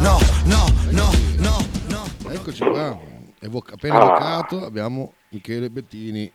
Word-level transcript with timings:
No, 0.00 0.16
no, 0.46 0.64
no, 0.92 1.08
no, 1.38 1.56
no. 1.90 2.30
Eccoci 2.32 2.64
qua. 2.64 2.98
Evoca- 3.40 3.74
appena 3.74 3.98
Ah. 3.98 4.04
evocato 4.04 4.64
abbiamo 4.64 5.14
Michele 5.30 5.70
Bettini 5.70 6.30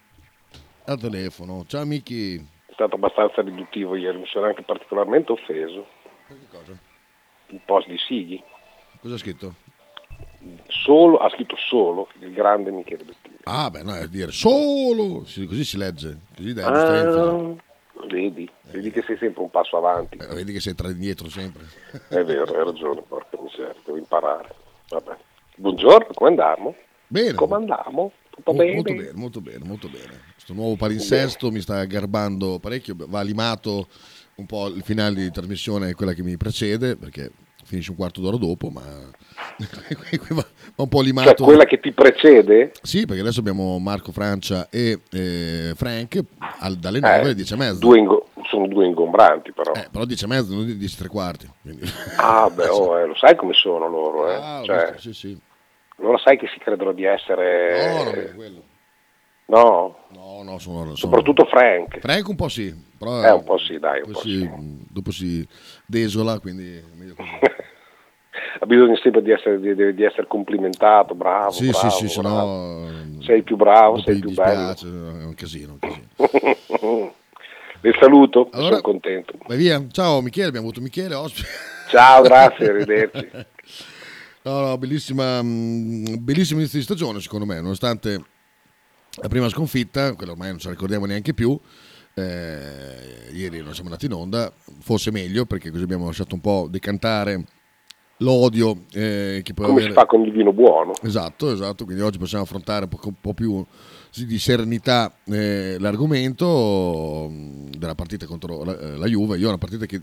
al 0.86 1.00
telefono. 1.00 1.64
Ciao 1.68 1.86
Michi. 1.86 2.36
È 2.66 2.72
stato 2.74 2.96
abbastanza 2.96 3.42
riduttivo 3.42 3.96
ieri, 3.96 4.18
mi 4.18 4.26
sono 4.28 4.46
anche 4.48 4.64
particolarmente 4.64 5.32
offeso. 5.32 5.88
cosa? 6.50 6.78
Il 7.48 7.62
post 7.66 7.88
di 7.88 7.98
Sighi. 7.98 8.42
Cosa 9.02 9.16
ha 9.16 9.18
scritto? 9.18 9.54
Solo, 10.68 11.18
ha 11.18 11.30
scritto 11.30 11.56
solo 11.58 12.08
il 12.20 12.32
grande 12.34 12.72
Michele 12.72 13.04
Bettini. 13.04 13.36
Ah, 13.44 13.70
beh, 13.70 13.84
no, 13.84 13.96
è 13.96 14.08
dire 14.08 14.32
solo. 14.32 15.24
Sì, 15.26 15.46
così 15.46 15.64
si 15.64 15.78
legge. 15.78 16.20
Così 16.36 16.54
dai 16.54 16.66
giusta. 16.66 17.22
Ah, 17.22 17.56
vedi, 18.10 18.50
vedi 18.72 18.92
che 18.92 19.02
sei 19.04 19.18
sempre 19.18 19.44
un 19.44 19.50
passo 19.50 19.78
avanti. 19.78 20.18
Eh, 20.18 20.34
vedi 20.34 20.54
che 20.54 20.60
sei 20.60 20.76
tra 20.76 20.90
indietro 20.90 21.30
sempre. 21.30 21.66
È 22.10 22.24
vero, 22.24 22.44
hai 22.44 22.64
ragione, 22.64 23.02
porca 23.08 23.38
miseria, 23.42 23.76
devo 23.84 23.98
imparare. 23.98 24.54
Vabbè. 24.90 25.18
Buongiorno, 25.58 26.08
come 26.14 26.30
andiamo? 26.30 26.76
Bene. 27.08 27.34
Come 27.34 27.56
andiamo? 27.56 28.12
Tutto 28.30 28.52
Mo- 28.52 28.58
bene? 28.58 28.74
Molto 28.74 28.94
bene, 28.94 29.12
molto 29.14 29.42
bene, 29.42 29.64
molto 29.64 29.88
bene. 29.90 30.22
Questo 30.34 30.54
nuovo 30.54 30.76
palinsesto 30.76 31.52
mi 31.52 31.62
sta 31.62 31.84
garbando 31.86 32.60
parecchio, 32.60 32.96
va 32.98 33.22
limato 33.22 33.88
un 34.36 34.46
po' 34.46 34.68
il 34.68 34.84
finale 34.84 35.16
di 35.16 35.32
trasmissione, 35.32 35.94
quella 35.94 36.14
che 36.14 36.24
mi 36.24 36.36
precede, 36.36 36.98
perché 36.98 37.32
finisce 37.66 37.90
un 37.92 37.98
quarto 37.98 38.22
d'ora 38.22 38.38
dopo, 38.38 38.70
ma 38.70 38.82
va 40.30 40.46
un 40.78 40.88
po' 40.88 40.98
Cioè, 40.98 41.06
limato. 41.06 41.44
quella 41.44 41.66
che 41.66 41.80
ti 41.80 41.92
precede? 41.92 42.72
Sì, 42.82 43.06
perché 43.06 43.22
adesso 43.22 43.40
abbiamo 43.40 43.78
Marco 43.80 44.12
Francia 44.12 44.70
e 44.70 45.02
eh, 45.12 45.74
Frank 45.76 46.20
al- 46.60 46.76
dalle 46.78 47.00
9 47.00 47.16
Eh, 47.16 47.20
alle 47.22 47.36
10 47.36 47.54
e 47.54 47.58
mezza. 47.58 47.80
due 47.80 47.98
ingo- 48.00 48.28
sono 48.50 48.68
due 48.68 48.86
ingombranti 48.86 49.52
però. 49.52 49.72
Eh, 49.74 49.88
però 49.92 50.06
10 50.06 50.24
e 50.24 50.28
mezza, 50.28 50.54
non 50.54 50.66
10 50.78 50.94
e 50.94 50.98
tre 50.98 51.08
quarti. 51.10 51.50
quindi- 51.62 51.90
Ah, 52.18 52.50
beh, 52.50 52.68
oh, 52.68 53.00
eh, 53.00 53.06
lo 53.08 53.16
sai 53.16 53.36
come 53.36 53.54
sono 53.54 53.88
loro, 53.88 54.30
eh? 54.30 54.36
Ah, 54.36 54.62
Cioè, 54.64 54.92
visto, 54.94 55.00
sì, 55.00 55.14
sì. 55.14 55.40
loro 55.98 56.18
sai 56.20 56.38
che 56.38 56.48
si 56.54 56.60
credono 56.60 56.92
di 56.92 57.04
essere... 57.06 57.94
No, 57.96 58.04
no, 58.04 58.12
mica 58.12 58.34
quello. 58.36 58.64
No? 59.48 59.96
No, 60.10 60.42
no, 60.44 60.58
sono, 60.58 60.80
sono- 60.84 60.96
Soprattutto 60.96 61.46
Frank. 61.46 62.00
Frank 62.00 62.28
un 62.28 62.36
po' 62.36 62.48
sì, 62.50 62.74
però 62.98 63.24
Eh, 63.24 63.30
un 63.32 63.44
po' 63.44 63.60
sì, 63.60 63.78
dai, 63.78 64.02
un 64.04 64.12
po' 64.12 64.20
si- 64.20 64.50
dopo 64.90 65.12
si 65.12 65.48
desola, 65.86 66.40
quindi 66.40 66.76
è 66.76 66.84
meglio 66.96 67.16
così. 67.16 67.30
Ha 68.58 68.66
bisogno 68.66 68.96
sempre 68.96 69.22
di 69.22 69.32
essere, 69.32 69.60
di, 69.60 69.94
di- 69.94 70.04
essere 70.04 70.28
complimentato, 70.28 71.14
bravo, 71.14 71.52
sì, 71.52 71.70
bravo, 71.70 71.90
sì, 71.90 72.08
sì, 72.08 72.22
bravo. 72.22 72.88
Sei 73.20 73.44
più 73.44 73.58
bravo, 73.58 74.00
sei 74.02 74.18
più 74.20 74.32
bello. 74.32 74.72
dispiace, 74.72 74.88
è 74.88 75.24
un 75.26 75.34
casino. 75.36 75.74
un 75.74 75.80
casino. 75.80 77.14
Vi 77.82 77.92
saluto, 78.00 78.48
Allora- 78.54 78.70
sono 78.78 78.82
contento. 78.82 79.34
Vai 79.46 79.58
via, 79.58 79.86
ciao 79.92 80.22
Michele, 80.22 80.48
abbiamo 80.48 80.68
avuto 80.68 80.82
Michele 80.82 81.16
ospite. 81.16 81.48
Ciao, 81.90 82.22
grazie, 82.22 82.70
arrivederci. 82.72 83.30
No, 84.44 84.60
no, 84.62 84.78
bellissima, 84.78 85.42
mh, 85.42 86.16
bellissimo 86.24 86.60
inizio 86.60 86.80
di 86.80 86.86
stagione 86.86 87.20
secondo 87.20 87.46
me, 87.46 87.60
nonostante 87.60 88.24
la 89.22 89.28
prima 89.28 89.50
sconfitta, 89.50 90.14
quella 90.16 90.32
ormai 90.32 90.50
non 90.50 90.60
ce 90.60 90.68
la 90.68 90.74
ricordiamo 90.74 91.06
neanche 91.06 91.34
più, 91.34 91.60
eh, 92.16 93.30
ieri 93.34 93.62
non 93.62 93.74
siamo 93.74 93.90
andati 93.90 94.06
in 94.06 94.14
onda, 94.14 94.52
fosse 94.80 95.12
meglio 95.12 95.46
perché 95.46 95.70
così 95.70 95.84
abbiamo 95.84 96.06
lasciato 96.06 96.34
un 96.36 96.42
po' 96.42 96.68
decantare 96.70 97.44
l'odio 98.20 98.84
eh, 98.94 99.42
che 99.44 99.54
può 99.54 99.66
Come 99.66 99.80
avere... 99.80 99.94
si 99.94 100.00
fa 100.00 100.06
con 100.06 100.22
il 100.22 100.32
vino 100.32 100.54
buono? 100.54 100.94
Esatto, 101.04 101.52
esatto, 101.52 101.84
quindi 101.84 102.02
oggi 102.02 102.18
possiamo 102.18 102.46
affrontare 102.46 102.84
un 102.84 102.90
po', 102.90 102.98
con 102.98 103.10
un 103.10 103.20
po' 103.20 103.34
più 103.34 103.66
di 104.16 104.40
serenità 104.40 105.14
eh, 105.26 105.76
l'argomento 105.78 107.28
mh, 107.30 107.72
della 107.78 107.96
partita 107.96 108.26
contro 108.26 108.64
la, 108.64 108.80
eh, 108.80 108.98
la 108.98 109.08
Juve. 109.08 109.38
Io 109.38 109.46
è 109.46 109.50
una 109.50 109.58
partita 109.58 109.86
che 109.86 110.02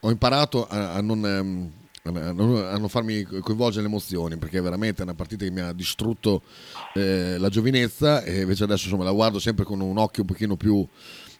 ho 0.00 0.10
imparato 0.10 0.66
a, 0.66 0.94
a 0.94 1.00
non, 1.00 1.24
ehm, 1.24 1.70
a 2.02 2.32
non- 2.32 2.56
a 2.56 2.76
non 2.76 2.88
farmi 2.88 3.22
coinvolgere 3.22 3.82
le 3.82 3.88
emozioni 3.88 4.36
perché 4.36 4.60
veramente 4.60 5.00
è 5.00 5.04
una 5.04 5.14
partita 5.14 5.44
che 5.44 5.50
mi 5.52 5.60
ha 5.60 5.72
distrutto 5.72 6.42
eh, 6.94 7.36
la 7.38 7.48
giovinezza 7.48 8.22
e 8.24 8.40
invece 8.40 8.64
adesso 8.64 8.86
insomma, 8.86 9.04
la 9.04 9.12
guardo 9.12 9.38
sempre 9.38 9.64
con 9.64 9.80
un 9.80 9.96
occhio 9.96 10.22
un 10.22 10.28
pochino 10.28 10.56
più 10.56 10.86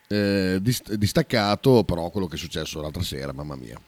eh, 0.09 0.59
dist- 0.60 0.94
distaccato, 0.94 1.84
però 1.84 2.10
quello 2.10 2.26
che 2.26 2.34
è 2.37 2.38
successo 2.38 2.81
l'altra 2.81 3.03
sera, 3.03 3.32
mamma 3.32 3.56
mia. 3.56 3.78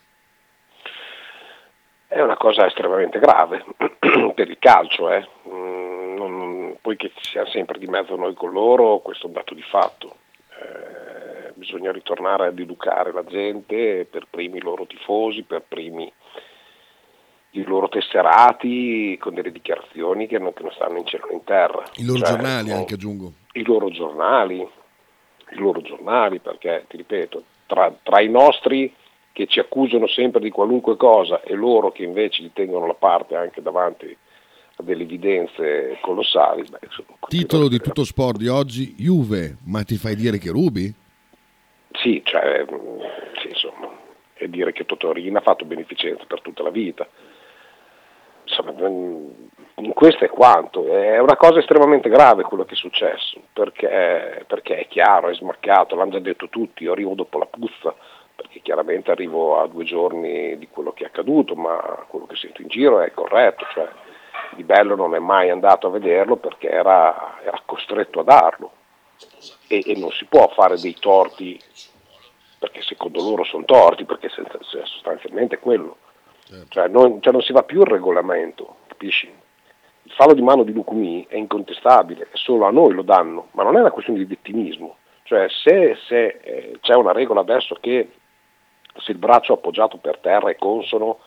È 2.08 2.20
una 2.20 2.36
cosa 2.36 2.66
estremamente 2.66 3.18
grave 3.18 3.64
per 4.34 4.48
il 4.48 4.58
calcio, 4.58 5.10
eh. 5.10 5.26
Mm, 5.48 6.14
non- 6.16 6.76
poi 6.80 6.96
che 6.96 7.10
ci 7.16 7.30
siamo 7.32 7.48
sempre 7.48 7.78
di 7.78 7.86
mezzo 7.86 8.14
noi 8.16 8.34
con 8.34 8.52
loro, 8.52 9.00
questo 9.00 9.24
è 9.24 9.28
un 9.28 9.34
dato 9.34 9.54
di 9.54 9.62
fatto. 9.62 10.16
Eh, 10.50 11.52
bisogna 11.54 11.90
ritornare 11.90 12.46
ad 12.46 12.58
educare 12.58 13.12
la 13.12 13.24
gente, 13.24 14.06
per 14.08 14.26
primi 14.30 14.58
i 14.58 14.62
loro 14.62 14.86
tifosi, 14.86 15.42
per 15.42 15.64
primi 15.66 16.10
i 17.50 17.64
loro 17.64 17.88
tesserati, 17.88 19.16
con 19.18 19.34
delle 19.34 19.50
dichiarazioni 19.50 20.26
che 20.28 20.38
non, 20.38 20.52
che 20.52 20.62
non 20.62 20.72
stanno 20.72 20.98
in 20.98 21.06
cielo 21.06 21.26
né 21.28 21.34
in 21.34 21.44
terra. 21.44 21.82
I 21.96 22.04
loro 22.04 22.18
Cioè, 22.20 22.28
giornali 22.28 22.68
no, 22.70 22.76
anche 22.76 22.94
aggiungo. 22.94 23.32
i 23.54 23.64
loro 23.64 23.90
giornali, 23.90 24.66
i 25.50 25.56
loro 25.56 25.80
giornali, 25.82 26.38
perché 26.38 26.84
ti 26.88 26.96
ripeto, 26.96 27.42
tra, 27.66 27.94
tra 28.02 28.20
i 28.20 28.28
nostri 28.28 28.92
che 29.32 29.46
ci 29.46 29.60
accusano 29.60 30.06
sempre 30.06 30.40
di 30.40 30.50
qualunque 30.50 30.96
cosa 30.96 31.42
e 31.42 31.54
loro 31.54 31.92
che 31.92 32.02
invece 32.02 32.42
li 32.42 32.52
tengono 32.52 32.86
la 32.86 32.94
parte 32.94 33.36
anche 33.36 33.60
davanti 33.60 34.16
a 34.78 34.82
delle 34.82 35.02
evidenze 35.02 35.98
colossali. 36.00 36.64
beh, 36.68 36.78
Titolo 37.28 37.68
di 37.68 37.78
tutto 37.78 38.04
sport 38.04 38.38
di 38.38 38.48
oggi, 38.48 38.94
Juve, 38.96 39.58
ma 39.66 39.82
ti 39.82 39.96
fai 39.96 40.16
dire 40.16 40.38
che 40.38 40.50
rubi? 40.50 40.92
Sì, 41.92 42.22
cioè, 42.24 42.64
mh, 42.64 43.40
sì, 43.40 43.48
insomma, 43.48 43.90
e 44.34 44.48
dire 44.48 44.72
che 44.72 44.84
Totorina 44.84 45.38
ha 45.38 45.42
fatto 45.42 45.64
beneficenza 45.64 46.24
per 46.26 46.40
tutta 46.40 46.62
la 46.62 46.70
vita. 46.70 47.06
Insomma, 48.46 48.70
mh, 48.70 49.92
questo 49.92 50.24
è 50.24 50.28
quanto. 50.28 50.86
È 50.86 51.18
una 51.18 51.36
cosa 51.36 51.58
estremamente 51.58 52.08
grave 52.08 52.44
quello 52.44 52.64
che 52.64 52.74
è 52.74 52.76
successo, 52.76 53.40
perché, 53.52 54.44
perché 54.46 54.78
è 54.78 54.88
chiaro, 54.88 55.28
è 55.28 55.34
smaccato, 55.34 55.96
l'hanno 55.96 56.12
già 56.12 56.18
detto 56.20 56.48
tutti, 56.48 56.84
io 56.84 56.92
arrivo 56.92 57.14
dopo 57.14 57.38
la 57.38 57.46
puzza, 57.46 57.94
perché 58.34 58.60
chiaramente 58.60 59.10
arrivo 59.10 59.60
a 59.60 59.66
due 59.66 59.84
giorni 59.84 60.56
di 60.58 60.68
quello 60.68 60.92
che 60.92 61.04
è 61.04 61.06
accaduto, 61.06 61.54
ma 61.54 62.04
quello 62.08 62.26
che 62.26 62.36
sento 62.36 62.62
in 62.62 62.68
giro 62.68 63.00
è 63.00 63.12
corretto, 63.12 63.64
cioè 63.72 63.88
Di 64.54 64.62
Bello 64.62 64.94
non 64.94 65.14
è 65.14 65.18
mai 65.18 65.50
andato 65.50 65.86
a 65.86 65.90
vederlo 65.90 66.36
perché 66.36 66.68
era, 66.68 67.38
era 67.42 67.60
costretto 67.64 68.20
a 68.20 68.24
darlo 68.24 68.70
e, 69.68 69.82
e 69.84 69.96
non 69.96 70.10
si 70.12 70.26
può 70.26 70.48
fare 70.48 70.78
dei 70.78 70.94
torti 70.94 71.58
perché 72.58 72.82
secondo 72.82 73.22
loro 73.22 73.44
sono 73.44 73.64
torti, 73.64 74.04
perché 74.04 74.28
sostanzialmente 74.28 75.56
è 75.56 75.58
quello. 75.58 75.98
Cioè 76.68 76.88
non, 76.88 77.20
cioè 77.20 77.32
non 77.32 77.42
si 77.42 77.52
va 77.52 77.62
più 77.62 77.80
il 77.80 77.86
regolamento, 77.86 78.76
capisci? 78.86 79.26
Il 80.02 80.12
fallo 80.12 80.34
di 80.34 80.42
mano 80.42 80.62
di 80.62 80.72
Lucumi 80.72 81.26
è 81.28 81.36
incontestabile, 81.36 82.28
solo 82.32 82.66
a 82.66 82.70
noi 82.70 82.94
lo 82.94 83.02
danno, 83.02 83.48
ma 83.52 83.64
non 83.64 83.76
è 83.76 83.80
una 83.80 83.90
questione 83.90 84.20
di 84.20 84.24
vittimismo. 84.24 84.96
Cioè 85.24 85.48
se, 85.48 85.96
se, 86.06 86.38
eh, 86.40 86.78
c'è 86.80 86.94
una 86.94 87.10
regola 87.10 87.40
adesso 87.40 87.76
che 87.80 88.10
se 88.98 89.10
il 89.10 89.18
braccio 89.18 89.54
appoggiato 89.54 89.96
per 89.96 90.18
terra 90.18 90.50
è 90.50 90.56
consono 90.56 91.18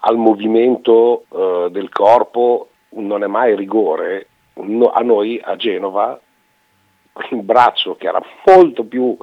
al 0.00 0.16
movimento 0.16 1.24
eh, 1.28 1.68
del 1.70 1.88
corpo 1.88 2.68
non 2.90 3.24
è 3.24 3.26
mai 3.26 3.56
rigore, 3.56 4.28
no- 4.54 4.92
a 4.92 5.00
noi 5.00 5.40
a 5.42 5.56
Genova 5.56 6.18
il 7.30 7.42
braccio 7.42 7.96
che 7.96 8.06
era 8.06 8.22
molto 8.44 8.84
più 8.84 9.16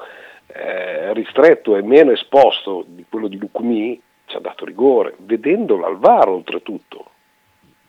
eh, 0.48 1.14
ristretto 1.14 1.76
e 1.78 1.82
meno 1.82 2.12
esposto 2.12 2.84
di 2.86 3.06
quello 3.08 3.28
di 3.28 3.38
Lucumi 3.38 4.02
ci 4.34 4.38
ha 4.38 4.42
dato 4.42 4.66
rigore, 4.66 5.14
vedendolo 5.20 5.86
al 5.86 6.00
VAR 6.00 6.28
oltretutto. 6.28 7.06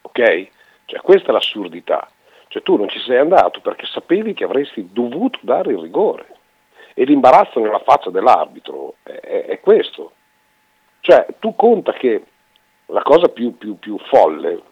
Ok? 0.03 0.49
Cioè 0.85 1.01
questa 1.01 1.31
è 1.31 1.33
l'assurdità. 1.33 2.07
Cioè 2.49 2.63
tu 2.63 2.77
non 2.77 2.89
ci 2.89 2.99
sei 3.01 3.17
andato 3.17 3.61
perché 3.61 3.87
sapevi 3.87 4.35
che 4.35 4.45
avresti 4.45 4.91
dovuto 4.93 5.39
dare 5.43 5.73
il 5.73 5.79
rigore. 5.79 6.27
E 6.93 7.05
l'imbarazzo 7.05 7.59
nella 7.59 7.81
faccia 7.81 8.11
dell'arbitro 8.11 8.97
è, 9.03 9.11
è- 9.11 9.45
è 9.47 9.61
questo. 9.61 10.13
Cioè 11.01 11.27
tu 11.39 11.57
conta 11.57 11.93
che 11.93 12.23
la 12.87 13.03
cosa 13.03 13.29
più, 13.29 13.57
più- 13.57 13.79
più 13.79 13.99
folle 13.99 14.63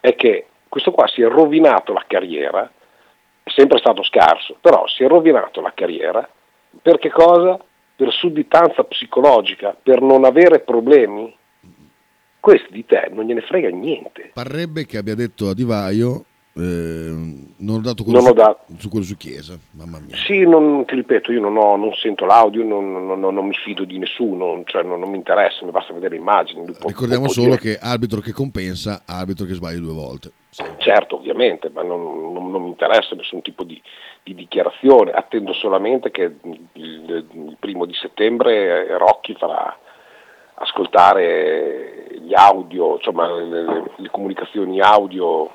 è 0.00 0.14
che 0.14 0.46
questo 0.68 0.90
qua 0.92 1.06
si 1.06 1.22
è 1.22 1.28
rovinato 1.28 1.92
la 1.92 2.04
carriera, 2.06 2.70
è 3.42 3.50
sempre 3.50 3.78
stato 3.78 4.02
scarso, 4.02 4.56
però 4.60 4.86
si 4.86 5.02
è 5.04 5.08
rovinato 5.08 5.60
la 5.60 5.72
carriera 5.72 6.28
per 6.82 6.98
che 6.98 7.10
cosa? 7.10 7.58
Per 7.96 8.12
sudditanza 8.12 8.84
psicologica, 8.84 9.74
per 9.82 10.02
non 10.02 10.24
avere 10.24 10.60
problemi 10.60 11.34
Questi 12.46 12.72
di 12.72 12.86
te 12.86 13.10
non 13.10 13.24
gliene 13.24 13.40
frega 13.40 13.70
niente. 13.70 14.30
Parrebbe 14.32 14.86
che 14.86 14.98
abbia 14.98 15.16
detto 15.16 15.48
a 15.48 15.52
Divaio 15.52 16.14
eh, 16.14 16.35
non 16.62 17.76
ho 17.76 17.80
dato 17.80 18.02
quello, 18.02 18.18
Non 18.18 18.26
ho 18.28 18.30
su, 18.30 18.34
dato. 18.34 18.58
su 18.78 18.88
quello 18.88 19.04
su 19.04 19.16
Chiesa, 19.16 19.58
mamma 19.72 19.98
mia. 19.98 20.16
Sì, 20.16 20.46
non, 20.46 20.84
ti 20.86 20.94
ripeto, 20.94 21.30
io 21.32 21.40
non, 21.40 21.56
ho- 21.56 21.76
non 21.76 21.92
sento 21.94 22.24
l'audio, 22.24 22.64
non, 22.64 23.06
non- 23.20 23.46
mi 23.46 23.52
fido 23.54 23.84
di 23.84 23.98
nessuno, 23.98 24.62
cioè 24.64 24.82
non, 24.82 24.98
non 25.00 25.10
mi 25.10 25.16
interessa, 25.16 25.64
mi 25.64 25.70
basta 25.70 25.92
vedere 25.92 26.14
le 26.14 26.20
immagini. 26.20 26.64
Ricordiamo 26.86 27.28
solo 27.28 27.56
dire- 27.56 27.60
che 27.60 27.78
arbitro 27.80 28.20
che 28.20 28.32
compensa, 28.32 29.02
arbitro 29.04 29.44
che 29.46 29.54
sbaglia 29.54 29.80
due 29.80 29.92
volte. 29.92 30.30
Sì. 30.48 30.64
Certo, 30.78 31.16
ovviamente, 31.16 31.68
ma 31.68 31.82
non, 31.82 32.32
non- 32.32 32.50
non 32.50 32.62
mi 32.62 32.68
interessa 32.68 33.14
nessun 33.14 33.42
tipo 33.42 33.62
di, 33.62 33.80
di 34.22 34.34
dichiarazione, 34.34 35.10
attendo 35.10 35.52
solamente 35.52 36.10
che 36.10 36.22
il, 36.42 36.60
il 36.72 37.56
primo 37.60 37.84
di 37.84 37.92
settembre 37.94 38.86
eh, 38.88 38.96
Rocchi 38.96 39.34
farà 39.38 39.76
ascoltare 40.58 42.06
gli 42.20 42.32
audio, 42.34 42.96
insomma 42.96 43.30
le, 43.34 43.44
le- 43.62 43.90
le 43.96 44.08
comunicazioni 44.10 44.80
audio 44.80 45.50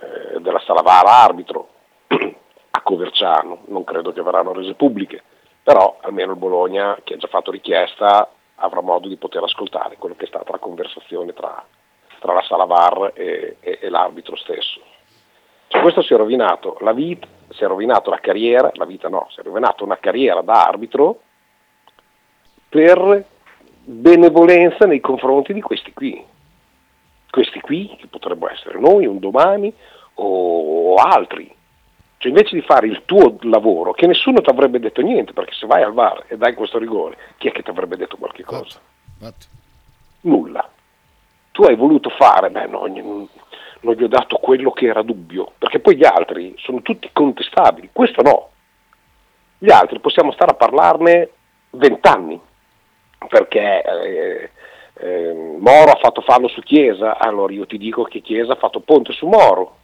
eh, 0.00 0.40
della 0.40 0.60
sala 0.60 0.82
VAR 0.82 1.06
arbitro 1.06 1.68
a 2.70 2.80
Coverciano, 2.82 3.62
non 3.66 3.84
credo 3.84 4.12
che 4.12 4.22
verranno 4.22 4.52
rese 4.52 4.74
pubbliche, 4.74 5.22
però 5.62 5.98
almeno 6.00 6.32
il 6.32 6.38
Bologna, 6.38 6.98
che 7.04 7.14
ha 7.14 7.18
già 7.18 7.28
fatto 7.28 7.50
richiesta, 7.50 8.30
avrà 8.56 8.80
modo 8.80 9.08
di 9.08 9.16
poter 9.16 9.42
ascoltare 9.42 9.96
quello 9.96 10.14
che 10.16 10.24
è 10.24 10.28
stata 10.28 10.50
la 10.50 10.58
conversazione 10.58 11.32
tra, 11.32 11.64
tra 12.18 12.32
la 12.32 12.42
sala 12.42 12.64
VAR 12.64 13.12
e, 13.14 13.56
e- 13.60 13.78
e 13.80 13.88
l'arbitro 13.88 14.36
stesso. 14.36 14.80
Cioè, 15.68 15.82
questo 15.82 16.02
si 16.02 16.12
è 16.12 16.16
rovinato 16.16 16.76
la 16.80 16.92
vita, 16.92 17.26
si 17.50 17.62
è 17.62 17.66
rovinato 17.66 18.10
la 18.10 18.18
carriera, 18.18 18.70
la 18.74 18.84
vita 18.84 19.08
no, 19.08 19.28
si 19.30 19.40
è 19.40 19.42
rovinato 19.42 19.84
una 19.84 19.98
carriera 19.98 20.40
da 20.40 20.64
arbitro 20.64 21.20
per 22.68 23.24
benevolenza 23.82 24.86
nei 24.86 25.00
confronti 25.00 25.52
di 25.52 25.60
questi 25.60 25.92
qui. 25.92 26.24
Questi 27.30 27.60
qui, 27.60 27.96
che 27.98 28.06
potrebbero 28.08 28.52
essere 28.52 28.78
noi 28.78 29.06
un 29.06 29.18
domani 29.18 29.72
o 30.14 30.94
altri. 30.94 31.54
Cioè 32.18 32.28
invece 32.30 32.54
di 32.54 32.62
fare 32.62 32.86
il 32.86 33.02
tuo 33.06 33.38
lavoro, 33.42 33.92
che 33.92 34.06
nessuno 34.06 34.40
ti 34.40 34.50
avrebbe 34.50 34.78
detto 34.78 35.00
niente, 35.00 35.32
perché 35.32 35.54
se 35.54 35.66
vai 35.66 35.82
al 35.82 35.94
VAR 35.94 36.24
e 36.28 36.36
dai 36.36 36.54
questo 36.54 36.78
rigore, 36.78 37.16
chi 37.38 37.48
è 37.48 37.52
che 37.52 37.62
ti 37.62 37.70
avrebbe 37.70 37.96
detto 37.96 38.16
qualche 38.16 38.44
cosa? 38.44 38.78
Infatti. 39.14 39.46
Nulla. 40.22 40.68
Tu 41.52 41.62
hai 41.62 41.76
voluto 41.76 42.10
fare, 42.10 42.50
beh 42.50 42.66
no, 42.66 42.86
non 42.86 43.28
non 43.80 43.94
gli 43.94 44.02
ho 44.02 44.08
dato 44.08 44.36
quello 44.36 44.70
che 44.72 44.86
era 44.86 45.02
dubbio, 45.02 45.52
perché 45.58 45.80
poi 45.80 45.96
gli 45.96 46.04
altri 46.04 46.54
sono 46.58 46.82
tutti 46.82 47.08
contestabili, 47.12 47.90
questo 47.92 48.22
no. 48.22 48.48
Gli 49.58 49.70
altri 49.70 50.00
possiamo 50.00 50.32
stare 50.32 50.52
a 50.52 50.54
parlarne 50.54 51.30
vent'anni, 51.70 52.40
perché 53.28 53.82
eh, 53.82 54.50
eh, 55.00 55.56
Moro 55.58 55.90
ha 55.92 55.98
fatto 56.00 56.20
fallo 56.20 56.48
su 56.48 56.60
Chiesa, 56.62 57.18
allora 57.18 57.52
io 57.52 57.66
ti 57.66 57.78
dico 57.78 58.02
che 58.04 58.20
Chiesa 58.20 58.52
ha 58.52 58.56
fatto 58.56 58.80
ponte 58.80 59.12
su 59.12 59.26
Moro, 59.26 59.76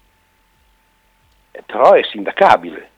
Eh, 1.52 1.62
però 1.64 1.92
è 1.92 2.02
sindacabile. 2.04 2.90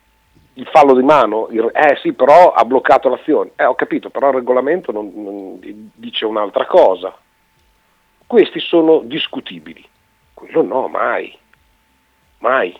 Il 0.55 0.67
fallo 0.67 0.95
di 0.95 1.03
mano, 1.05 1.47
il- 1.53 1.71
eh 1.73 1.97
sì, 2.03 2.13
però 2.13 2.53
ha 2.53 2.65
bloccato 2.65 3.09
l'azione. 3.09 3.51
Eh, 3.55 3.65
ho 3.65 3.77
capito, 3.77 4.11
però 4.11 4.29
il 4.31 4.35
regolamento 4.35 4.91
non- 4.91 5.13
non 5.15 5.59
dice 5.95 6.25
un'altra 6.27 6.67
cosa. 6.67 7.17
Questi 8.27 8.59
sono 8.59 8.99
discutibili. 9.05 9.87
Quello 10.35 10.63
no, 10.63 10.89
mai. 10.89 11.37
Mai. 12.39 12.77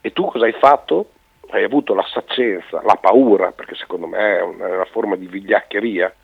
E 0.00 0.12
tu 0.12 0.26
cosa 0.26 0.44
hai 0.44 0.52
fatto? 0.52 1.10
Hai 1.50 1.64
avuto 1.64 1.94
la 1.94 2.06
saccenza, 2.12 2.80
la 2.84 2.96
paura, 2.96 3.50
perché 3.52 3.74
secondo 3.74 4.06
me 4.06 4.38
è 4.38 4.42
una, 4.42 4.66
è 4.68 4.74
una 4.74 4.84
forma 4.86 5.16
di 5.16 5.26
vigliaccheria, 5.26 6.14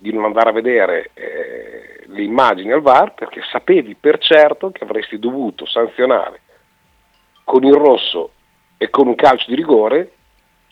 di 0.00 0.12
non 0.12 0.24
andare 0.24 0.48
a 0.48 0.52
vedere 0.52 1.10
eh, 1.12 2.04
le 2.06 2.22
immagini 2.22 2.72
al 2.72 2.80
VAR 2.80 3.12
perché 3.12 3.42
sapevi 3.52 3.94
per 3.94 4.16
certo 4.18 4.70
che 4.70 4.82
avresti 4.82 5.18
dovuto 5.18 5.66
sanzionare 5.66 6.40
con 7.44 7.64
il 7.64 7.74
rosso 7.74 8.32
e 8.78 8.88
con 8.88 9.08
un 9.08 9.14
calcio 9.14 9.44
di 9.50 9.56
rigore 9.56 10.12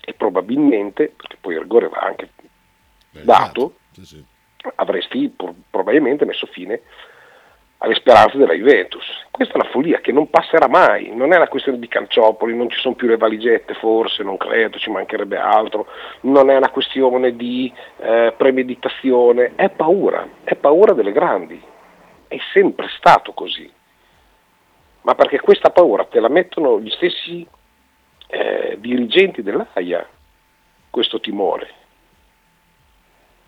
e 0.01 0.15
probabilmente, 0.15 1.13
perché 1.15 1.37
poi 1.39 1.55
il 1.55 1.61
rigore 1.61 1.89
va 1.89 1.99
anche 1.99 2.31
dato, 3.11 3.75
Sì, 3.91 4.07
sì. 4.07 4.25
avresti 4.77 5.29
pro- 5.29 5.55
probabilmente 5.69 6.25
messo 6.25 6.47
fine 6.47 6.81
alle 7.79 7.95
speranze 7.95 8.37
della 8.37 8.55
Juventus. 8.55 9.05
Questa 9.31 9.55
è 9.55 9.61
una 9.61 9.71
follia 9.71 10.01
che 10.01 10.11
non 10.11 10.31
passerà 10.31 10.69
mai, 10.69 11.15
non 11.15 11.33
è 11.33 11.37
una 11.37 11.49
questione 11.49 11.79
di 11.79 11.87
Calciopoli, 11.87 12.57
non 12.57 12.69
ci 12.69 12.79
sono 12.81 12.95
più 12.95 13.07
le 13.07 13.17
valigette 13.17 13.75
forse, 13.75 14.25
non 14.25 14.37
credo, 14.37 14.79
ci 14.79 14.91
mancherebbe 14.91 15.37
altro, 15.37 15.87
non 16.23 16.51
è 16.51 16.57
una 16.57 16.71
questione 16.71 17.37
di 17.37 17.73
eh, 17.99 18.35
premeditazione, 18.37 19.53
è 19.55 19.71
paura, 19.71 20.27
è 20.43 20.57
paura 20.57 20.93
delle 20.93 21.13
grandi, 21.13 21.61
è 22.27 22.37
sempre 22.53 22.89
stato 22.97 23.33
così, 23.33 23.71
ma 25.03 25.15
perché 25.15 25.39
questa 25.41 25.71
paura 25.71 26.05
te 26.05 26.19
la 26.19 26.29
mettono 26.29 26.81
gli 26.81 26.91
stessi 26.91 27.47
eh, 28.27 28.77
dirigenti 28.81 29.43
dell'AIA, 29.43 30.07
questo 30.91 31.21
timore. 31.21 31.77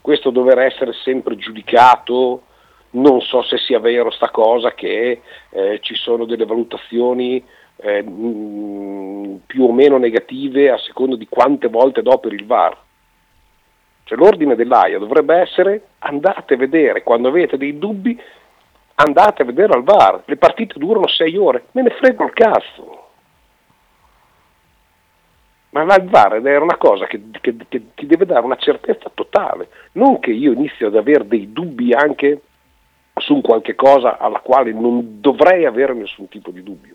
Questo 0.00 0.31
dover 0.31 0.59
essere 0.61 0.94
sempre 0.94 1.37
giudicato, 1.37 2.44
non 2.92 3.20
so 3.20 3.42
se 3.42 3.56
sia 3.58 3.78
vero 3.78 4.10
sta 4.10 4.31
cosa 4.31 4.72
che 4.72 5.20
eh, 5.50 5.78
ci 5.81 5.94
sono 5.94 6.25
delle 6.25 6.44
valutazioni 6.44 7.44
eh, 7.76 8.02
mh, 8.02 9.42
più 9.46 9.64
o 9.64 9.72
meno 9.72 9.96
negative 9.98 10.70
a 10.70 10.78
seconda 10.78 11.16
di 11.16 11.26
quante 11.28 11.69
volte 11.69 12.00
adoperi 12.00 12.34
il 12.34 12.46
VAR. 12.46 12.76
Cioè 14.04 14.19
l'ordine 14.19 14.56
dell'AIA 14.56 14.98
dovrebbe 14.98 15.37
essere 15.37 15.82
andate 15.98 16.54
a 16.54 16.56
vedere, 16.56 17.02
quando 17.04 17.28
avete 17.28 17.56
dei 17.56 17.78
dubbi, 17.78 18.20
andate 18.96 19.43
a 19.43 19.44
vedere 19.44 19.72
al 19.72 19.84
VAR, 19.84 20.22
le 20.25 20.36
partite 20.36 20.78
durano 20.78 21.06
sei 21.06 21.36
ore, 21.36 21.66
me 21.72 21.82
ne 21.82 21.90
frego 21.90 22.25
il 22.25 22.32
cazzo. 22.32 23.04
Ma 25.70 25.82
il 25.94 26.08
VAR 26.08 26.43
è 26.43 26.56
una 26.56 26.76
cosa 26.76 27.06
che, 27.06 27.22
che- 27.40 27.54
che 27.69 27.82
ti 27.94 28.06
deve 28.06 28.26
dare 28.26 28.44
una 28.44 28.56
certezza 28.56 29.08
totale, 29.14 29.69
non 29.93 30.19
che 30.19 30.32
io 30.32 30.50
inizio 30.50 30.88
ad 30.88 30.96
avere 30.96 31.28
dei 31.28 31.52
dubbi 31.52 31.94
anche 31.94 32.40
su 33.20 33.34
un 33.34 33.40
qualche 33.40 33.75
cosa 33.75 34.19
alla 34.19 34.40
quale 34.40 34.72
non 34.72 35.20
dovrei 35.20 35.64
avere 35.64 35.94
nessun 35.94 36.28
tipo 36.28 36.50
di 36.50 36.62
dubbio. 36.62 36.94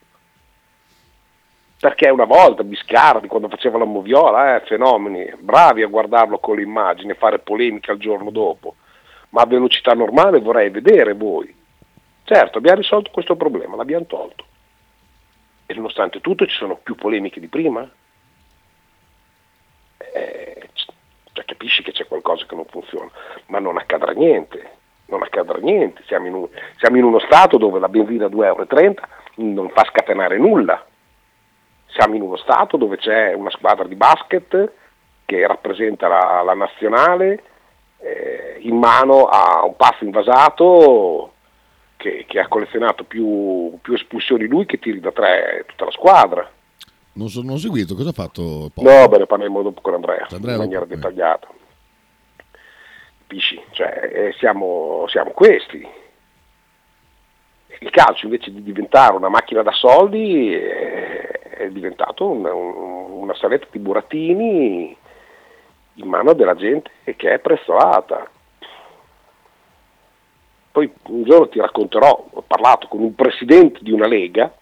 Perché 1.79 2.09
una 2.09 2.25
volta 2.25 2.63
Biscardi, 2.63 3.27
quando 3.27 3.49
faceva 3.49 3.77
la 3.77 3.85
moviola, 3.85 4.55
eh, 4.55 4.65
fenomeni, 4.65 5.31
bravi 5.39 5.83
a 5.83 5.87
guardarlo 5.87 6.39
con 6.39 6.55
le 6.55 6.63
immagini 6.63 7.11
e 7.11 7.15
fare 7.15 7.39
polemica 7.39 7.91
il 7.91 7.99
giorno 7.99 8.31
dopo, 8.31 8.75
ma 9.29 9.41
a 9.41 9.45
velocità 9.45 9.93
normale 9.93 10.39
vorrei 10.39 10.69
vedere 10.69 11.13
voi. 11.13 11.53
Certo, 12.23 12.57
abbiamo 12.57 12.77
risolto 12.77 13.11
questo 13.11 13.35
problema, 13.35 13.75
l'abbiamo 13.75 14.05
tolto. 14.05 14.45
E 15.67 15.73
nonostante 15.73 16.21
tutto 16.21 16.45
ci 16.45 16.55
sono 16.55 16.79
più 16.81 16.95
polemiche 16.95 17.39
di 17.39 17.47
prima? 17.47 17.87
eh, 20.15 20.69
cioè, 21.33 21.45
capisci 21.45 21.83
che 21.83 21.91
c'è 21.91 22.07
qualcosa 22.07 22.45
che 22.45 22.55
non 22.55 22.65
funziona, 22.65 23.11
ma 23.47 23.59
non 23.59 23.77
accadrà 23.77 24.13
niente, 24.13 24.77
non 25.07 25.21
accadrà 25.21 25.57
niente, 25.59 26.01
siamo 26.05 26.27
in, 26.27 26.33
un- 26.33 26.47
siamo 26.77 26.97
in 26.97 27.03
uno 27.03 27.19
stato 27.19 27.57
dove 27.57 27.79
la 27.79 27.89
benzina 27.89 28.25
a 28.25 28.29
2,30 28.29 28.43
euro 28.43 28.65
non 29.35 29.69
fa 29.69 29.83
scatenare 29.85 30.37
nulla, 30.37 30.83
siamo 31.87 32.15
in 32.15 32.21
uno 32.21 32.37
stato 32.37 32.77
dove 32.77 32.97
c'è 32.97 33.33
una 33.33 33.49
squadra 33.51 33.85
di 33.85 33.95
basket 33.95 34.71
che 35.25 35.47
rappresenta 35.47 36.07
la, 36.07 36.41
la 36.43 36.53
nazionale 36.53 37.43
eh, 37.99 38.57
in 38.59 38.77
mano 38.77 39.25
a 39.25 39.63
un 39.65 39.75
passo 39.75 40.03
invasato 40.03 41.33
che, 41.97 42.25
che 42.27 42.39
ha 42.39 42.47
collezionato 42.47 43.03
più, 43.03 43.77
più 43.81 43.93
espulsioni 43.93 44.45
lui 44.45 44.65
che 44.65 44.79
tiri 44.79 44.99
da 44.99 45.11
tre 45.11 45.63
tutta 45.67 45.85
la 45.85 45.91
squadra. 45.91 46.49
Non, 47.13 47.29
so- 47.29 47.41
non 47.41 47.55
ho 47.55 47.57
seguito, 47.57 47.95
cosa 47.95 48.09
ha 48.09 48.13
fatto 48.13 48.69
Pop? 48.73 48.83
No, 48.83 49.07
beh, 49.07 49.17
ne 49.19 49.25
parleremo 49.25 49.61
dopo 49.61 49.81
con 49.81 49.93
Andrea, 49.93 50.27
Andrea 50.29 50.55
in 50.55 50.59
maniera 50.61 50.83
eh. 50.83 50.87
dettagliata. 50.87 51.47
Capisci? 53.27 53.59
Cioè, 53.71 54.09
eh, 54.13 54.33
siamo, 54.37 55.05
siamo 55.07 55.31
questi. 55.31 55.85
Il 57.79 57.89
calcio 57.89 58.25
invece 58.25 58.51
di 58.53 58.61
diventare 58.61 59.15
una 59.15 59.29
macchina 59.29 59.63
da 59.63 59.71
soldi 59.71 60.53
è 60.53 61.67
diventato 61.71 62.29
un- 62.29 62.45
un- 62.45 63.11
una 63.23 63.33
saletta 63.33 63.65
di 63.71 63.79
burattini 63.79 64.95
in 65.95 66.07
mano 66.07 66.33
della 66.33 66.53
gente 66.55 66.91
che 67.17 67.33
è 67.33 67.39
prezzolata. 67.39 68.29
Poi 70.71 70.91
un 71.07 71.23
giorno 71.23 71.49
ti 71.49 71.59
racconterò, 71.59 72.27
ho 72.29 72.43
parlato 72.45 72.87
con 72.87 73.01
un 73.01 73.15
presidente 73.15 73.79
di 73.81 73.91
una 73.91 74.07
lega, 74.07 74.53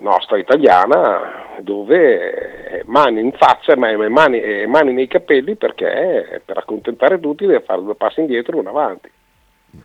nostra 0.00 0.38
italiana 0.38 1.56
dove 1.60 2.82
mani 2.86 3.20
in 3.20 3.32
faccia 3.32 3.72
è 3.72 3.76
mani, 3.76 4.66
mani 4.66 4.92
nei 4.92 5.08
capelli 5.08 5.56
perché 5.56 6.40
per 6.44 6.58
accontentare 6.58 7.18
tutti 7.20 7.46
deve 7.46 7.62
fare 7.64 7.82
due 7.82 7.94
passi 7.94 8.20
indietro 8.20 8.56
e 8.56 8.60
uno 8.60 8.70
avanti 8.70 9.10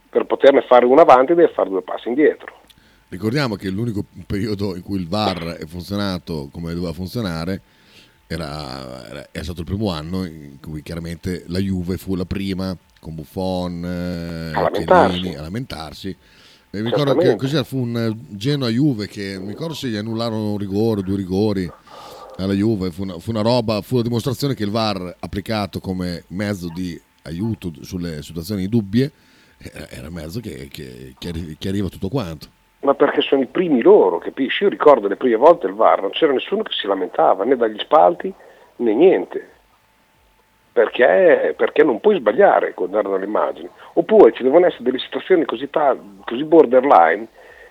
per 0.10 0.26
poterne 0.26 0.62
fare 0.62 0.86
uno 0.86 1.02
avanti 1.02 1.34
deve 1.34 1.52
fare 1.54 1.70
due 1.70 1.82
passi 1.82 2.08
indietro 2.10 2.62
Ricordiamo 3.10 3.56
che 3.56 3.70
l'unico 3.70 4.04
periodo 4.26 4.76
in 4.76 4.82
cui 4.82 5.00
il 5.00 5.08
VAR 5.08 5.58
è 5.60 5.66
funzionato 5.66 6.50
come 6.52 6.74
doveva 6.74 6.94
funzionare 6.94 7.62
era, 8.28 9.08
era- 9.08 9.28
è 9.32 9.44
stato 9.44 9.60
il 9.62 9.68
primo 9.68 9.92
anno 9.92 10.26
in 10.26 10.60
cui 10.60 10.82
chiaramente 10.82 11.44
la 11.48 11.60
Juve 11.60 11.98
fu 11.98 12.16
la 12.16 12.26
prima 12.26 12.76
con 13.00 13.16
Buffon, 13.16 13.84
eh, 13.84 14.58
A 14.58 14.62
lamentarsi. 14.62 15.12
Chiellini, 15.12 15.36
a 15.36 15.42
lamentarsi. 15.42 16.18
E 16.76 16.82
mi 16.82 16.90
ricordo 16.90 17.16
che 17.18 17.36
cos'era, 17.36 17.64
fu 17.64 17.78
un 17.78 17.96
eh, 17.96 18.36
Genoa-Juve 18.36 19.08
che 19.08 19.38
mi 19.40 19.50
ricordo 19.50 19.76
se 19.76 19.90
gli 19.90 19.96
annullarono 19.96 20.54
un 20.54 20.58
rigore, 20.58 21.04
due 21.04 21.18
rigori 21.18 21.72
alla 22.38 22.54
Juve, 22.54 22.90
fu 22.90 23.04
una, 23.04 23.20
fu 23.20 23.30
una 23.30 23.44
roba, 23.44 23.82
fu 23.82 23.98
la 23.98 24.02
dimostrazione 24.02 24.56
che 24.56 24.64
il 24.64 24.72
VAR 24.72 25.18
applicato 25.20 25.80
come 25.80 26.24
mezzo 26.30 26.70
di 26.74 27.00
aiuto 27.26 27.72
sulle 27.82 28.24
situazioni 28.24 28.68
dubbie 28.68 29.12
era 29.60 29.88
era 29.88 30.10
mezzo 30.10 30.40
che, 30.40 30.68
che, 30.72 31.14
chiari- 31.20 31.58
chiariva 31.60 31.90
tutto 31.90 32.10
quanto. 32.10 32.48
Ma 32.80 32.96
perché 32.96 33.22
sono 33.22 33.44
i 33.44 33.46
primi 33.46 33.84
loro, 33.84 34.18
capisci? 34.18 34.64
Io 34.64 34.70
ricordo 34.70 35.08
le 35.08 35.16
prime 35.16 35.36
volte 35.36 35.68
il 35.68 35.74
VAR, 35.74 36.02
non 36.02 36.10
c'era 36.10 36.34
nessuno 36.34 36.64
che 36.64 36.74
si 36.74 36.88
lamentava, 36.88 37.44
né 37.44 37.56
dagli 37.56 37.78
spalti 37.78 38.34
né 38.78 38.94
niente. 38.96 39.50
Perché, 40.74 41.54
perché 41.56 41.84
non 41.84 42.00
puoi 42.00 42.18
sbagliare 42.18 42.74
guardando 42.76 43.16
le 43.16 43.26
immagini. 43.26 43.70
Oppure 43.94 44.32
ci 44.32 44.42
devono 44.42 44.66
essere 44.66 44.84
delle 44.84 44.98
situazioni 44.98 45.46
così, 45.46 45.70
ta- 45.70 45.96
così 46.26 46.44
borderline 46.44 47.28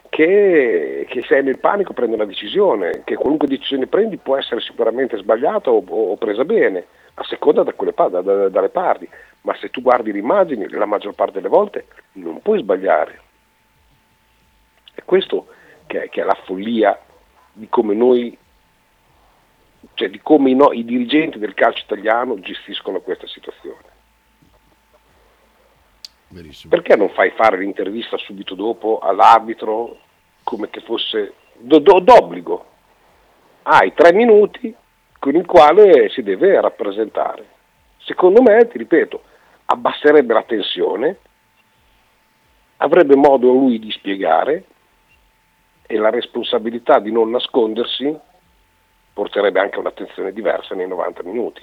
che, 0.08 1.04
che 1.08 1.22
sei 1.22 1.42
nel 1.42 1.58
panico 1.58 1.94
prendi 1.94 2.14
una 2.14 2.26
decisione, 2.26 3.02
che 3.04 3.16
qualunque 3.16 3.48
decisione 3.48 3.88
prendi 3.88 4.18
può 4.18 4.36
essere 4.36 4.60
sicuramente 4.60 5.16
sbagliata 5.16 5.70
o, 5.70 5.82
o 5.84 6.16
presa 6.16 6.44
bene, 6.44 6.86
a 7.14 7.24
seconda 7.24 7.64
da 7.64 7.72
quelle 7.72 7.92
da- 7.96 8.20
da- 8.20 8.48
dalle 8.48 8.68
parti. 8.68 9.08
Ma 9.40 9.56
se 9.56 9.70
tu 9.70 9.82
guardi 9.82 10.12
le 10.12 10.18
immagini, 10.18 10.68
la 10.68 10.86
maggior 10.86 11.14
parte 11.14 11.34
delle 11.34 11.48
volte 11.48 11.86
non 12.12 12.40
puoi 12.40 12.60
sbagliare. 12.60 13.20
È 14.94 15.02
questo 15.04 15.46
che 15.86 16.04
è, 16.04 16.08
che 16.08 16.20
è 16.20 16.24
la 16.24 16.38
follia 16.44 16.96
di 17.52 17.66
come 17.68 17.94
noi, 17.94 18.38
cioè 19.94 20.08
di 20.08 20.20
come 20.22 20.50
i, 20.50 20.54
no- 20.54 20.72
i 20.72 20.84
dirigenti 20.84 21.38
del 21.38 21.54
calcio 21.54 21.84
italiano 21.84 22.38
gestiscono 22.40 23.00
questa 23.00 23.26
situazione. 23.26 23.90
Verissimo. 26.28 26.74
Perché 26.74 26.96
non 26.96 27.10
fai 27.10 27.30
fare 27.30 27.58
l'intervista 27.58 28.16
subito 28.16 28.54
dopo 28.54 28.98
all'arbitro 29.00 29.98
come 30.42 30.70
che 30.70 30.80
fosse 30.80 31.34
do- 31.58 31.78
do- 31.78 32.00
d'obbligo? 32.00 32.66
Hai 33.64 33.92
tre 33.94 34.12
minuti 34.12 34.74
con 35.18 35.36
il 35.36 35.46
quale 35.46 36.08
si 36.08 36.22
deve 36.22 36.60
rappresentare. 36.60 37.46
Secondo 37.98 38.42
me, 38.42 38.66
ti 38.66 38.78
ripeto, 38.78 39.22
abbasserebbe 39.66 40.32
la 40.32 40.42
tensione, 40.42 41.18
avrebbe 42.78 43.14
modo 43.14 43.52
lui 43.52 43.78
di 43.78 43.92
spiegare 43.92 44.64
e 45.86 45.96
la 45.96 46.10
responsabilità 46.10 46.98
di 46.98 47.12
non 47.12 47.30
nascondersi 47.30 48.18
porterebbe 49.12 49.60
anche 49.60 49.78
un'attenzione 49.78 50.32
diversa 50.32 50.74
nei 50.74 50.88
90 50.88 51.22
minuti. 51.22 51.62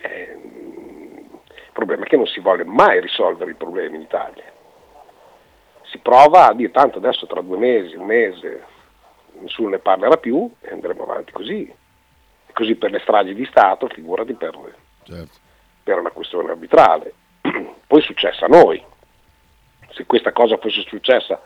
Eh, 0.00 0.38
il 0.42 1.72
problema 1.72 2.04
è 2.04 2.08
che 2.08 2.16
non 2.16 2.26
si 2.26 2.40
vuole 2.40 2.64
mai 2.64 3.00
risolvere 3.00 3.52
i 3.52 3.54
problemi 3.54 3.96
in 3.96 4.02
Italia. 4.02 4.44
Si 5.84 5.98
prova 5.98 6.48
a 6.48 6.54
dire 6.54 6.70
tanto 6.70 6.98
adesso 6.98 7.26
tra 7.26 7.40
due 7.40 7.56
mesi, 7.56 7.96
un 7.96 8.04
mese, 8.04 8.64
nessuno 9.40 9.70
ne 9.70 9.78
parlerà 9.78 10.16
più 10.16 10.50
e 10.60 10.70
andremo 10.70 11.04
avanti 11.04 11.32
così. 11.32 11.72
E 12.46 12.52
così 12.52 12.74
per 12.74 12.90
le 12.90 12.98
stragi 13.00 13.34
di 13.34 13.46
Stato, 13.46 13.88
figurati 13.88 14.34
per, 14.34 14.58
Certo. 15.04 15.38
per 15.82 15.98
una 15.98 16.10
questione 16.10 16.50
arbitrale. 16.50 17.14
Poi 17.86 18.00
è 18.00 18.02
successa 18.02 18.44
a 18.44 18.48
noi. 18.48 18.84
Se 19.90 20.04
questa 20.04 20.32
cosa 20.32 20.58
fosse 20.58 20.82
successa 20.82 21.40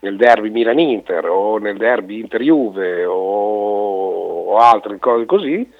nel 0.00 0.16
derby 0.16 0.50
Milan-Inter 0.50 1.28
o 1.28 1.58
nel 1.58 1.76
derby 1.76 2.20
Inter-Juve 2.20 3.04
o, 3.04 4.44
o 4.52 4.56
altre 4.58 4.98
cose 4.98 5.26
così, 5.26 5.72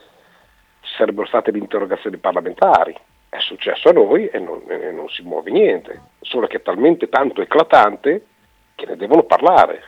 ci 0.80 0.94
sarebbero 0.96 1.26
state 1.26 1.50
le 1.50 1.58
interrogazioni 1.58 2.16
parlamentari. 2.16 2.96
È 3.28 3.38
successo 3.40 3.90
a 3.90 3.92
noi 3.92 4.26
e 4.28 4.38
non, 4.38 4.62
e 4.68 4.90
non 4.90 5.08
si 5.08 5.22
muove 5.22 5.50
niente, 5.50 6.00
solo 6.20 6.46
che 6.46 6.56
è 6.56 6.62
talmente 6.62 7.08
tanto 7.08 7.42
eclatante 7.42 8.26
che 8.74 8.86
ne 8.86 8.96
devono 8.96 9.22
parlare. 9.24 9.84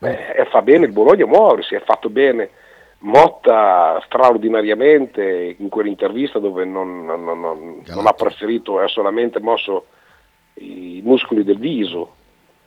Eh, 0.00 0.32
e 0.36 0.44
fa 0.46 0.62
bene 0.62 0.86
il 0.86 0.92
Bologna 0.92 1.26
muoversi, 1.26 1.74
è 1.74 1.80
fatto 1.80 2.08
bene 2.10 2.50
Motta 2.98 4.00
straordinariamente 4.06 5.56
in 5.58 5.68
quell'intervista 5.68 6.38
dove 6.38 6.64
non, 6.64 7.04
non- 7.04 7.24
non- 7.24 7.40
non- 7.40 7.82
non 7.86 8.06
ha 8.06 8.12
preferito, 8.14 8.78
ha 8.78 8.88
solamente 8.88 9.38
mosso 9.38 9.86
i 10.58 11.00
muscoli 11.04 11.44
del 11.44 11.58
viso, 11.58 12.14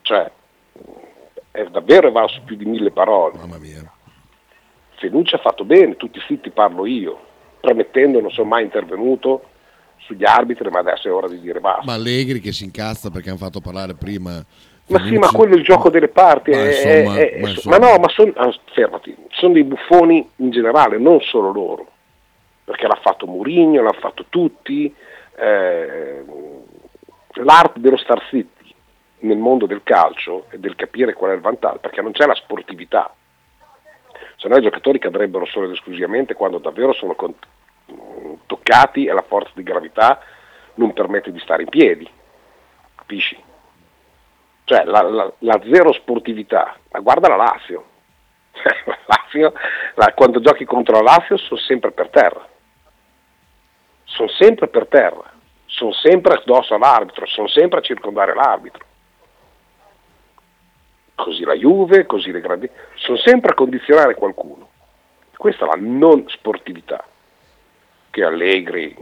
cioè 0.02 0.30
è 1.52 1.64
davvero 1.66 2.12
valso 2.12 2.42
più 2.46 2.56
di 2.56 2.66
mille 2.66 2.92
parole. 2.92 3.38
Mamma 3.38 3.58
mia. 3.58 3.92
Fenucci 4.98 5.36
ha 5.36 5.40
fatto 5.40 5.64
bene, 5.64 5.96
tutti 5.96 6.20
zitti 6.28 6.50
parlo 6.50 6.86
io, 6.86 7.20
promettendo 7.60 8.20
non 8.20 8.32
sono 8.32 8.50
mai 8.50 8.64
intervenuto 8.64 9.44
sugli 9.98 10.26
arbitri, 10.26 10.70
ma 10.70 10.80
adesso 10.80 11.08
è 11.08 11.12
ora 11.12 11.28
di 11.28 11.40
dire 11.40 11.60
basta. 11.60 11.84
Ma 11.86 11.94
Allegri 11.94 12.40
che 12.40 12.52
si 12.52 12.64
incazza 12.66 13.10
perché 13.10 13.30
hanno 13.30 13.38
fatto 13.38 13.62
parlare 13.62 13.94
prima. 13.96 14.44
Ma 14.88 15.06
sì, 15.06 15.18
ma 15.18 15.30
quello 15.30 15.54
è 15.54 15.58
il 15.58 15.64
gioco 15.64 15.90
delle 15.90 16.08
parti. 16.08 16.50
Ma 16.52 16.66
insomma, 16.66 17.18
è- 17.18 17.34
è- 17.34 17.40
ma 17.40 17.54
ma, 17.66 17.78
no, 17.78 17.98
ma 18.00 18.10
sono, 18.10 18.34
fermati, 18.74 19.16
sono 19.30 19.54
dei 19.54 19.64
buffoni 19.64 20.28
in 20.38 20.50
generale, 20.50 20.98
non 20.98 21.22
solo 21.22 21.52
loro. 21.52 21.88
Perché 22.64 22.88
l'ha 22.88 23.00
fatto 23.02 23.26
Mourinho, 23.26 23.82
l'hanno 23.82 23.94
fatto 24.00 24.26
tutti. 24.30 24.94
eh, 25.42 26.24
l'arte 27.44 27.80
dello 27.80 27.98
star 27.98 28.22
city 28.30 28.74
nel 29.22 29.38
mondo 29.38 29.66
del 29.66 29.82
calcio 29.84 30.46
e 30.50 30.60
del 30.60 30.76
capire 30.76 31.14
qual 31.14 31.32
è 31.32 31.36
il 31.36 31.42
vantaggio, 31.42 31.80
perché 31.80 32.02
non 32.02 32.12
c'è 32.12 32.26
la 32.26 32.36
sportività. 32.36 33.14
Se 34.38 34.48
no 34.48 34.56
i 34.58 34.62
giocatori 34.62 35.00
cadrebbero 35.00 35.46
solo 35.46 35.66
ed 35.66 35.74
esclusivamente 35.74 36.34
quando 36.34 36.60
davvero 36.60 36.94
sono 36.94 37.14
con- 37.16 37.36
toccati 38.46 39.06
e 39.06 39.14
la 39.14 39.24
forza 39.28 39.52
di 39.56 39.64
gravità 39.64 40.22
non 40.76 40.94
permette 40.94 41.32
di 41.32 41.40
stare 41.40 41.64
in 41.64 41.70
piedi. 41.70 42.10
Capisci? 42.96 43.38
Cioè 44.64 44.84
la, 44.86 45.02
la- 45.02 45.34
la 45.40 45.60
zero 45.70 45.92
sportività, 45.94 46.78
ma 46.92 47.00
guarda 47.00 47.28
la 47.28 47.36
Lazio. 47.36 47.86
La 48.86 48.98
Lazio, 49.06 49.54
la- 49.96 50.14
quando 50.14 50.40
giochi 50.42 50.66
contro 50.66 50.96
la 51.02 51.14
Lazio 51.14 51.38
sono 51.38 51.60
sempre 51.60 51.92
per 51.92 52.10
terra. 52.10 52.48
Sono 54.06 54.28
sempre 54.30 54.68
per 54.68 54.88
terra, 54.88 55.24
sono 55.70 55.94
sempre 55.94 56.34
addosso 56.34 56.76
all'arbitro, 56.76 57.26
sono 57.26 57.48
sempre 57.48 57.80
a 57.80 57.82
circondare 57.82 58.34
l'arbitro. 58.34 58.86
Così 61.16 61.44
la 61.44 61.56
Juve, 61.56 62.06
così 62.06 62.32
le 62.32 62.42
grandi... 62.42 62.70
sono 62.96 63.18
sempre 63.18 63.52
a 63.52 63.56
condizionare 63.56 64.16
qualcuno. 64.16 64.70
Questa 65.38 65.66
è 65.66 65.68
la 65.68 65.78
non 65.80 66.26
sportività 66.28 67.06
che 68.10 68.24
Allegri 68.24 68.96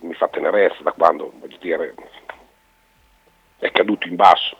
mi 0.00 0.14
fa 0.14 0.28
tenerezza 0.28 0.82
da 0.82 0.92
quando, 0.92 1.32
voglio 1.38 1.56
dire, 1.60 1.94
è 3.58 3.70
caduto 3.70 4.06
in 4.06 4.16
basso 4.16 4.56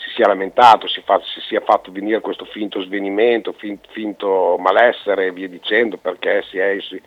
si 0.00 0.10
sia 0.14 0.26
lamentato, 0.26 0.88
si, 0.88 1.02
fa- 1.02 1.20
si 1.22 1.40
sia 1.42 1.60
fatto 1.60 1.92
venire 1.92 2.20
questo 2.20 2.46
finto 2.46 2.80
svenimento, 2.80 3.52
fin- 3.52 3.78
finto 3.90 4.56
malessere 4.58 5.26
e 5.26 5.32
via 5.32 5.48
dicendo, 5.48 5.98
perché, 5.98 6.42
si 6.48 6.58
è, 6.58 6.80
si- 6.80 7.00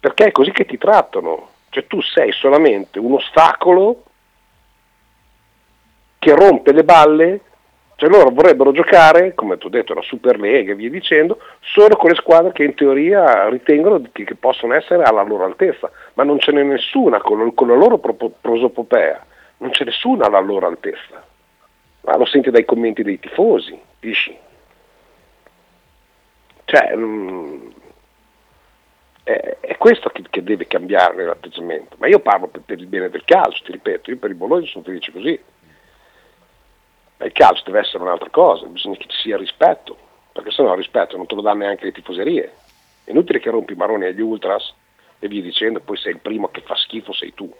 perché 0.00 0.26
è 0.26 0.32
così 0.32 0.50
che 0.50 0.64
ti 0.64 0.76
trattano. 0.78 1.56
Cioè 1.70 1.86
tu 1.86 2.00
sei 2.00 2.32
solamente 2.32 2.98
un 2.98 3.14
ostacolo 3.14 4.04
che 6.18 6.34
rompe 6.34 6.72
le 6.72 6.84
balle, 6.84 7.40
cioè 7.96 8.08
loro 8.08 8.30
vorrebbero 8.30 8.72
giocare, 8.72 9.34
come 9.34 9.58
ti 9.58 9.66
ho 9.66 9.68
detto, 9.70 9.94
la 9.94 10.02
Superlega 10.02 10.72
e 10.72 10.74
via 10.74 10.90
dicendo, 10.90 11.40
solo 11.60 11.96
con 11.96 12.10
le 12.10 12.16
squadre 12.16 12.52
che 12.52 12.64
in 12.64 12.74
teoria 12.74 13.48
ritengono 13.48 14.00
che, 14.12 14.24
che 14.24 14.34
possono 14.34 14.74
essere 14.74 15.02
alla 15.02 15.22
loro 15.22 15.44
altezza, 15.44 15.90
ma 16.14 16.22
non 16.22 16.38
ce 16.38 16.52
n'è 16.52 16.62
nessuna 16.62 17.20
con, 17.20 17.52
con 17.54 17.68
la 17.68 17.74
loro 17.74 17.98
propo- 17.98 18.32
prosopopea, 18.40 19.24
non 19.58 19.70
c'è 19.70 19.84
nessuna 19.84 20.26
alla 20.26 20.40
loro 20.40 20.66
altezza. 20.66 21.24
Ma 22.02 22.16
lo 22.16 22.24
senti 22.24 22.50
dai 22.50 22.64
commenti 22.64 23.02
dei 23.02 23.18
tifosi, 23.18 23.78
capisci? 23.94 24.36
Cioè, 26.64 26.94
mm, 26.96 27.66
è, 29.28 29.58
è 29.60 29.76
questo 29.76 30.08
che, 30.08 30.22
che 30.30 30.42
deve 30.42 30.66
cambiare 30.66 31.24
l'atteggiamento. 31.24 31.96
Ma 31.98 32.06
io 32.06 32.20
parlo 32.20 32.48
per, 32.48 32.62
per 32.62 32.78
il 32.78 32.86
bene 32.86 33.10
del 33.10 33.24
calcio, 33.24 33.62
ti 33.64 33.72
ripeto, 33.72 34.10
io 34.10 34.16
per 34.16 34.30
il 34.30 34.36
Bologna 34.36 34.66
sono 34.66 34.84
felice 34.84 35.12
così. 35.12 35.38
Ma 37.18 37.26
il 37.26 37.32
calcio 37.32 37.64
deve 37.66 37.80
essere 37.80 38.02
un'altra 38.02 38.30
cosa, 38.30 38.64
bisogna 38.66 38.96
che 38.96 39.06
ci 39.08 39.18
sia 39.18 39.36
rispetto, 39.36 39.96
perché 40.32 40.50
se 40.50 40.62
no 40.62 40.70
il 40.70 40.76
rispetto 40.78 41.16
non 41.16 41.26
te 41.26 41.34
lo 41.34 41.42
danno 41.42 41.64
neanche 41.64 41.84
le 41.84 41.92
tifoserie. 41.92 42.52
È 43.04 43.10
inutile 43.10 43.38
che 43.40 43.50
rompi 43.50 43.74
i 43.74 43.76
maroni 43.76 44.06
agli 44.06 44.20
ultras 44.20 44.72
e 45.18 45.28
via 45.28 45.42
dicendo, 45.42 45.80
poi 45.80 45.96
sei 45.96 46.12
il 46.12 46.20
primo 46.20 46.48
che 46.48 46.62
fa 46.62 46.76
schifo, 46.76 47.12
sei 47.12 47.34
tu 47.34 47.52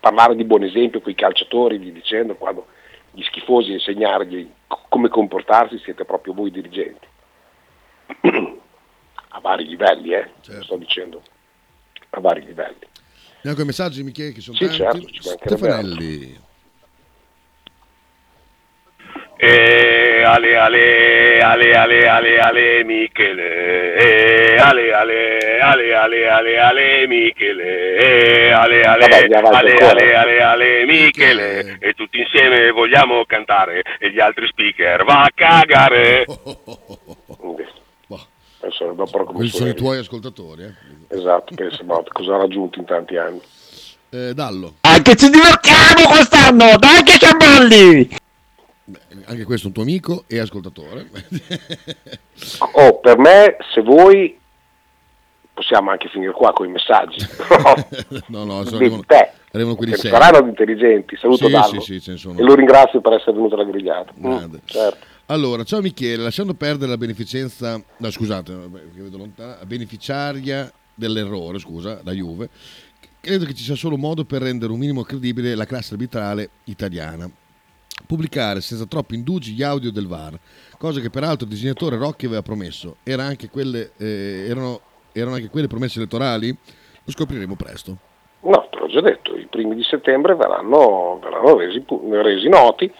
parlare 0.00 0.34
di 0.34 0.44
buon 0.44 0.64
esempio 0.64 1.00
con 1.00 1.12
i 1.12 1.14
calciatori, 1.14 1.78
vi 1.78 1.92
dicendo, 1.92 2.34
quando 2.34 2.66
gli 3.10 3.22
schifosi 3.22 3.72
insegnargli 3.72 4.50
come 4.88 5.08
comportarsi 5.08 5.78
siete 5.78 6.04
proprio 6.04 6.32
voi 6.32 6.50
dirigenti. 6.50 7.06
a 9.34 9.40
vari 9.40 9.66
livelli, 9.66 10.12
eh, 10.14 10.28
Certo. 10.40 10.62
sto 10.64 10.76
dicendo, 10.76 11.22
a 12.10 12.20
vari 12.20 12.44
livelli. 12.44 12.86
Con 13.42 13.60
i 13.60 13.64
messaggi, 13.64 14.02
Michele, 14.02 14.32
che 14.32 14.40
sono 14.40 14.56
Sì, 14.56 14.66
tanti. 14.78 15.20
certo, 15.20 15.48
Stefanelli. 15.48 16.40
E 19.36 20.22
ale 20.24 20.56
ale 20.56 21.40
ale 21.40 21.74
ale 21.74 22.06
ale 22.08 22.38
ale 22.38 22.84
Michele 22.84 23.94
eh, 23.96 24.56
ale 24.56 24.92
ale 24.92 25.58
ale 25.60 25.94
ale 25.94 26.28
ale 26.28 26.58
ale 26.60 27.06
Michele 27.08 27.96
eh, 27.96 28.52
ale 28.52 28.82
ale 28.84 29.04
ale 29.04 29.74
ale 29.74 30.14
ale 30.14 30.42
ale 30.42 30.84
Michele 30.86 31.76
e 31.80 31.92
tutti 31.94 32.20
insieme 32.20 32.70
vogliamo 32.70 33.24
cantare 33.24 33.82
e 33.98 34.10
gli 34.12 34.20
altri 34.20 34.46
speaker 34.46 35.02
va 35.02 35.22
a 35.22 35.30
cagare 35.34 36.24
Quelli 39.32 39.48
sono 39.48 39.70
i 39.70 39.74
tuoi 39.74 39.98
ascoltatori. 39.98 40.62
eh. 40.64 40.72
Esatto, 41.08 41.54
pensa, 41.54 41.82
ma 41.84 42.02
cosa 42.12 42.34
ha 42.34 42.38
raggiunto 42.38 42.78
in 42.78 42.84
tanti 42.84 43.16
anni. 43.16 43.40
Eh, 44.10 44.34
Dallo, 44.34 44.74
Anche 44.82 45.16
ci 45.16 45.30
divertiamo 45.30 46.06
quest'anno, 46.08 46.76
dai 46.78 47.02
che! 47.02 48.16
Beh, 48.84 48.98
anche 49.24 49.44
questo 49.44 49.64
è 49.64 49.68
un 49.68 49.72
tuo 49.74 49.82
amico 49.82 50.24
e 50.26 50.38
ascoltatore. 50.38 51.08
Oh, 52.74 52.98
per 52.98 53.18
me, 53.18 53.56
se 53.72 53.82
vuoi, 53.82 54.36
possiamo 55.54 55.90
anche 55.90 56.08
finire 56.08 56.32
qua 56.32 56.52
con 56.52 56.66
i 56.66 56.70
messaggi. 56.72 57.24
no, 58.28 58.44
no, 58.44 58.64
Di 58.64 58.74
arrivano, 58.74 59.04
te. 59.06 59.30
arrivano 59.52 59.76
quelli 59.76 59.94
seri. 59.94 60.08
saranno 60.08 60.48
intelligenti. 60.48 61.16
Saluto 61.16 61.46
Sì, 61.46 61.52
Dallo. 61.52 61.66
sì, 61.66 61.80
sì, 61.80 62.00
ce 62.00 62.10
ne 62.12 62.16
sono. 62.16 62.38
E 62.38 62.42
lo 62.42 62.54
ringrazio 62.56 63.00
per 63.00 63.12
essere 63.12 63.32
venuto 63.32 63.54
alla 63.54 63.64
grigliata. 63.64 64.12
Mm, 64.18 64.54
certo. 64.64 65.06
Allora, 65.32 65.64
ciao 65.64 65.80
Michele, 65.80 66.22
lasciando 66.22 66.52
perdere 66.52 66.90
la 66.90 66.98
beneficenza, 66.98 67.82
no, 67.96 68.10
scusate, 68.10 68.52
che 68.94 69.00
vedo 69.00 69.16
lontana, 69.16 69.64
beneficiaria 69.64 70.70
dell'errore, 70.94 71.58
scusa, 71.58 72.02
la 72.04 72.12
Juve, 72.12 72.50
credo 73.18 73.46
che 73.46 73.54
ci 73.54 73.62
sia 73.62 73.74
solo 73.74 73.96
modo 73.96 74.26
per 74.26 74.42
rendere 74.42 74.70
un 74.70 74.78
minimo 74.78 75.04
credibile 75.04 75.54
la 75.54 75.64
classe 75.64 75.94
arbitrale 75.94 76.50
italiana. 76.64 77.30
Pubblicare 78.06 78.60
senza 78.60 78.84
troppi 78.84 79.14
indugi 79.14 79.54
gli 79.54 79.62
audio 79.62 79.90
del 79.90 80.06
VAR, 80.06 80.38
cosa 80.76 81.00
che 81.00 81.08
peraltro 81.08 81.46
il 81.46 81.52
disegnatore 81.54 81.96
Rocchi 81.96 82.26
aveva 82.26 82.42
promesso. 82.42 82.96
Era 83.02 83.22
anche 83.22 83.48
quelle, 83.48 83.92
eh, 83.96 84.44
erano, 84.46 84.82
erano 85.12 85.36
anche 85.36 85.48
quelle 85.48 85.66
promesse 85.66 85.98
elettorali? 85.98 86.48
Lo 86.50 87.10
scopriremo 87.10 87.54
presto. 87.54 87.96
No, 88.40 88.68
te 88.70 88.78
l'ho 88.78 88.88
già 88.88 89.00
detto, 89.00 89.34
i 89.34 89.46
primi 89.46 89.76
di 89.76 89.82
settembre 89.82 90.34
verranno, 90.34 91.18
verranno 91.22 91.56
resi, 91.56 91.82
resi 92.22 92.48
noti, 92.50 92.92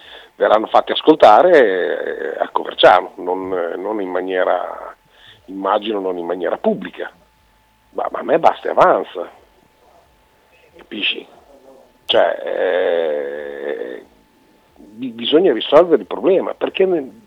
verranno 0.43 0.67
fatti 0.67 0.91
ascoltare 0.91 2.37
a 2.37 2.49
Coverciano, 2.49 3.13
non, 3.17 3.49
non 3.77 4.01
in 4.01 4.11
maniera, 4.11 4.95
immagino 5.47 6.01
non 6.01 6.19
in 6.19 6.27
maniera 6.27 6.59
pubblica. 6.59 7.13
Ma, 7.91 8.09
ma 8.11 8.19
a 8.19 8.23
me 8.25 8.39
basta 8.41 8.67
e 8.69 8.71
avanza. 8.73 9.31
Capisci? 10.77 11.25
Cioè, 12.07 12.43
eh, 12.45 14.05
bi- 14.75 15.11
bisogna 15.11 15.53
risolvere 15.53 16.03
il 16.03 16.09
problema, 16.09 16.55
perché 16.55 16.87
ne, 16.87 17.21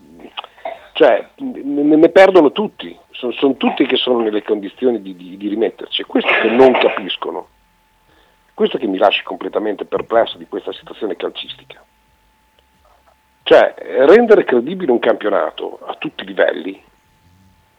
cioè, 0.93 1.29
ne, 1.37 1.95
ne 1.95 2.09
perdono 2.09 2.51
tutti, 2.51 2.97
sono, 3.11 3.31
sono 3.31 3.55
tutti 3.55 3.85
che 3.85 3.95
sono 3.95 4.19
nelle 4.19 4.43
condizioni 4.43 5.01
di, 5.01 5.15
di- 5.15 5.37
di 5.37 5.47
rimetterci, 5.47 6.01
è 6.01 6.05
questo 6.05 6.31
che 6.41 6.49
non 6.49 6.73
capiscono, 6.73 7.47
questo 8.53 8.77
che 8.77 8.87
mi 8.87 8.97
lascia 8.97 9.23
completamente 9.23 9.85
perplesso 9.85 10.37
di 10.37 10.47
questa 10.47 10.73
situazione 10.73 11.15
calcistica. 11.15 11.81
Cioè, 13.47 13.75
rendere 14.07 14.43
credibile 14.43 14.91
un 14.91 14.97
campionato 14.97 15.77
a 15.85 15.93
tutti 15.99 16.23
i 16.23 16.25
livelli, 16.25 16.83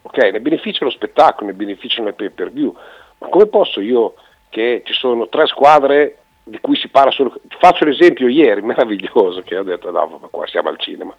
ok, 0.03 0.17
ne 0.17 0.39
beneficia 0.39 0.85
lo 0.85 0.89
spettacolo, 0.89 1.47
ne 1.47 1.53
beneficiano 1.53 2.07
le 2.07 2.13
pay 2.13 2.29
per 2.29 2.53
view, 2.53 2.73
ma 3.17 3.27
come 3.27 3.47
posso 3.47 3.81
io 3.81 4.13
che 4.47 4.81
ci 4.85 4.93
sono 4.93 5.27
tre 5.27 5.45
squadre 5.45 6.19
di 6.45 6.57
cui 6.61 6.77
si 6.77 6.87
parla 6.87 7.11
solo... 7.11 7.33
Faccio 7.59 7.83
l'esempio 7.83 8.29
ieri, 8.29 8.61
meraviglioso, 8.63 9.41
che 9.41 9.57
ho 9.57 9.63
detto, 9.63 9.91
no, 9.91 10.19
ma 10.21 10.27
qua 10.29 10.47
siamo 10.47 10.69
al 10.69 10.79
cinema. 10.79 11.13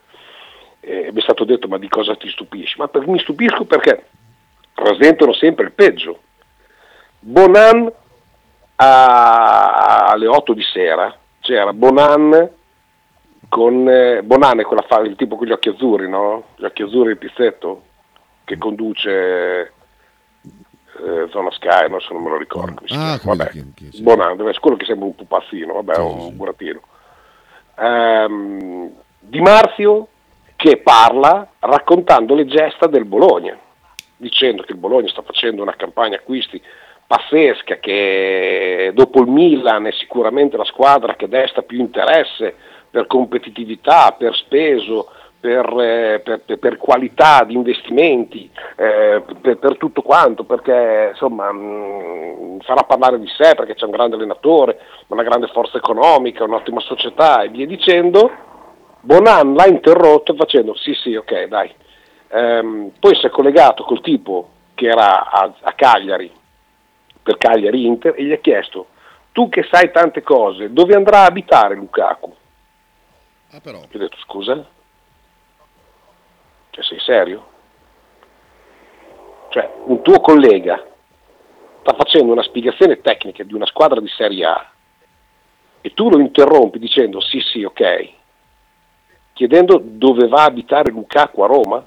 E 0.81 1.11
mi 1.13 1.21
è 1.21 1.23
stato 1.23 1.45
detto, 1.45 1.69
ma 1.69 1.77
di 1.77 1.89
cosa 1.91 2.17
ti 2.17 2.31
stupisci? 2.31 2.79
Ma 2.79 2.89
per- 2.89 3.07
mi 3.07 3.19
stupisco 3.19 3.67
perché 3.67 4.07
rasentano 4.73 5.35
sempre 5.35 5.67
il 5.67 5.73
peggio. 5.73 6.21
Bonan 7.21 7.93
a- 8.77 10.07
alle 10.07 10.27
8 10.27 10.55
di 10.55 10.63
sera 10.63 11.15
c'era 11.41 11.75
Bonan 11.75 12.57
con 13.49 13.89
eh, 13.89 14.23
Bonan 14.23 14.61
è 14.61 14.65
quella 14.65 14.85
fa- 14.87 15.01
il 15.01 15.17
tipo 15.17 15.37
con 15.37 15.47
gli 15.47 15.53
occhi 15.53 15.69
azzurri, 15.71 16.09
no? 16.09 16.45
Gli 16.57 16.65
occhi 16.65 16.83
azzurri 16.83 17.11
il 17.11 17.19
pizzetto 17.19 17.83
che 18.45 18.59
conduce 18.59 19.73
eh, 21.01 21.27
Zona 21.31 21.51
Sky, 21.53 21.89
non 21.89 22.01
so, 22.01 22.13
non 22.13 22.23
me 22.23 22.31
lo 22.31 22.39
ricordo. 22.39 22.83
Ah, 22.89 23.19
Vabbè. 23.23 23.49
chi- 23.51 23.73
chi- 23.75 23.93
sì. 23.93 24.03
Bonan, 24.03 24.37
deve 24.37 24.49
essere 24.51 24.61
quello 24.63 24.77
che 24.77 24.85
sembra 24.85 25.07
un 25.07 25.15
pupazzino, 25.15 25.73
vabbè, 25.75 25.95
Sì, 25.95 26.01
un 26.01 26.21
sì. 26.21 26.33
burattino. 26.33 26.81
Ehm, 27.79 28.91
di 29.21 29.41
Marzio 29.41 30.09
che 30.57 30.79
parla 30.79 31.49
raccontando 31.61 32.35
le 32.35 32.47
gesta 32.47 32.87
del 32.87 33.05
Bologna, 33.05 33.57
dicendo 34.17 34.63
che 34.63 34.73
il 34.73 34.79
Bologna 34.79 35.09
sta 35.09 35.23
facendo 35.23 35.63
una 35.63 35.77
campagna 35.77 36.17
acquisti 36.17 36.61
pazzesca, 37.07 37.77
che 37.77 38.91
dopo 38.95 39.21
il 39.21 39.29
Milan 39.29 39.87
è 39.87 39.93
sicuramente 39.93 40.57
la 40.57 40.65
squadra 40.65 41.15
che 41.15 41.29
desta 41.29 41.63
più 41.63 41.79
interesse 41.79 42.55
per 42.99 43.07
competitività, 43.07 44.17
per 44.19 44.35
speso, 44.35 45.09
per, 45.39 45.67
eh, 45.79 46.21
per- 46.25 46.59
per- 46.59 46.77
qualità 46.79 47.45
di 47.45 47.55
investimenti, 47.55 48.51
eh, 48.75 49.23
per, 49.41 49.57
per 49.59 49.77
tutto 49.77 50.03
quanto, 50.03 50.43
perché 50.43 51.11
insomma 51.13 51.53
mh, 51.53 52.59
farà 52.63 52.83
parlare 52.83 53.21
di 53.21 53.29
sé 53.29 53.55
perché 53.55 53.77
c'è 53.77 53.85
un 53.85 53.93
grande 53.93 54.17
allenatore, 54.17 54.81
una 55.09 55.23
grande 55.23 55.47
forza 55.47 55.77
economica, 55.77 56.43
un'ottima 56.43 56.81
società 56.81 57.43
e 57.43 57.51
via 57.51 57.67
dicendo. 57.67 58.47
Bonan 59.01 59.55
l'ha 59.55 59.69
interrotto 59.69 60.35
facendo 60.35 60.75
sì 60.75 60.93
sì 60.93 61.15
ok 61.15 61.45
dai. 61.45 61.73
Ehm, 62.31 62.91
poi 62.99 63.15
si 63.15 63.27
è 63.27 63.31
collegato 63.31 63.85
col 63.85 64.01
tipo 64.01 64.49
che 64.75 64.89
era 64.89 65.31
a, 65.31 65.53
a 65.61 65.73
Cagliari 65.73 66.31
per 67.23 67.39
Cagliari 67.39 67.87
Inter 67.87 68.15
e 68.17 68.25
gli 68.25 68.33
ha 68.33 68.39
chiesto 68.39 68.87
tu 69.33 69.49
che 69.49 69.67
sai 69.71 69.93
tante 69.93 70.23
cose 70.23 70.73
dove 70.73 70.97
andrà 70.97 71.21
a 71.21 71.27
abitare 71.27 71.77
Lukaku? 71.77 72.35
Ah, 73.51 73.61
però, 73.61 73.81
Gli 73.89 73.97
ho 73.97 73.99
detto 73.99 74.19
scusa? 74.19 74.67
Cioè 76.71 76.85
sei 76.85 77.01
serio? 77.01 77.57
Cioè 79.49 79.71
un 79.87 80.03
tuo 80.03 80.21
collega 80.21 80.85
sta 81.81 81.95
facendo 81.95 82.33
una 82.33 82.43
spiegazione 82.43 83.01
tecnica 83.01 83.43
di 83.45 83.55
una 83.55 83.65
squadra 83.65 84.01
di 84.01 84.09
Serie 84.09 84.45
A 84.45 84.71
e 85.81 85.95
tu 85.95 86.11
lo 86.11 86.19
interrompi 86.19 86.79
dicendo 86.79 87.21
sì 87.21 87.41
sì 87.41 87.65
ok, 87.65 88.13
chiedendo 89.33 89.81
dove 89.83 90.29
va 90.29 90.43
a 90.43 90.47
abitare 90.47 90.91
Lukaku 90.91 91.41
a 91.41 91.47
Roma? 91.47 91.87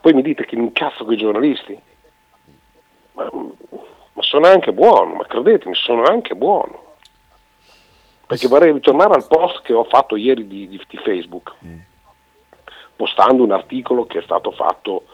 Poi 0.00 0.12
mi 0.12 0.22
dite 0.22 0.44
che 0.44 0.56
mi 0.56 0.64
incazzo 0.64 1.04
con 1.04 1.14
i 1.14 1.16
giornalisti? 1.16 1.80
Ma, 3.12 3.30
ma 3.32 4.22
sono 4.22 4.48
anche 4.48 4.72
buono, 4.72 5.14
ma 5.14 5.26
credetemi, 5.26 5.74
sono 5.76 6.02
anche 6.02 6.34
buono 6.34 6.85
perché 8.26 8.48
vorrei 8.48 8.72
ritornare 8.72 9.14
al 9.14 9.26
post 9.28 9.62
che 9.62 9.72
ho 9.72 9.84
fatto 9.84 10.16
ieri 10.16 10.46
di, 10.46 10.68
di- 10.68 10.82
di 10.88 10.96
Facebook, 10.98 11.54
postando 12.96 13.44
un 13.44 13.52
articolo 13.52 14.06
che 14.06 14.18
è 14.18 14.22
stato 14.22 14.50
fatto 14.50 15.04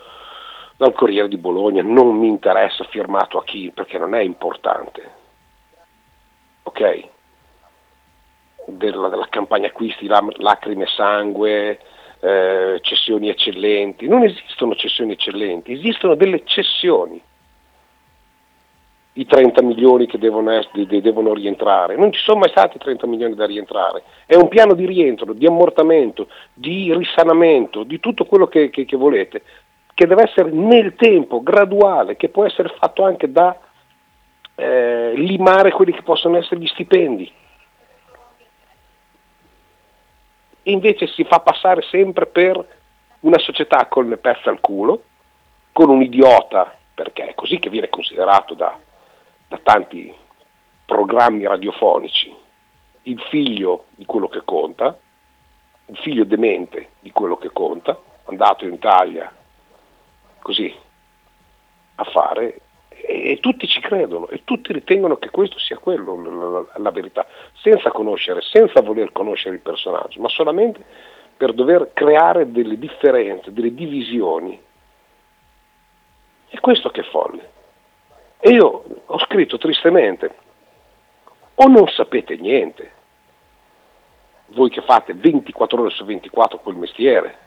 dal 0.77 0.95
Corriere 0.95 1.29
di 1.29 1.37
Bologna, 1.37 1.83
non 1.83 2.17
mi 2.17 2.29
interessa 2.29 2.85
firmato 2.85 3.39
a 3.39 3.45
chi, 3.45 3.71
perché 3.71 3.99
non 3.99 4.15
è 4.15 4.21
importante, 4.21 5.11
ok? 6.63 7.09
Della, 8.67 9.09
della 9.09 9.27
campagna 9.29 9.67
acquisti, 9.67 10.07
lacrime 10.07 10.85
e 10.85 10.89
sangue, 10.89 11.81
eh, 12.21 12.79
cessioni 12.81 13.29
eccellenti, 13.29 14.09
non 14.09 14.23
esistono 14.23 14.75
cessioni 14.75 15.13
eccellenti, 15.13 15.73
esistono 15.73 16.15
delle 16.15 16.45
cessioni 16.45 17.21
i 19.15 19.27
30 19.27 19.61
milioni 19.63 20.07
che 20.07 20.19
devono, 20.19 20.51
essere- 20.51 20.87
de- 20.87 21.03
devono 21.03 21.35
rientrare. 21.35 21.97
Non 21.97 22.13
ci 22.13 22.21
sono 22.21 22.41
mai 22.41 22.49
stati 22.49 22.79
30 22.79 23.07
milioni 23.07 23.35
da 23.35 23.45
rientrare. 23.45 24.03
È 24.25 24.35
un 24.35 24.49
piano 24.49 24.75
di 24.75 24.87
rientro, 24.87 25.35
di 25.35 25.47
ammortamento, 25.47 26.29
di 26.55 26.95
risanamento, 26.95 27.83
di 27.83 28.01
tutto 28.01 28.25
quello 28.25 28.47
che, 28.47 28.71
che- 28.71 28.87
che 28.87 28.97
volete, 28.97 29.43
che 29.93 30.07
deve 30.07 30.23
essere 30.23 30.51
nel 30.51 30.95
tempo, 30.95 31.43
graduale, 31.43 32.17
che 32.17 32.31
può 32.31 32.47
essere 32.47 32.75
fatto 32.79 33.05
anche 33.05 33.31
da 33.31 33.57
eh, 34.55 35.13
limare 35.15 35.73
quelli 35.73 35.93
che 35.93 36.03
possono 36.03 36.37
essere 36.39 36.61
gli 36.61 36.67
stipendi. 36.67 37.31
E 40.63 40.71
invece 40.71 41.07
si 41.09 41.25
fa 41.25 41.41
passare 41.41 41.83
sempre 41.83 42.27
per 42.27 42.65
una 43.21 43.39
società 43.39 43.87
con 43.87 44.09
le 44.09 44.17
pezze 44.17 44.49
al 44.49 44.61
culo, 44.61 45.03
con 45.73 45.91
un 45.91 46.03
idiota, 46.03 46.77
perché 46.95 47.29
è 47.29 47.35
così 47.35 47.59
che 47.59 47.71
viene 47.71 47.89
considerato 47.89 48.55
da, 48.55 48.79
da 49.53 49.61
tanti 49.63 50.11
programmi 50.87 51.47
radiofonici, 51.47 52.35
il 53.03 53.21
figlio 53.29 53.85
di 53.91 54.07
quello 54.07 54.29
che 54.29 54.41
conta, 54.45 54.99
il 55.87 55.97
figlio 55.99 56.25
demente 56.25 56.93
di 57.01 57.13
quello 57.13 57.37
che 57.37 57.51
conta, 57.53 58.01
andato 58.25 58.65
in 58.65 58.73
Italia 58.73 59.31
così 60.39 60.75
a 61.97 62.05
fare, 62.05 62.61
e 62.89 63.39
tutti 63.41 63.67
ci 63.67 63.81
credono 63.81 64.29
e 64.29 64.43
tutti 64.45 64.73
ritengono 64.73 65.17
che 65.17 65.29
questo 65.29 65.59
sia 65.59 65.77
quello, 65.77 66.17
la, 66.23 66.49
la- 66.49 66.67
la 66.79 66.91
verità, 66.91 67.27
senza 67.61 67.91
conoscere, 67.91 68.41
senza 68.41 68.81
voler 68.81 69.13
conoscere 69.13 69.57
il 69.57 69.61
personaggio, 69.61 70.19
ma 70.21 70.29
solamente 70.31 70.83
per 71.37 71.53
dover 71.53 71.91
creare 71.93 72.51
delle 72.51 72.79
differenze, 72.79 73.53
delle 73.53 73.75
divisioni. 73.75 74.59
È 76.49 76.59
questo 76.61 76.89
che 76.91 77.01
è 77.03 77.05
folle. 77.05 77.52
E 78.45 78.51
io 78.51 78.85
ho 79.07 79.19
scritto 79.21 79.57
tristemente, 79.57 80.35
o 81.55 81.69
non 81.69 81.87
sapete 81.87 82.35
niente, 82.35 82.91
voi 84.47 84.69
che 84.69 84.83
fate 84.83 85.15
24 85.15 85.81
ore 85.81 85.91
su 85.91 86.05
24 86.05 86.59
quel 86.59 86.75
mestiere, 86.75 87.39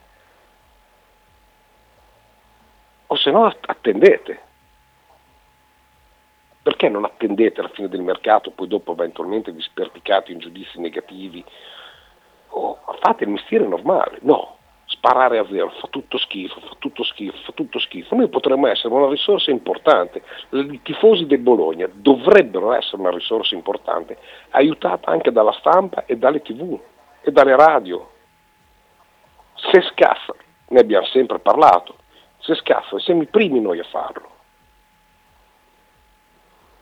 o 3.07 3.15
se 3.17 3.29
no 3.29 3.45
attendete. 3.45 4.41
Perché 6.63 6.87
non 6.87 7.03
attendete 7.03 7.61
la 7.61 7.67
fine 7.67 7.89
del 7.89 8.01
mercato, 8.01 8.51
poi 8.51 8.67
dopo 8.69 8.93
eventualmente 8.93 9.51
vi 9.51 9.61
sperticate 9.61 10.31
in 10.31 10.39
giudizi 10.39 10.79
negativi? 10.79 11.43
O 12.51 12.79
fate 13.01 13.25
il 13.25 13.31
mestiere 13.31 13.67
normale? 13.67 14.19
No, 14.21 14.59
sparare 15.05 15.37
a 15.37 15.45
zero, 15.47 15.69
fa 15.79 15.87
tutto 15.91 16.17
schifo, 16.17 16.59
fa 16.61 16.75
tutto 16.79 17.03
schifo, 17.03 17.37
fa 17.43 17.51
tutto 17.51 17.77
schifo. 17.77 18.15
Noi 18.15 18.27
potremmo 18.27 18.65
essere 18.65 18.91
una 18.91 19.07
risorsa 19.07 19.51
importante, 19.51 20.23
i 20.49 20.79
tifosi 20.81 21.27
del 21.27 21.39
Bologna 21.39 21.87
dovrebbero 21.93 22.73
essere 22.73 22.97
una 22.97 23.11
risorsa 23.11 23.53
importante, 23.53 24.17
aiutata 24.49 25.11
anche 25.11 25.31
dalla 25.31 25.51
stampa 25.59 26.05
e 26.05 26.17
dalle 26.17 26.41
tv 26.41 26.79
e 27.21 27.31
dalle 27.31 27.55
radio. 27.55 28.09
Se 29.53 29.81
scassa, 29.91 30.33
ne 30.69 30.79
abbiamo 30.79 31.05
sempre 31.05 31.37
parlato, 31.37 31.97
se 32.39 32.55
scassa 32.55 32.97
siamo 32.99 33.21
i 33.21 33.27
primi 33.27 33.61
noi 33.61 33.79
a 33.79 33.83
farlo. 33.83 34.33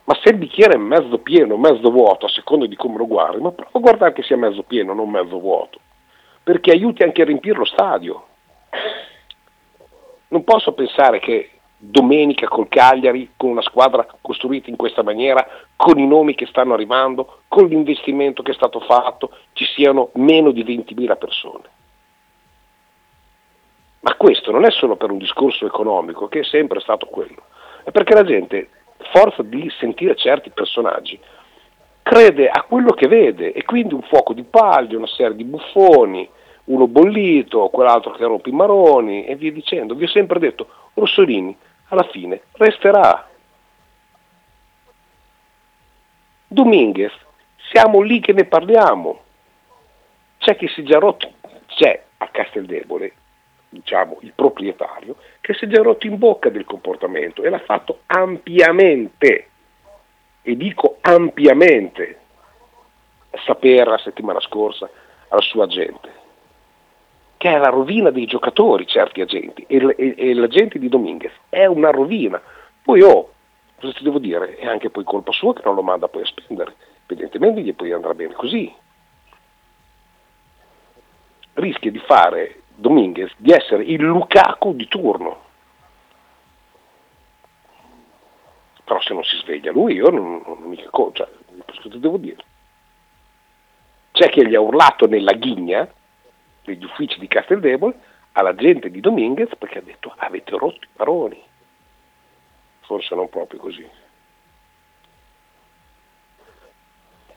Ma 0.04 0.18
se 0.22 0.30
il 0.30 0.36
bicchiere 0.36 0.74
è 0.74 0.78
mezzo 0.78 1.18
pieno, 1.18 1.56
mezzo 1.56 1.90
vuoto, 1.90 2.26
a 2.26 2.30
seconda 2.30 2.66
di 2.66 2.76
come 2.76 2.96
lo 2.96 3.06
guardi, 3.06 3.40
ma 3.40 3.52
prova 3.52 3.70
a 3.72 3.78
guardare 3.78 4.12
che 4.12 4.22
sia 4.22 4.36
mezzo 4.36 4.62
pieno, 4.62 4.92
non 4.92 5.10
mezzo 5.10 5.38
vuoto, 5.38 5.80
perché 6.44 6.70
aiuti 6.70 7.02
anche 7.02 7.22
a 7.22 7.24
riempire 7.24 7.56
lo 7.56 7.64
stadio. 7.64 8.26
Non 10.28 10.44
posso 10.44 10.72
pensare 10.72 11.18
che 11.18 11.50
domenica 11.76 12.48
col 12.48 12.68
Cagliari, 12.68 13.32
con 13.36 13.50
una 13.50 13.62
squadra 13.62 14.06
costruita 14.20 14.70
in 14.70 14.76
questa 14.76 15.02
maniera, 15.02 15.46
con 15.76 15.98
i 15.98 16.06
nomi 16.06 16.34
che 16.34 16.46
stanno 16.46 16.74
arrivando, 16.74 17.40
con 17.48 17.66
l'investimento 17.66 18.42
che 18.42 18.52
è 18.52 18.54
stato 18.54 18.80
fatto, 18.80 19.30
ci 19.52 19.64
siano 19.64 20.10
meno 20.14 20.50
di 20.50 20.64
20.000 20.64 21.18
persone. 21.18 21.62
Ma 24.00 24.14
questo 24.16 24.50
non 24.50 24.64
è 24.64 24.70
solo 24.70 24.96
per 24.96 25.10
un 25.10 25.18
discorso 25.18 25.66
economico, 25.66 26.28
che 26.28 26.40
è 26.40 26.44
sempre 26.44 26.80
stato 26.80 27.06
quello, 27.06 27.42
è 27.84 27.90
perché 27.90 28.14
la 28.14 28.24
gente, 28.24 28.68
forza 29.12 29.42
di 29.42 29.70
sentire 29.78 30.14
certi 30.14 30.50
personaggi, 30.50 31.18
crede 32.02 32.48
a 32.48 32.62
quello 32.62 32.92
che 32.92 33.08
vede 33.08 33.52
e 33.52 33.64
quindi 33.64 33.94
un 33.94 34.02
fuoco 34.02 34.34
di 34.34 34.42
paglia, 34.42 34.98
una 34.98 35.06
serie 35.06 35.36
di 35.36 35.44
buffoni, 35.44 36.28
uno 36.64 36.86
bollito, 36.86 37.68
quell'altro 37.68 38.12
che 38.12 38.48
i 38.48 38.52
maroni 38.52 39.24
e 39.24 39.36
via 39.36 39.52
dicendo. 39.52 39.94
Vi 39.94 40.04
ho 40.04 40.08
sempre 40.08 40.38
detto, 40.38 40.68
Rossolini 40.94 41.56
alla 41.88 42.04
fine 42.04 42.42
resterà. 42.52 43.28
Dominguez, 46.46 47.12
siamo 47.70 48.00
lì 48.00 48.20
che 48.20 48.32
ne 48.32 48.44
parliamo. 48.44 49.22
C'è 50.38 50.56
chi 50.56 50.68
si 50.68 50.82
è 50.82 50.84
già 50.84 50.98
rotto, 50.98 51.32
c'è 51.66 52.02
a 52.18 52.28
Casteldebole, 52.28 53.12
diciamo, 53.68 54.18
il 54.20 54.32
proprietario, 54.34 55.16
che 55.40 55.54
si 55.54 55.64
è 55.64 55.68
già 55.68 55.82
rotto 55.82 56.06
in 56.06 56.18
bocca 56.18 56.50
del 56.50 56.64
comportamento 56.64 57.42
e 57.42 57.48
l'ha 57.48 57.60
fatto 57.60 58.00
ampiamente, 58.06 59.48
e 60.42 60.56
dico 60.56 60.98
ampiamente, 61.00 62.20
sapere 63.44 63.90
la 63.90 63.98
settimana 63.98 64.40
scorsa 64.40 64.88
alla 65.28 65.40
sua 65.40 65.66
gente, 65.66 66.12
che 67.44 67.52
è 67.52 67.58
la 67.58 67.68
rovina 67.68 68.08
dei 68.08 68.24
giocatori 68.24 68.86
certi 68.86 69.20
agenti, 69.20 69.66
e, 69.68 69.76
e- 69.98 70.14
e 70.16 70.32
l'agente 70.32 70.78
di 70.78 70.88
Dominguez 70.88 71.30
è 71.50 71.66
una 71.66 71.90
rovina. 71.90 72.40
Poi 72.82 73.02
oh, 73.02 73.34
cosa 73.78 73.92
ti 73.92 74.02
devo 74.02 74.18
dire? 74.18 74.56
È 74.56 74.66
anche 74.66 74.88
poi 74.88 75.04
colpa 75.04 75.30
sua 75.30 75.52
che 75.52 75.60
non 75.62 75.74
lo 75.74 75.82
manda 75.82 76.08
poi 76.08 76.22
a 76.22 76.24
spendere, 76.24 76.74
evidentemente 77.04 77.60
gli 77.60 77.74
poi 77.74 77.92
andrà 77.92 78.14
bene 78.14 78.32
così. 78.32 78.74
Rischia 81.52 81.90
di 81.90 81.98
fare 81.98 82.62
Dominguez 82.76 83.34
di 83.36 83.52
essere 83.52 83.82
il 83.82 84.00
Lukaku 84.00 84.74
di 84.74 84.88
turno. 84.88 85.42
Però 88.84 89.02
se 89.02 89.12
non 89.12 89.22
si 89.22 89.36
sveglia 89.36 89.70
lui, 89.70 89.96
io 89.96 90.08
non, 90.08 90.42
non 90.46 90.62
mica 90.62 90.88
co- 90.88 91.12
cioè, 91.12 91.28
cosa 91.66 91.90
ti 91.90 92.00
devo 92.00 92.16
dire? 92.16 92.42
C'è 94.12 94.30
chi 94.30 94.46
gli 94.46 94.54
ha 94.54 94.60
urlato 94.60 95.06
nella 95.06 95.34
ghigna 95.34 95.86
degli 96.64 96.84
uffici 96.84 97.18
di 97.18 97.28
Casteldebole 97.28 97.94
alla 98.32 98.54
gente 98.54 98.90
di 98.90 99.00
Dominguez 99.00 99.54
perché 99.56 99.78
ha 99.78 99.82
detto 99.82 100.12
avete 100.16 100.50
rotto 100.56 100.84
i 100.84 100.88
paroni. 100.94 101.42
Forse 102.80 103.14
non 103.14 103.28
proprio 103.28 103.60
così. 103.60 103.88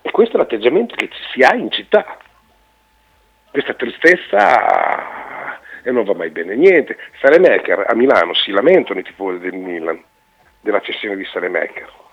E 0.01 0.11
questo 0.11 0.35
è 0.35 0.39
l'atteggiamento 0.39 0.95
che 0.95 1.09
ci 1.09 1.21
si 1.33 1.41
ha 1.41 1.53
in 1.55 1.69
città. 1.71 2.17
Questa 3.51 3.73
tristezza 3.73 5.61
e 5.83 5.91
non 5.91 6.03
va 6.03 6.13
mai 6.13 6.29
bene 6.29 6.55
niente. 6.55 6.97
Salemaker 7.21 7.85
a 7.87 7.95
Milano 7.95 8.33
si 8.33 8.51
lamentano 8.51 8.99
i 8.99 9.03
tifosi 9.03 9.39
del 9.39 9.55
Milan 9.55 10.03
della 10.61 10.81
cessione 10.81 11.15
di 11.15 11.23
Salemaker. 11.25 12.05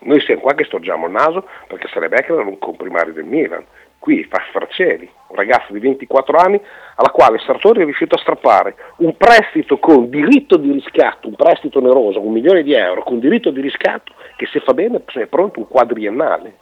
Noi 0.00 0.20
siamo 0.20 0.40
qua 0.40 0.54
che 0.54 0.64
storgiamo 0.64 1.06
il 1.06 1.12
naso 1.12 1.46
perché 1.66 1.88
Salemaker 1.88 2.32
era 2.38 2.48
un 2.48 2.58
comprimario 2.58 3.12
del 3.12 3.24
Milan. 3.24 3.64
Qui 3.98 4.24
fa 4.24 4.42
Farceli, 4.50 5.10
un 5.26 5.36
ragazzo 5.36 5.74
di 5.74 5.78
24 5.78 6.38
anni 6.38 6.58
alla 6.94 7.10
quale 7.10 7.38
Sartori 7.38 7.82
è 7.82 7.84
riuscito 7.84 8.14
a 8.14 8.18
strappare 8.18 8.74
un 8.98 9.14
prestito 9.14 9.78
con 9.78 10.08
diritto 10.08 10.56
di 10.56 10.72
riscatto, 10.72 11.28
un 11.28 11.34
prestito 11.34 11.80
oneroso, 11.80 12.20
un 12.20 12.32
milione 12.32 12.62
di 12.62 12.72
euro 12.72 13.02
con 13.02 13.18
diritto 13.18 13.50
di 13.50 13.60
riscatto 13.60 14.14
che 14.36 14.46
se 14.46 14.60
fa 14.60 14.72
bene 14.72 15.02
è 15.04 15.26
pronto 15.26 15.58
un 15.58 15.68
quadriennale. 15.68 16.56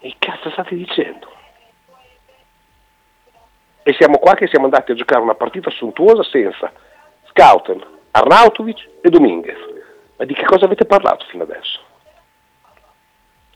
E 0.00 0.14
cazzo 0.18 0.50
state 0.50 0.74
dicendo? 0.74 1.28
E 3.82 3.94
siamo 3.94 4.18
qua 4.18 4.34
che 4.34 4.48
siamo 4.48 4.66
andati 4.66 4.92
a 4.92 4.94
giocare 4.94 5.22
una 5.22 5.34
partita 5.34 5.70
sontuosa 5.70 6.22
senza 6.24 6.70
Scouten, 7.30 7.82
Arnautovic 8.10 8.86
e 9.00 9.08
Dominguez. 9.08 9.69
Ma 10.20 10.26
di 10.26 10.34
che 10.34 10.44
cosa 10.44 10.66
avete 10.66 10.84
parlato 10.84 11.24
fino 11.30 11.44
adesso? 11.44 11.80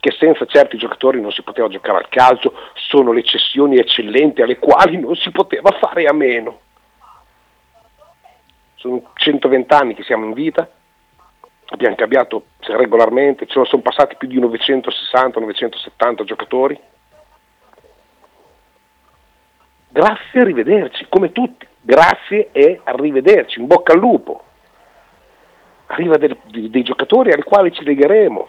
Che 0.01 0.11
senza 0.19 0.47
certi 0.47 0.79
giocatori 0.79 1.21
non 1.21 1.31
si 1.31 1.43
poteva 1.43 1.69
giocare 1.69 1.99
al 1.99 2.09
calcio, 2.09 2.55
sono 2.73 3.13
le 3.13 3.23
cessioni 3.23 3.77
eccellenti 3.77 4.41
alle 4.41 4.59
quali 4.59 4.99
non 4.99 5.15
si 5.15 5.31
poteva 5.31 5.73
fare 5.73 6.07
a 6.07 6.15
meno. 6.15 6.61
Sono 8.77 9.11
120 9.13 9.75
anni 9.75 9.95
che 9.95 10.05
siamo 10.05 10.25
in 10.25 10.33
vita, 10.33 10.67
abbiamo 11.67 11.97
cambiato 11.97 12.47
regolarmente, 12.61 13.45
ce 13.47 13.59
ne 13.59 13.67
sono 13.67 13.83
passati 13.83 14.17
più 14.17 14.27
di 14.27 14.41
960-970 14.41 16.25
giocatori. 16.25 16.81
Grazie, 19.91 20.41
arrivederci, 20.41 21.09
come 21.11 21.31
tutti. 21.31 21.69
Grazie 21.83 22.49
e 22.53 22.81
arrivederci, 22.85 23.61
in 23.61 23.67
bocca 23.67 23.93
al 23.93 23.99
lupo. 23.99 24.45
Arriva 25.95 26.17
dei, 26.17 26.37
dei 26.71 26.83
giocatori 26.83 27.31
ai 27.31 27.43
quali 27.43 27.73
ci 27.73 27.85
legheremo, 27.85 28.49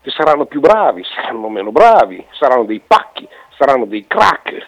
che 0.00 0.10
saranno 0.10 0.46
più 0.46 0.60
bravi, 0.60 1.04
saranno 1.14 1.50
meno 1.50 1.70
bravi, 1.70 2.24
saranno 2.38 2.64
dei 2.64 2.80
pacchi, 2.80 3.28
saranno 3.58 3.84
dei 3.84 4.06
crack. 4.06 4.66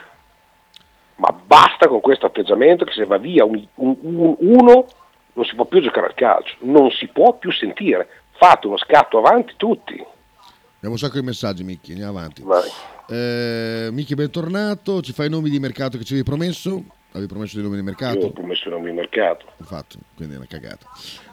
Ma 1.16 1.32
basta 1.32 1.88
con 1.88 2.00
questo 2.00 2.26
atteggiamento 2.26 2.84
che 2.84 2.92
se 2.92 3.06
va 3.06 3.16
via 3.16 3.46
un, 3.46 3.66
un, 3.76 3.96
un, 4.02 4.36
uno 4.40 4.86
non 5.32 5.44
si 5.46 5.54
può 5.54 5.64
più 5.64 5.80
giocare 5.80 6.08
al 6.08 6.14
calcio, 6.14 6.56
non 6.60 6.90
si 6.90 7.06
può 7.08 7.32
più 7.32 7.50
sentire. 7.50 8.08
Fate 8.32 8.66
uno 8.66 8.76
scatto 8.76 9.16
avanti 9.18 9.54
tutti. 9.56 9.94
Abbiamo 9.94 10.94
un 10.94 10.98
sacco 10.98 11.18
di 11.18 11.24
messaggi, 11.24 11.64
Micchi, 11.64 11.92
andiamo 11.92 12.18
avanti. 12.18 12.42
Vai. 12.42 12.70
Eh, 13.08 13.88
Micchi, 13.90 14.14
bentornato. 14.14 15.00
Ci 15.00 15.14
fai 15.14 15.28
i 15.28 15.30
nomi 15.30 15.48
di 15.48 15.58
mercato 15.58 15.96
che 15.96 16.04
ci 16.04 16.12
avevi 16.12 16.28
promesso? 16.28 16.84
Avevi 17.12 17.26
promesso 17.26 17.54
dei 17.56 17.64
nomi 17.64 17.76
di 17.80 17.82
Io 17.82 17.88
ho 17.88 17.94
mercato? 17.96 18.30
promesso 18.32 18.68
i 18.68 18.70
nomi 18.70 18.86
di 18.90 18.92
mercato. 18.96 19.46
Fatto, 19.62 19.96
quindi 20.14 20.34
è 20.34 20.36
una 20.36 20.46
cagata. 20.48 20.86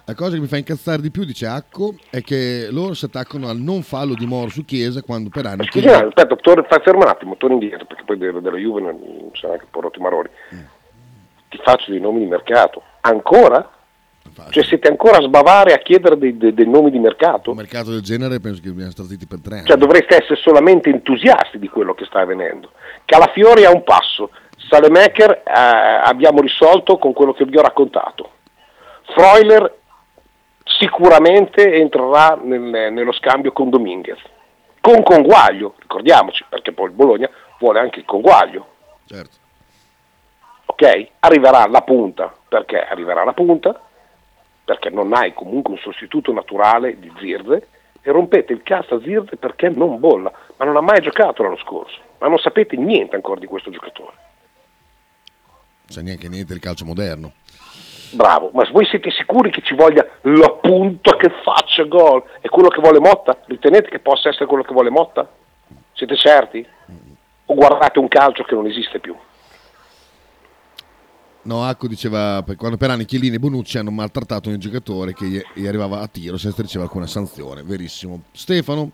La 0.05 0.13
cosa 0.15 0.35
che 0.35 0.39
mi 0.39 0.47
fa 0.47 0.57
incazzare 0.57 1.01
di 1.01 1.11
più, 1.11 1.25
dice 1.25 1.47
Acco, 1.47 1.95
è 2.09 2.21
che 2.21 2.67
loro 2.71 2.93
si 2.93 3.05
attaccano 3.05 3.49
al 3.49 3.57
non 3.57 3.81
fallo 3.81 4.13
di 4.13 4.25
Moro 4.25 4.49
su 4.49 4.63
Chiesa 4.63 5.01
quando 5.01 5.29
per 5.29 5.45
anni 5.47 5.65
Scusa, 5.65 6.05
aspetta, 6.05 6.35
torna, 6.35 6.63
fai 6.63 6.79
ferma 6.81 7.03
un 7.03 7.09
attimo, 7.09 7.35
torna 7.37 7.55
indietro, 7.55 7.85
perché 7.85 8.03
poi 8.05 8.17
della, 8.17 8.39
della 8.39 8.57
Juve 8.57 8.81
non 8.81 8.99
sarà 9.33 9.53
anche 9.53 9.65
un 9.65 9.71
po' 9.71 9.81
rotti 9.81 9.99
i 9.99 10.01
maroni. 10.01 10.29
Ti 11.49 11.59
faccio 11.63 11.91
dei 11.91 11.99
nomi 11.99 12.19
di 12.19 12.25
mercato. 12.27 12.81
Ancora? 13.01 13.69
Cioè 14.49 14.63
siete 14.63 14.89
ancora 14.89 15.17
a 15.19 15.21
sbavare 15.21 15.73
a 15.73 15.77
chiedere 15.77 16.17
dei, 16.17 16.35
dei- 16.35 16.53
dei 16.53 16.67
nomi 16.67 16.89
di 16.91 16.99
mercato? 16.99 17.51
un 17.51 17.57
mercato 17.57 17.91
del 17.91 18.01
genere 18.01 18.39
penso 18.39 18.59
che 18.59 18.67
dobbiamo 18.67 18.91
stare 18.91 19.07
zitti 19.07 19.27
per 19.27 19.39
tre 19.39 19.57
anni. 19.59 19.67
Cioè 19.67 19.77
dovreste 19.77 20.17
essere 20.17 20.35
solamente 20.35 20.89
entusiasti 20.89 21.57
di 21.59 21.69
quello 21.69 21.93
che 21.93 22.05
sta 22.05 22.19
avvenendo. 22.21 22.71
Calafiori 23.05 23.63
a 23.65 23.71
un 23.71 23.83
passo, 23.83 24.31
Salemaker 24.69 25.43
eh, 25.45 25.51
abbiamo 25.53 26.41
risolto 26.41 26.97
con 26.97 27.13
quello 27.13 27.33
che 27.33 27.45
vi 27.45 27.57
ho 27.57 27.61
raccontato. 27.61 28.31
Freuler 29.13 29.73
sicuramente 30.63 31.75
entrerà 31.75 32.37
nel- 32.41 32.91
nello 32.91 33.11
scambio 33.11 33.51
con 33.51 33.69
Dominguez. 33.69 34.19
Con 34.81 35.03
Conguaglio, 35.03 35.75
ricordiamoci, 35.79 36.45
perché 36.49 36.71
poi 36.71 36.87
il 36.87 36.93
Bologna 36.93 37.29
vuole 37.59 37.79
anche 37.79 37.99
il 37.99 38.05
Conguaglio. 38.05 38.67
Certo. 39.05 39.37
Ok? 40.65 41.07
Arriverà 41.19 41.67
la 41.67 41.81
punta, 41.81 42.33
perché 42.47 42.79
arriverà 42.79 43.23
la 43.23 43.33
punta? 43.33 43.79
Perché 44.63 44.89
non 44.89 45.13
hai 45.13 45.33
comunque 45.33 45.73
un 45.73 45.79
sostituto 45.79 46.33
naturale 46.33 46.99
di 46.99 47.11
Zirze 47.19 47.67
e 48.01 48.11
rompete 48.11 48.53
il 48.53 48.63
cazzo 48.63 48.95
a 48.95 49.01
Zirze 49.01 49.37
perché 49.37 49.69
non 49.69 49.99
bolla, 49.99 50.31
ma 50.57 50.65
non 50.65 50.75
ha 50.75 50.81
mai 50.81 51.01
giocato 51.01 51.43
l'anno 51.43 51.57
scorso, 51.57 51.99
ma 52.19 52.27
non 52.27 52.39
sapete 52.39 52.75
niente 52.75 53.15
ancora 53.15 53.39
di 53.39 53.45
questo 53.45 53.69
giocatore. 53.69 54.13
Sa 55.87 56.01
neanche 56.01 56.27
niente 56.29 56.53
del 56.53 56.61
calcio 56.61 56.85
moderno. 56.85 57.33
Bravo, 58.11 58.51
ma 58.53 58.63
voi 58.71 58.85
siete 58.85 59.11
sicuri 59.11 59.51
che 59.51 59.61
ci 59.61 59.75
voglia 59.75 60.05
la 60.21 60.51
punta 60.51 61.15
che 61.17 61.29
faccia 61.43 61.83
gol? 61.83 62.23
È 62.39 62.47
quello 62.47 62.69
che 62.69 62.79
vuole 62.79 62.99
Motta? 62.99 63.41
Ritenete 63.45 63.89
che 63.89 63.99
possa 63.99 64.29
essere 64.29 64.45
quello 64.45 64.63
che 64.63 64.73
vuole 64.73 64.89
Motta? 64.89 65.29
Siete 65.93 66.15
certi? 66.15 66.65
O 67.47 67.53
guardate 67.53 67.99
un 67.99 68.07
calcio 68.07 68.43
che 68.43 68.55
non 68.55 68.67
esiste 68.67 68.99
più? 68.99 69.15
No, 71.43 71.63
Acco 71.63 71.87
diceva 71.87 72.43
quando 72.57 72.75
per 72.77 72.89
anni 72.89 73.05
Chiellini 73.05 73.35
e 73.35 73.39
Bonucci 73.39 73.77
hanno 73.77 73.91
maltrattato 73.91 74.49
un 74.49 74.57
giocatore 74.57 75.13
che 75.13 75.25
gli, 75.25 75.41
gli 75.53 75.67
arrivava 75.67 75.99
a 75.99 76.07
tiro 76.07 76.37
senza 76.37 76.61
ricevere 76.63 76.85
alcuna 76.85 77.05
sanzione. 77.05 77.61
Verissimo. 77.61 78.23
Stefano, 78.31 78.91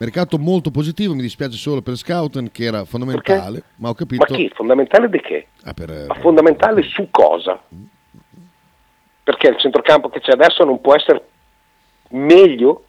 mercato 0.00 0.38
molto 0.38 0.70
positivo, 0.70 1.14
mi 1.14 1.20
dispiace 1.20 1.58
solo 1.58 1.82
per 1.82 1.94
Scouten 1.94 2.50
che 2.50 2.64
era 2.64 2.86
fondamentale, 2.86 3.62
ma 3.76 3.88
ho 3.88 3.92
Ma 3.92 3.94
capito... 3.94 4.24
chi? 4.34 4.50
Fondamentale 4.54 5.10
di 5.10 5.20
che? 5.20 5.48
Ah, 5.64 5.74
per- 5.74 6.06
Ma 6.08 6.14
fondamentale 6.14 6.82
su 6.82 7.08
cosa? 7.10 7.62
Perché 9.22 9.48
il 9.48 9.58
centrocampo 9.58 10.08
che 10.08 10.20
c'è 10.20 10.32
adesso 10.32 10.64
non 10.64 10.80
può 10.80 10.94
essere 10.94 11.22
meglio? 12.08 12.84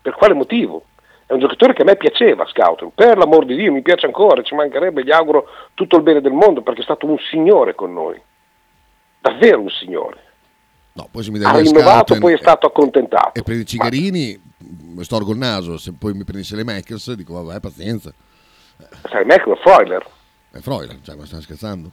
Per 0.00 0.14
quale 0.14 0.32
motivo? 0.32 0.84
È 1.26 1.34
un 1.34 1.40
giocatore 1.40 1.74
che 1.74 1.82
a 1.82 1.84
me 1.84 1.96
piaceva, 1.96 2.46
Scout, 2.46 2.92
per 2.94 3.18
l'amor 3.18 3.44
di 3.44 3.54
Dio 3.54 3.72
mi 3.72 3.82
piace 3.82 4.06
ancora, 4.06 4.42
ci 4.42 4.54
mancherebbe, 4.54 5.04
gli 5.04 5.12
auguro 5.12 5.48
tutto 5.74 5.96
il 5.96 6.02
bene 6.02 6.22
del 6.22 6.32
mondo 6.32 6.62
perché 6.62 6.80
è 6.80 6.84
stato 6.84 7.04
un 7.06 7.18
signore 7.30 7.74
con 7.74 7.92
noi, 7.92 8.18
davvero 9.20 9.60
un 9.60 9.70
signore. 9.70 10.30
No, 10.94 11.08
poi 11.10 11.22
se 11.22 11.30
mi 11.30 11.38
Ha 11.38 11.50
dai 11.52 11.62
rinnovato, 11.62 11.96
Scouten 12.14 12.20
poi 12.20 12.34
è 12.34 12.38
stato 12.38 12.66
accontentato. 12.66 13.38
e 13.38 13.42
prendi 13.42 13.64
Cigarini, 13.64 14.38
mi 14.94 15.04
storgo 15.04 15.32
il 15.32 15.38
naso, 15.38 15.78
se 15.78 15.92
poi 15.98 16.12
mi 16.12 16.24
prendi 16.24 16.46
le 16.54 16.64
Makers 16.64 17.12
dico 17.14 17.42
vabbè 17.42 17.60
pazienza. 17.60 18.12
Sai, 19.08 19.24
Michael 19.24 19.56
Freuler, 19.58 20.04
È 20.50 20.58
Freuler, 20.58 20.98
cioè 21.02 21.16
ma 21.16 21.24
stiamo 21.24 21.42
scherzando? 21.42 21.90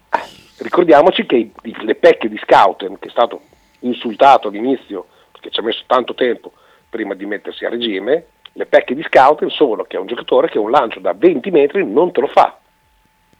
ricordiamoci 0.57 1.25
che 1.25 1.35
i- 1.37 1.51
i- 1.63 1.85
le 1.85 1.95
pecche 1.95 2.27
di 2.27 2.37
Scouten, 2.43 2.99
che 2.99 3.07
è 3.07 3.11
stato 3.11 3.41
insultato 3.81 4.49
all'inizio 4.49 5.07
perché 5.31 5.49
ci 5.51 5.59
ha 5.61 5.63
messo 5.63 5.83
tanto 5.87 6.13
tempo 6.13 6.51
prima 6.89 7.13
di 7.13 7.25
mettersi 7.25 7.63
a 7.63 7.69
regime, 7.69 8.25
le 8.51 8.65
pecche 8.65 8.95
di 8.95 9.03
Scouten 9.03 9.49
sono 9.49 9.83
che 9.83 9.95
è 9.95 9.99
un 9.99 10.07
giocatore 10.07 10.49
che 10.49 10.57
un 10.57 10.71
lancio 10.71 10.99
da 10.99 11.13
20 11.13 11.51
metri 11.51 11.85
non 11.85 12.11
te 12.11 12.19
lo 12.19 12.27
fa. 12.27 12.57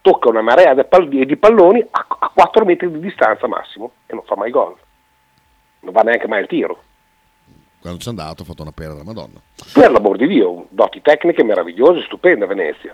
Tocca 0.01 0.29
una 0.29 0.41
marea 0.41 0.73
di 0.73 0.85
pal- 0.85 1.09
di 1.09 1.35
palloni 1.35 1.85
a, 1.91 2.05
a 2.19 2.31
4 2.33 2.63
metri 2.63 2.89
di 2.89 2.99
distanza 2.99 3.47
massimo 3.47 3.91
e 4.05 4.13
non 4.13 4.23
fa 4.23 4.37
mai 4.37 4.49
gol. 4.51 4.77
Non 5.81 5.93
va 5.93 6.01
neanche 6.01 6.27
mai 6.27 6.39
al 6.41 6.47
tiro. 6.47 6.83
Quando 7.79 7.99
ci 7.99 8.07
è 8.07 8.09
andato 8.09 8.41
ha 8.41 8.45
fatto 8.45 8.61
una 8.61 8.71
pera 8.73 8.91
della 8.91 9.05
Madonna. 9.05 9.39
Per 9.73 9.89
l'amor 9.91 10.17
di 10.17 10.27
Dio, 10.27 10.65
doti 10.69 11.01
tecniche 11.01 11.43
meravigliose, 11.43 12.03
stupende 12.03 12.45
Venezia. 12.45 12.93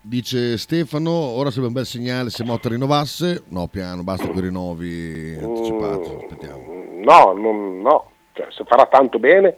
Dice 0.00 0.56
Stefano, 0.58 1.10
ora 1.12 1.50
sarebbe 1.50 1.68
un 1.68 1.72
bel 1.74 1.86
segnale 1.86 2.30
se 2.30 2.42
Motta 2.44 2.68
rinnovasse. 2.68 3.44
No, 3.48 3.66
piano, 3.68 4.02
basta 4.02 4.26
con 4.26 4.36
i 4.36 4.40
rinnovi 4.40 5.38
anticipati. 5.40 6.10
Aspettiamo. 6.24 6.84
No, 7.02 7.32
non- 7.32 7.80
no. 7.80 8.10
Cioè, 8.32 8.46
se 8.50 8.64
farà 8.64 8.86
tanto 8.86 9.18
bene, 9.18 9.56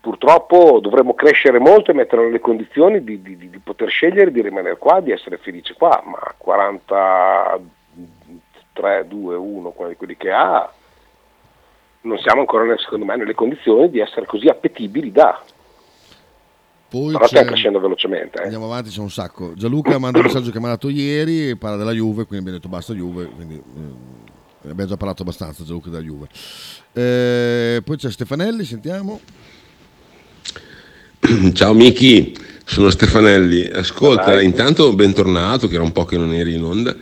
purtroppo 0.00 0.78
dovremmo 0.80 1.14
crescere 1.14 1.58
molto 1.58 1.90
e 1.90 1.94
metterlo 1.94 2.24
nelle 2.24 2.40
condizioni 2.40 3.02
di, 3.04 3.20
di- 3.20 3.36
di- 3.36 3.50
di 3.50 3.58
poter 3.58 3.88
scegliere 3.90 4.30
di 4.30 4.40
rimanere 4.42 4.78
qua, 4.78 5.00
di 5.00 5.10
essere 5.10 5.36
felice 5.38 5.74
qua, 5.74 6.02
ma 6.06 6.34
43, 6.38 9.06
2, 9.08 9.34
1, 9.36 9.70
quelli 9.70 9.96
quelli 9.96 10.16
che 10.16 10.30
ha, 10.30 10.72
non 12.04 12.18
siamo 12.18 12.40
ancora 12.40 12.64
secondo 12.78 13.04
me 13.04 13.16
nelle 13.16 13.34
condizioni 13.34 13.90
di 13.90 13.98
essere 14.00 14.26
così 14.26 14.46
appetibili 14.48 15.10
da. 15.12 15.42
Poi 16.88 17.12
Però 17.12 17.26
stiamo 17.26 17.44
c'è- 17.46 17.50
crescendo 17.52 17.80
velocemente. 17.80 18.38
eh. 18.40 18.44
Andiamo 18.44 18.66
avanti, 18.66 18.90
c'è 18.90 19.00
un 19.00 19.10
sacco. 19.10 19.52
Gianluca 19.54 19.98
manda 19.98 20.18
un 20.18 20.24
messaggio 20.26 20.50
che 20.50 20.58
mi 20.60 20.66
ha 20.66 20.68
dato 20.68 20.88
ieri, 20.88 21.56
parla 21.56 21.76
della 21.76 21.92
Juve, 21.92 22.24
quindi 22.24 22.48
abbiamo 22.48 22.58
detto 22.58 22.68
basta 22.68 22.92
Juve, 22.94 23.24
quindi 23.26 23.54
eh, 23.56 24.68
abbiamo 24.70 24.90
già 24.90 24.96
parlato 24.96 25.22
abbastanza 25.22 25.64
Gianluca 25.64 25.90
della 25.90 26.02
Juve. 26.02 26.28
Eh, 26.92 27.82
poi 27.84 27.96
c'è 27.96 28.10
Stefanelli, 28.10 28.64
sentiamo. 28.64 29.20
Ciao 31.54 31.72
Miki, 31.72 32.36
sono 32.64 32.90
Stefanelli. 32.90 33.64
Ascolta, 33.66 34.40
intanto 34.40 34.92
bentornato, 34.94 35.66
che 35.68 35.74
era 35.74 35.82
un 35.82 35.92
po' 35.92 36.04
che 36.04 36.16
non 36.18 36.32
eri 36.32 36.54
in 36.54 36.62
onda. 36.62 36.94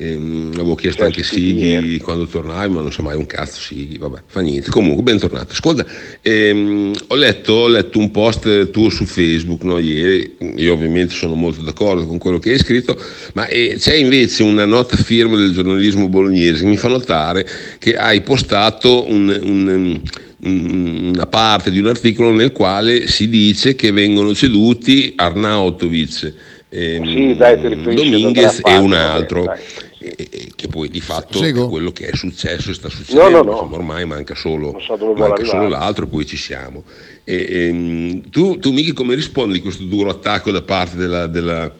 Ehm, 0.00 0.50
avevo 0.54 0.76
chiesto 0.76 1.02
anche 1.02 1.24
Sighi 1.24 1.98
quando 1.98 2.26
tornavi, 2.26 2.72
ma 2.72 2.80
non 2.82 2.92
so 2.92 3.02
mai 3.02 3.16
un 3.16 3.26
cazzo 3.26 3.60
Sighi, 3.60 3.98
vabbè, 3.98 4.20
fa 4.26 4.40
niente. 4.40 4.70
Comunque, 4.70 5.02
bentornato. 5.02 5.52
Ascolta, 5.52 5.84
ehm, 6.22 6.92
ho, 7.08 7.14
letto, 7.16 7.52
ho 7.52 7.68
letto 7.68 7.98
un 7.98 8.10
post 8.12 8.70
tuo 8.70 8.90
su 8.90 9.04
Facebook 9.04 9.62
no, 9.64 9.78
ieri, 9.78 10.36
io 10.56 10.72
ovviamente 10.72 11.14
sono 11.14 11.34
molto 11.34 11.62
d'accordo 11.62 12.06
con 12.06 12.18
quello 12.18 12.38
che 12.38 12.52
hai 12.52 12.58
scritto, 12.58 12.96
ma 13.34 13.46
eh, 13.48 13.74
c'è 13.78 13.94
invece 13.94 14.44
una 14.44 14.64
nota 14.64 14.96
firma 14.96 15.36
del 15.36 15.52
giornalismo 15.52 16.08
bolognese 16.08 16.62
che 16.62 16.68
mi 16.68 16.76
fa 16.76 16.88
notare 16.88 17.46
che 17.78 17.96
hai 17.96 18.20
postato 18.20 19.10
un- 19.10 19.36
un- 19.42 20.00
un- 20.40 21.10
una 21.14 21.26
parte 21.26 21.72
di 21.72 21.80
un 21.80 21.86
articolo 21.88 22.30
nel 22.30 22.52
quale 22.52 23.08
si 23.08 23.28
dice 23.28 23.74
che 23.74 23.90
vengono 23.90 24.32
ceduti 24.34 25.12
Arnautovic, 25.16 26.32
ehm, 26.68 27.04
Sì, 27.04 27.34
dai, 27.36 27.56
riferisci 27.68 28.10
Dominguez 28.10 28.60
e 28.64 28.76
un 28.76 28.92
altro, 28.92 29.44
dai, 29.44 29.58
e- 29.98 30.28
e 30.30 30.52
che 30.54 30.68
poi 30.68 30.88
di 30.88 31.00
fatto 31.00 31.42
è 31.42 31.52
quello 31.52 31.90
che 31.92 32.06
è 32.08 32.14
successo 32.16 32.70
e 32.70 32.74
sta 32.74 32.88
succedendo, 32.88 33.28
No, 33.30 33.36
no, 33.38 33.42
no. 33.42 33.52
insomma, 33.52 33.76
ormai 33.76 34.04
manca 34.06 34.34
solo, 34.34 34.78
so 34.80 34.96
manca 35.14 35.44
solo 35.44 35.68
l'altro 35.68 36.04
e 36.04 36.08
poi 36.08 36.24
ci 36.26 36.36
siamo. 36.36 36.84
E, 37.24 37.46
ehm, 37.50 38.30
tu, 38.30 38.58
tu 38.58 38.72
Michi 38.72 38.92
come 38.92 39.14
rispondi 39.14 39.54
di 39.54 39.60
questo 39.60 39.84
duro 39.84 40.10
attacco 40.10 40.50
da 40.50 40.62
parte 40.62 40.96
della- 40.96 41.26
della- 41.26 41.72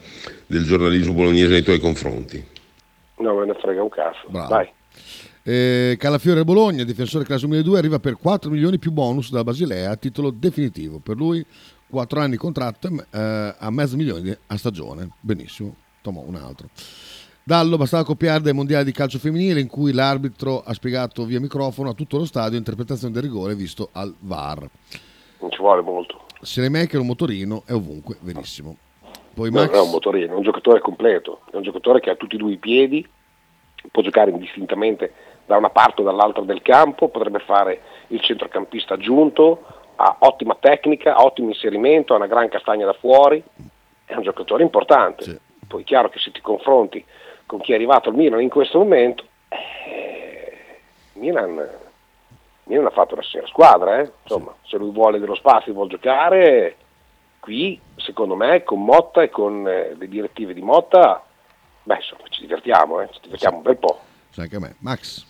del 0.45 0.63
giornalismo 0.65 1.13
bolognese 1.13 1.47
nei 1.49 1.63
tuoi 1.63 1.79
confronti? 1.79 2.43
Non 3.17 3.37
me 3.37 3.45
ne 3.45 3.55
frega 3.59 3.81
un 3.81 3.89
cazzo. 3.89 4.27
Bravo. 4.29 4.47
Dai. 4.49 4.69
Eh, 5.43 5.95
Calafiore 5.97 6.43
Bologna, 6.43 6.83
difensore 6.83 7.23
classe 7.23 7.47
2002, 7.47 7.77
arriva 7.79 7.99
per 7.99 8.17
4 8.17 8.49
milioni 8.51 8.77
più 8.77 8.91
bonus 8.91 9.31
da 9.31 9.43
Basilea 9.43 9.91
a 9.91 9.95
titolo 9.95 10.29
definitivo. 10.29 10.99
Per 10.99 11.15
lui 11.15 11.43
4 11.89 12.19
anni 12.19 12.31
di 12.31 12.37
contratto 12.37 12.87
eh, 12.89 13.55
a 13.57 13.69
mezzo 13.71 13.95
milione 13.95 14.37
a 14.47 14.57
stagione. 14.57 15.09
Benissimo, 15.19 15.75
tomò 16.01 16.21
un 16.21 16.35
altro. 16.35 16.69
Dallo 17.49 17.77
bastava 17.77 18.03
copiare 18.03 18.41
dai 18.41 18.53
mondiali 18.53 18.85
di 18.85 18.91
calcio 18.91 19.17
femminile 19.17 19.59
in 19.59 19.67
cui 19.67 19.91
l'arbitro 19.91 20.61
ha 20.63 20.71
spiegato 20.71 21.25
via 21.25 21.39
microfono 21.39 21.89
a 21.89 21.93
tutto 21.93 22.19
lo 22.19 22.25
stadio 22.25 22.59
interpretazione 22.59 23.11
del 23.11 23.23
rigore 23.23 23.55
visto 23.55 23.89
al 23.93 24.13
VAR. 24.19 24.69
Non 25.39 25.49
ci 25.49 25.57
vuole 25.57 25.81
molto. 25.81 26.25
Se 26.41 26.61
ne 26.61 26.87
è 26.87 26.95
un 26.97 27.07
motorino 27.07 27.63
è 27.65 27.73
ovunque, 27.73 28.17
verissimo. 28.19 28.77
Poi 29.33 29.49
No, 29.49 29.61
Max, 29.61 29.71
non 29.71 29.79
è 29.79 29.81
un 29.81 29.89
motorino, 29.89 30.33
è 30.33 30.35
un 30.35 30.43
giocatore 30.43 30.79
completo, 30.79 31.41
è 31.51 31.55
un 31.55 31.63
giocatore 31.63 31.99
che 31.99 32.11
ha 32.11 32.15
tutti 32.15 32.35
e 32.35 32.37
due 32.37 32.51
i 32.51 32.57
piedi, 32.57 33.03
può 33.89 34.03
giocare 34.03 34.29
indistintamente 34.29 35.11
da 35.47 35.57
una 35.57 35.71
parte 35.71 36.01
o 36.01 36.03
dall'altra 36.03 36.43
del 36.43 36.61
campo, 36.61 37.07
potrebbe 37.07 37.39
fare 37.39 37.81
il 38.09 38.21
centrocampista 38.21 38.93
aggiunto, 38.93 39.63
ha 39.95 40.17
ottima 40.19 40.55
tecnica, 40.59 41.15
ha 41.15 41.23
ottimo 41.23 41.47
inserimento, 41.47 42.13
ha 42.13 42.17
una 42.17 42.27
gran 42.27 42.47
castagna 42.47 42.85
da 42.85 42.93
fuori, 42.93 43.43
è 44.05 44.13
un 44.13 44.21
giocatore 44.21 44.61
importante. 44.61 45.23
Sì. 45.23 45.39
Poi 45.67 45.81
è 45.81 45.85
chiaro 45.85 46.09
che 46.09 46.19
se 46.19 46.31
ti 46.31 46.41
confronti 46.41 47.03
con 47.49 47.61
chi 47.61 47.71
è 47.71 47.75
arrivato 47.75 48.09
al 48.09 48.15
Milan 48.15 48.41
in 48.41 48.49
questo 48.49 48.77
momento, 48.77 49.23
eh, 49.47 50.55
Milan, 51.13 51.67
Milan 52.65 52.85
ha 52.85 52.91
fatto 52.91 53.15
una 53.15 53.23
seria 53.23 53.47
squadra, 53.47 54.01
eh. 54.01 54.11
insomma, 54.21 54.53
se 54.67 54.77
lui 54.77 54.91
vuole 54.91 55.17
dello 55.17 55.33
spazio 55.33 55.73
vuole 55.73 55.89
giocare, 55.89 56.75
qui 57.39 57.81
secondo 57.95 58.35
me 58.35 58.61
con 58.61 58.83
Motta 58.83 59.23
e 59.23 59.31
con 59.31 59.67
eh, 59.67 59.95
le 59.97 60.07
direttive 60.07 60.53
di 60.53 60.61
Motta, 60.61 61.25
beh 61.81 61.95
insomma 61.95 62.21
ci 62.29 62.41
divertiamo, 62.41 63.01
eh, 63.01 63.09
ci 63.13 63.21
divertiamo 63.23 63.57
un 63.57 63.63
bel 63.63 63.77
po'. 63.77 63.99
anche 64.35 64.55
a 64.55 64.59
me. 64.59 64.75
Max, 64.77 65.25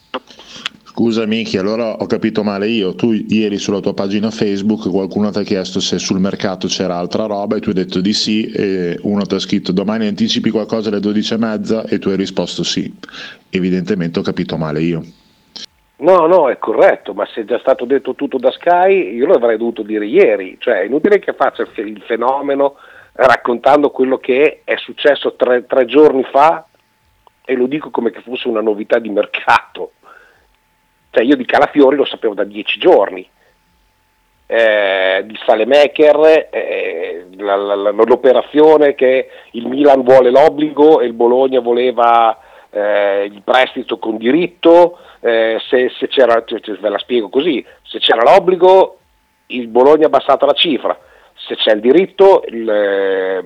Scusa 0.99 1.25
Miki, 1.25 1.57
allora 1.57 1.93
ho 1.93 2.05
capito 2.07 2.43
male 2.43 2.67
io. 2.67 2.93
Tu 2.93 3.13
ieri 3.13 3.57
sulla 3.57 3.79
tua 3.79 3.93
pagina 3.93 4.31
Facebook 4.31 4.89
qualcuno 4.89 5.31
ti 5.31 5.39
ha 5.39 5.43
chiesto 5.43 5.79
se 5.79 5.97
sul 5.97 6.19
mercato 6.19 6.67
c'era 6.67 6.97
altra 6.97 7.25
roba 7.25 7.55
e 7.55 7.61
tu 7.61 7.69
hai 7.69 7.75
detto 7.75 8.01
di 8.01 8.11
sì 8.11 8.51
e 8.51 8.99
uno 9.03 9.21
ti 9.21 9.33
ha 9.33 9.39
scritto 9.39 9.71
domani 9.71 10.07
anticipi 10.07 10.49
qualcosa 10.49 10.89
alle 10.89 10.99
12 10.99 11.37
e 11.87 11.99
tu 11.99 12.09
hai 12.09 12.17
risposto 12.17 12.65
sì. 12.65 12.93
Evidentemente 13.49 14.19
ho 14.19 14.21
capito 14.21 14.57
male 14.57 14.81
io. 14.81 15.01
No, 15.99 16.27
no, 16.27 16.49
è 16.49 16.57
corretto, 16.57 17.13
ma 17.13 17.25
se 17.33 17.43
è 17.43 17.45
già 17.45 17.59
stato 17.59 17.85
detto 17.85 18.13
tutto 18.13 18.37
da 18.37 18.51
Sky, 18.51 19.15
io 19.15 19.25
lo 19.25 19.35
avrei 19.35 19.55
dovuto 19.55 19.83
dire 19.83 20.05
ieri, 20.05 20.57
cioè 20.59 20.81
è 20.81 20.83
inutile 20.83 21.19
che 21.19 21.31
faccia 21.31 21.61
il 21.61 21.69
fe- 21.69 21.81
il 21.83 22.03
fenomeno 22.05 22.75
raccontando 23.13 23.89
quello 23.91 24.17
che 24.17 24.63
è 24.65 24.75
successo 24.75 25.35
tre, 25.37 25.65
tre 25.65 25.85
giorni 25.85 26.25
fa 26.29 26.65
e 27.45 27.55
lo 27.55 27.67
dico 27.67 27.89
come 27.89 28.11
che 28.11 28.19
fosse 28.19 28.49
una 28.49 28.61
novità 28.61 28.99
di 28.99 29.09
mercato. 29.09 29.93
Cioè 31.11 31.23
io 31.23 31.35
di 31.35 31.45
Calafiori 31.45 31.95
lo 31.95 32.05
sapevo 32.05 32.33
da 32.33 32.43
dieci 32.43 32.79
giorni, 32.79 33.27
eh, 34.45 35.23
di 35.25 35.37
Salemaker, 35.45 36.49
eh, 36.51 37.27
la, 37.37 37.55
la, 37.55 37.75
la, 37.75 37.91
l'operazione 37.91 38.95
che 38.95 39.29
il 39.51 39.67
Milan 39.67 40.01
vuole 40.01 40.31
l'obbligo 40.31 40.99
e 40.99 41.05
il 41.05 41.13
Bologna 41.13 41.59
voleva 41.59 42.37
eh, 42.71 43.25
il 43.25 43.41
prestito 43.43 43.97
con 43.97 44.17
diritto, 44.17 44.97
eh, 45.19 45.59
se, 45.69 45.91
se, 45.99 46.07
c'era, 46.07 46.43
ve 46.45 46.89
la 46.89 46.97
spiego 46.97 47.29
così, 47.29 47.63
se 47.83 47.99
c'era 47.99 48.23
l'obbligo 48.23 48.97
il 49.47 49.67
Bologna 49.67 50.05
ha 50.05 50.07
abbassato 50.07 50.45
la 50.45 50.53
cifra, 50.53 50.97
se 51.35 51.55
c'è 51.55 51.73
il 51.73 51.81
diritto 51.81 52.43
il, 52.47 53.43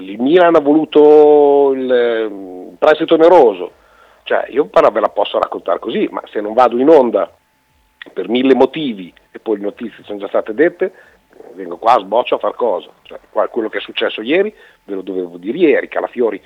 il 0.00 0.20
Milan 0.20 0.54
ha 0.54 0.60
voluto 0.60 1.72
il, 1.72 1.80
il 2.70 2.76
prestito 2.78 3.14
oneroso, 3.14 3.72
cioè 4.24 4.46
io 4.50 4.68
ve 4.70 5.00
la 5.00 5.08
posso 5.08 5.38
raccontare 5.38 5.78
così, 5.78 6.08
ma 6.10 6.22
se 6.30 6.40
non 6.40 6.52
vado 6.54 6.78
in 6.78 6.88
onda 6.88 7.30
per 8.12 8.28
mille 8.28 8.54
motivi 8.54 9.12
e 9.30 9.38
poi 9.38 9.56
le 9.58 9.64
notizie 9.64 10.04
sono 10.04 10.18
già 10.18 10.28
state 10.28 10.54
dette, 10.54 10.92
vengo 11.54 11.76
qua, 11.76 11.98
sboccio 11.98 12.36
a 12.36 12.38
far 12.38 12.54
cosa. 12.54 12.90
Cioè, 13.02 13.18
quello 13.48 13.68
che 13.68 13.78
è 13.78 13.80
successo 13.80 14.22
ieri, 14.22 14.54
ve 14.84 14.94
lo 14.94 15.02
dovevo 15.02 15.36
dire 15.36 15.58
ieri, 15.58 15.88
Calafiori 15.88 16.40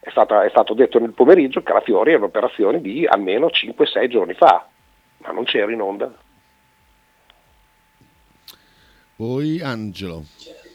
è, 0.00 0.10
stata, 0.10 0.44
è 0.44 0.48
stato 0.48 0.74
detto 0.74 0.98
nel 0.98 1.12
pomeriggio, 1.12 1.62
Calafiori 1.62 2.12
è 2.12 2.16
un'operazione 2.16 2.80
di 2.80 3.06
almeno 3.06 3.46
5-6 3.46 4.08
giorni 4.08 4.34
fa, 4.34 4.66
ma 5.18 5.30
non 5.32 5.44
c'era 5.44 5.70
in 5.70 5.80
onda. 5.80 6.12
Poi 9.16 9.60
Angelo. 9.60 10.24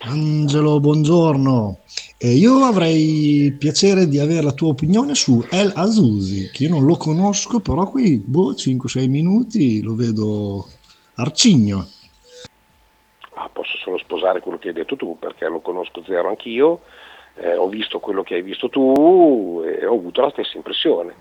Angelo, 0.07 0.79
buongiorno. 0.79 1.79
Eh, 2.19 2.29
io 2.29 2.63
avrei 2.63 3.55
piacere 3.57 4.07
di 4.07 4.19
avere 4.19 4.43
la 4.43 4.51
tua 4.51 4.69
opinione 4.69 5.15
su 5.15 5.43
El 5.49 5.71
Azusi, 5.75 6.51
che 6.51 6.65
io 6.65 6.69
non 6.69 6.85
lo 6.85 6.95
conosco, 6.95 7.59
però 7.59 7.89
qui 7.89 8.21
boh, 8.23 8.51
5-6 8.51 9.09
minuti 9.09 9.81
lo 9.81 9.95
vedo 9.95 10.67
arcigno. 11.15 11.87
Ah, 13.33 13.49
posso 13.51 13.77
solo 13.77 13.97
sposare 13.97 14.41
quello 14.41 14.59
che 14.59 14.67
hai 14.67 14.73
detto 14.75 14.95
tu, 14.95 15.17
perché 15.17 15.47
lo 15.47 15.59
conosco 15.59 16.03
zero 16.05 16.29
anch'io, 16.29 16.81
eh, 17.37 17.55
ho 17.55 17.67
visto 17.67 17.99
quello 17.99 18.21
che 18.21 18.35
hai 18.35 18.43
visto 18.43 18.69
tu 18.69 19.63
e 19.65 19.87
ho 19.87 19.95
avuto 19.95 20.21
la 20.21 20.29
stessa 20.29 20.55
impressione. 20.55 21.15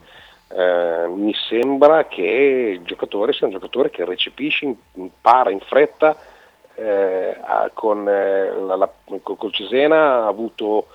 Eh, 0.55 1.09
mi 1.09 1.35
sembra 1.49 2.07
che 2.07 2.77
il 2.79 2.83
giocatore 2.85 3.33
sia 3.33 3.47
un 3.47 3.55
giocatore 3.55 3.89
che 3.89 4.05
recepisce, 4.05 4.77
impara 4.93 5.51
in 5.51 5.61
fretta 5.61 6.33
eh, 6.75 7.37
con, 7.73 8.09
eh, 8.09 8.53
la, 8.53 8.77
la, 8.77 8.91
col 9.23 9.53
Cesena 9.53 10.25
ha 10.25 10.27
avuto 10.27 10.87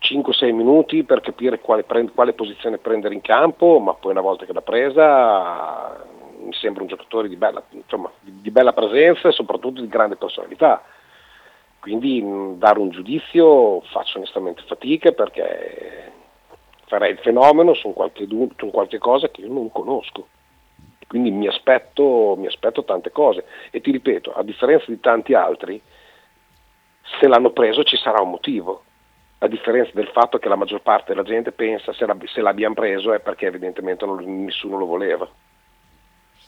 5-6 0.00 0.52
minuti 0.52 1.04
per 1.04 1.20
capire 1.20 1.60
quale, 1.60 1.82
prend- 1.82 2.12
quale, 2.14 2.32
posizione 2.32 2.78
prendere 2.78 3.14
in 3.14 3.20
campo, 3.20 3.78
ma 3.78 3.94
poi 3.94 4.12
una 4.12 4.20
volta 4.20 4.44
che 4.44 4.52
l'ha 4.52 4.62
presa 4.62 6.06
mi 6.42 6.52
sembra 6.54 6.82
un 6.82 6.88
giocatore 6.88 7.28
di 7.28 7.36
bella, 7.36 7.62
insomma, 7.70 8.10
di, 8.20 8.50
bella 8.50 8.72
presenza 8.72 9.28
e 9.28 9.32
soprattutto 9.32 9.80
di 9.80 9.88
grande 9.88 10.16
personalità. 10.16 10.82
Quindi 11.78 12.22
dare 12.56 12.78
un 12.78 12.90
giudizio 12.90 13.80
faccio 13.82 14.18
onestamente 14.18 14.62
fatica 14.66 15.12
perché 15.12 16.12
farei 16.86 17.12
il 17.12 17.18
fenomeno 17.18 17.72
su 17.74 17.92
qualche, 17.92 18.26
su 18.26 18.70
qualche 18.70 18.98
cosa 18.98 19.30
che 19.30 19.42
io 19.42 19.52
non 19.52 19.70
conosco 19.70 20.26
quindi 21.10 21.32
mi 21.32 21.48
aspetto, 21.48 22.36
mi 22.38 22.46
aspetto 22.46 22.84
tante 22.84 23.10
cose. 23.10 23.44
E 23.72 23.80
ti 23.80 23.90
ripeto, 23.90 24.32
a 24.32 24.44
differenza 24.44 24.84
di 24.86 25.00
tanti 25.00 25.34
altri, 25.34 25.82
se 27.18 27.26
l'hanno 27.26 27.50
preso 27.50 27.82
ci 27.82 27.96
sarà 27.96 28.20
un 28.20 28.30
motivo, 28.30 28.84
a 29.38 29.48
differenza 29.48 29.90
del 29.92 30.06
fatto 30.06 30.38
che 30.38 30.48
la 30.48 30.54
maggior 30.54 30.82
parte 30.82 31.12
della 31.12 31.26
gente 31.26 31.50
pensa 31.50 31.92
se, 31.92 32.06
la, 32.06 32.16
se 32.32 32.40
l'abbiamo 32.40 32.76
preso 32.76 33.12
è 33.12 33.18
perché 33.18 33.46
evidentemente 33.46 34.06
non, 34.06 34.44
nessuno 34.44 34.78
lo 34.78 34.86
voleva, 34.86 35.28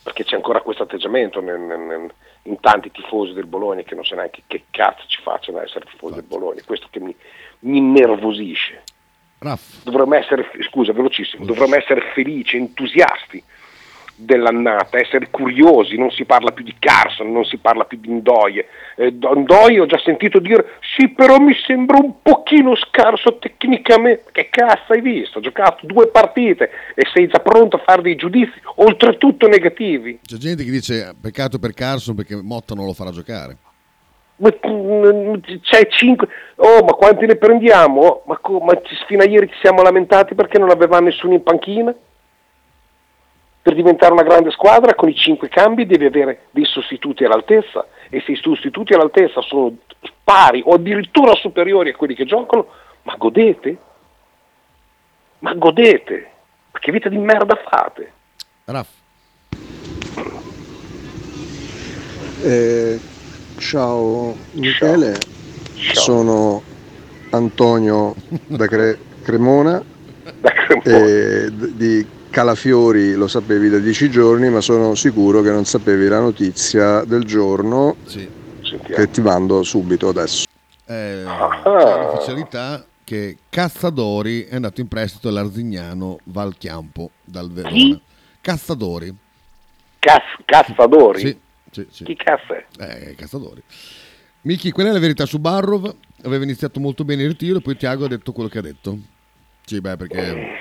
perché 0.04 0.22
c'è 0.22 0.36
ancora 0.36 0.60
questo 0.60 0.84
atteggiamento 0.84 1.40
nel, 1.40 1.58
nel, 1.58 2.12
in 2.42 2.60
tanti 2.60 2.92
tifosi 2.92 3.32
del 3.32 3.46
Bologna 3.46 3.82
che 3.82 3.96
non 3.96 4.04
sa 4.04 4.14
neanche 4.14 4.44
che 4.46 4.66
cazzo 4.70 5.02
ci 5.08 5.20
facciano 5.22 5.60
essere 5.60 5.86
tifosi 5.86 6.14
del 6.14 6.22
Bologna, 6.22 6.62
questo 6.64 6.86
che 6.88 7.00
mi, 7.00 7.12
mi 7.60 7.78
innervosisce. 7.78 8.84
Dovremmo 9.82 10.14
essere, 10.14 10.48
scusa, 10.70 10.92
velocissimo, 10.92 11.44
dovremmo 11.44 11.74
essere 11.74 12.12
felici, 12.14 12.58
entusiasti 12.58 13.42
dell'annata, 14.24 14.98
essere 14.98 15.28
curiosi, 15.30 15.96
non 15.96 16.10
si 16.10 16.24
parla 16.24 16.50
più 16.50 16.64
di 16.64 16.74
Carson, 16.78 17.32
non 17.32 17.44
si 17.44 17.58
parla 17.58 17.84
più 17.84 17.98
di 17.98 18.10
Ndoye. 18.10 18.66
Eh, 18.96 19.10
Ndoye 19.10 19.80
ho 19.80 19.86
già 19.86 19.98
sentito 19.98 20.38
dire 20.38 20.78
sì 20.96 21.08
però 21.08 21.38
mi 21.38 21.54
sembra 21.66 21.98
un 21.98 22.20
pochino 22.22 22.74
scarso 22.76 23.38
tecnicamente, 23.38 24.24
che 24.32 24.48
cazzo 24.50 24.92
hai 24.92 25.00
visto? 25.00 25.38
Ho 25.38 25.42
giocato 25.42 25.86
due 25.86 26.08
partite 26.08 26.70
e 26.94 27.06
sei 27.12 27.28
già 27.28 27.38
pronto 27.38 27.76
a 27.76 27.82
fare 27.84 28.02
dei 28.02 28.16
giudizi 28.16 28.60
oltretutto 28.76 29.46
negativi. 29.46 30.20
C'è 30.22 30.36
gente 30.36 30.64
che 30.64 30.70
dice 30.70 31.14
peccato 31.20 31.58
per 31.58 31.72
Carson 31.72 32.14
perché 32.14 32.36
Motta 32.36 32.74
non 32.74 32.86
lo 32.86 32.92
farà 32.92 33.10
giocare. 33.10 33.56
Mm, 34.42 35.34
c'è 35.60 35.86
5 35.86 36.28
oh 36.56 36.82
ma 36.84 36.92
quanti 36.94 37.26
ne 37.26 37.36
prendiamo? 37.36 38.22
Ma, 38.26 38.40
ma 38.64 38.80
fino 39.06 39.22
a 39.22 39.26
ieri 39.26 39.48
ci 39.48 39.58
siamo 39.60 39.82
lamentati 39.82 40.34
perché 40.34 40.58
non 40.58 40.70
aveva 40.70 40.98
nessuno 40.98 41.34
in 41.34 41.42
panchina? 41.42 41.94
Per 43.62 43.74
diventare 43.76 44.12
una 44.12 44.24
grande 44.24 44.50
squadra 44.50 44.96
con 44.96 45.08
i 45.08 45.14
cinque 45.14 45.48
cambi 45.48 45.86
devi 45.86 46.04
avere 46.04 46.46
dei 46.50 46.64
sostituti 46.64 47.22
all'altezza 47.24 47.86
e 48.10 48.20
se 48.26 48.32
i 48.32 48.36
sostituti 48.36 48.92
all'altezza 48.92 49.40
sono 49.40 49.76
pari 50.24 50.62
o 50.66 50.74
addirittura 50.74 51.34
superiori 51.36 51.90
a 51.90 51.94
quelli 51.94 52.16
che 52.16 52.24
giocano, 52.24 52.66
ma 53.02 53.14
godete? 53.16 53.78
Ma 55.38 55.54
godete? 55.54 56.30
Ma 56.72 56.78
che 56.80 56.90
vita 56.90 57.08
di 57.08 57.18
merda 57.18 57.54
fate? 57.68 58.12
Raff. 58.64 58.88
Eh, 62.42 62.98
ciao 63.58 64.34
Michele, 64.52 65.16
ciao. 65.76 66.02
sono 66.02 66.62
Antonio 67.30 68.14
da 68.46 68.66
Cre- 68.66 68.98
Cremona, 69.22 69.80
da 70.40 70.50
Cremona. 70.50 71.06
Eh, 71.06 71.50
di 71.52 72.20
Calafiori 72.32 73.12
lo 73.12 73.28
sapevi 73.28 73.68
da 73.68 73.76
dieci 73.76 74.08
giorni, 74.08 74.48
ma 74.48 74.62
sono 74.62 74.94
sicuro 74.94 75.42
che 75.42 75.50
non 75.50 75.66
sapevi 75.66 76.08
la 76.08 76.18
notizia 76.18 77.04
del 77.04 77.24
giorno 77.24 77.96
sì. 78.06 78.26
che 78.86 79.10
ti 79.10 79.20
mando 79.20 79.62
subito 79.62 80.08
adesso. 80.08 80.46
Eh, 80.86 81.24
l'ufficialità 81.24 82.86
che 83.04 83.36
Cazzadori 83.50 84.44
è 84.44 84.54
andato 84.54 84.80
in 84.80 84.88
prestito 84.88 85.28
all'Arzignano 85.28 86.20
Valchiampo 86.24 87.10
dal 87.22 87.52
Verona. 87.52 87.74
Chi? 87.74 88.00
Cazzadori. 88.40 89.14
Caz- 89.98 90.42
Cazzadori? 90.46 91.20
Sì, 91.20 91.38
sì, 91.70 91.86
sì. 91.90 92.04
Chi 92.04 92.16
cazzo 92.16 92.54
è? 92.54 92.64
Eh, 92.78 93.14
Cazzadori. 93.14 93.62
Miki, 94.42 94.70
qual 94.70 94.86
è 94.86 94.90
la 94.90 94.98
verità 94.98 95.26
su 95.26 95.38
Barrov? 95.38 95.94
Aveva 96.22 96.44
iniziato 96.44 96.80
molto 96.80 97.04
bene 97.04 97.24
il 97.24 97.28
ritiro, 97.28 97.60
poi 97.60 97.76
Tiago 97.76 98.06
ha 98.06 98.08
detto 98.08 98.32
quello 98.32 98.48
che 98.48 98.58
ha 98.58 98.62
detto. 98.62 98.96
Sì, 99.66 99.82
beh, 99.82 99.96
perché 99.98 100.60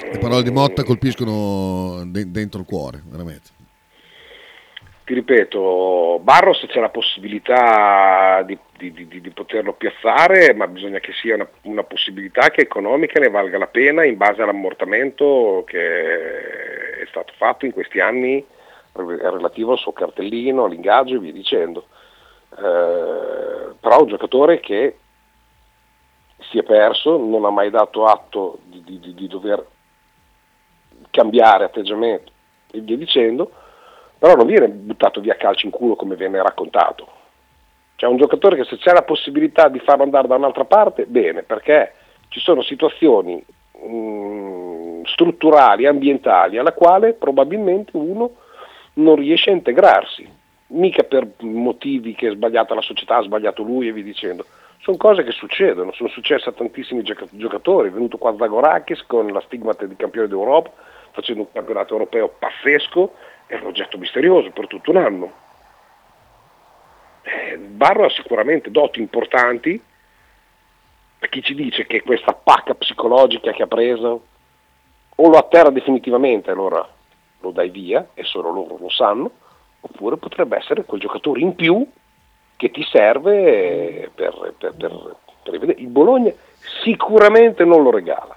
le 0.00 0.18
parole 0.18 0.42
di 0.42 0.50
Motta 0.50 0.82
colpiscono 0.84 2.02
de- 2.06 2.30
dentro 2.30 2.60
il 2.60 2.66
cuore, 2.66 3.02
veramente. 3.04 3.50
Ti 5.04 5.12
ripeto, 5.12 6.18
Barros 6.22 6.64
c'è 6.66 6.80
la 6.80 6.88
possibilità 6.88 8.42
di, 8.42 8.58
di, 8.78 8.90
di, 8.90 9.20
di, 9.20 9.30
poterlo 9.30 9.74
piazzare, 9.74 10.54
ma 10.54 10.66
bisogna 10.66 10.98
che 10.98 11.12
sia 11.12 11.34
una, 11.34 11.46
una, 11.62 11.82
possibilità 11.82 12.48
che 12.48 12.62
economica 12.62 13.20
ne 13.20 13.28
valga 13.28 13.58
la 13.58 13.66
pena 13.66 14.02
in 14.04 14.16
base 14.16 14.40
all'ammortamento 14.40 15.62
che 15.66 17.02
è 17.02 17.06
stato 17.10 17.34
fatto 17.36 17.66
in 17.66 17.72
questi 17.72 18.00
anni 18.00 18.42
relativo 18.92 19.72
al 19.72 19.78
suo 19.78 19.92
cartellino, 19.92 20.64
all'ingaggio 20.64 21.16
e 21.16 21.18
via 21.18 21.32
dicendo. 21.32 21.86
Eh, 22.52 23.74
però 23.78 24.00
un 24.00 24.08
giocatore 24.08 24.60
che 24.60 24.96
si 26.50 26.56
è 26.56 26.62
perso, 26.62 27.18
non 27.18 27.44
ha 27.44 27.50
mai 27.50 27.68
dato 27.68 28.06
atto 28.06 28.58
di 28.64 29.26
dover 29.28 29.72
cambiare 31.10 31.64
atteggiamento 31.64 32.32
e 32.70 32.80
via 32.80 32.96
dicendo, 32.96 33.50
però 34.18 34.34
non 34.34 34.46
viene 34.46 34.68
buttato 34.68 35.20
via 35.20 35.36
calcio 35.36 35.66
in 35.66 35.72
culo 35.72 35.96
come 35.96 36.16
viene 36.16 36.42
raccontato. 36.42 37.06
C'è 37.96 38.06
un 38.06 38.16
giocatore 38.16 38.56
che 38.56 38.64
se 38.64 38.76
c'è 38.76 38.92
la 38.92 39.02
possibilità 39.02 39.68
di 39.68 39.78
farlo 39.78 40.02
andare 40.02 40.26
da 40.26 40.36
un'altra 40.36 40.64
parte, 40.64 41.06
bene, 41.06 41.42
perché 41.42 41.92
ci 42.28 42.40
sono 42.40 42.62
situazioni 42.62 43.42
mh, 43.82 43.86
mm, 43.86 45.02
strutturali, 45.04 45.86
ambientali, 45.86 46.58
alla 46.58 46.72
quale 46.72 47.12
probabilmente 47.12 47.92
uno 47.96 48.32
non 48.94 49.16
riesce 49.16 49.50
a 49.50 49.54
integrarsi, 49.54 50.28
mica 50.68 51.02
per 51.04 51.28
motivi 51.40 52.14
che 52.14 52.28
è 52.28 52.32
sbagliata 52.32 52.74
la 52.74 52.80
società, 52.80 53.16
ha 53.16 53.22
sbagliato 53.22 53.62
lui 53.62 53.88
e 53.88 53.92
via 53.92 54.02
dicendo. 54.02 54.44
Sono 54.84 54.98
cose 54.98 55.24
che 55.24 55.30
succedono, 55.30 55.92
sono 55.92 56.10
successe 56.10 56.50
a 56.50 56.52
tantissimi 56.52 57.02
giocatori, 57.02 57.88
è 57.88 57.90
venuto 57.90 58.18
qua 58.18 58.36
Zagorakis 58.36 59.06
con 59.06 59.26
la 59.28 59.40
stigmata 59.40 59.86
di 59.86 59.96
campione 59.96 60.28
d'Europa, 60.28 60.70
facendo 61.10 61.40
un 61.40 61.48
campionato 61.50 61.94
europeo 61.94 62.28
pazzesco, 62.28 63.14
è 63.46 63.54
un 63.54 63.68
oggetto 63.68 63.96
misterioso 63.96 64.50
per 64.50 64.66
tutto 64.66 64.90
un 64.90 64.98
anno. 64.98 65.32
Eh, 67.22 67.56
Barro 67.56 68.04
ha 68.04 68.10
sicuramente 68.10 68.70
doti 68.70 69.00
importanti, 69.00 69.82
per 71.18 71.28
chi 71.30 71.42
ci 71.42 71.54
dice 71.54 71.86
che 71.86 72.02
questa 72.02 72.34
pacca 72.34 72.74
psicologica 72.74 73.52
che 73.52 73.62
ha 73.62 73.66
preso 73.66 74.26
o 75.14 75.28
lo 75.30 75.38
atterra 75.38 75.70
definitivamente, 75.70 76.50
allora 76.50 76.86
lo 77.40 77.50
dai 77.52 77.70
via 77.70 78.08
e 78.12 78.22
solo 78.24 78.50
loro 78.50 78.76
lo 78.78 78.90
sanno, 78.90 79.30
oppure 79.80 80.18
potrebbe 80.18 80.58
essere 80.58 80.84
quel 80.84 81.00
giocatore 81.00 81.40
in 81.40 81.54
più 81.54 81.90
che 82.64 82.70
ti 82.70 82.82
serve 82.90 84.10
per, 84.14 84.54
per, 84.56 84.72
per, 84.74 85.16
per 85.42 85.52
rivedere. 85.52 85.80
Il 85.80 85.88
Bologna 85.88 86.32
sicuramente 86.82 87.64
non 87.64 87.82
lo 87.82 87.90
regala, 87.90 88.34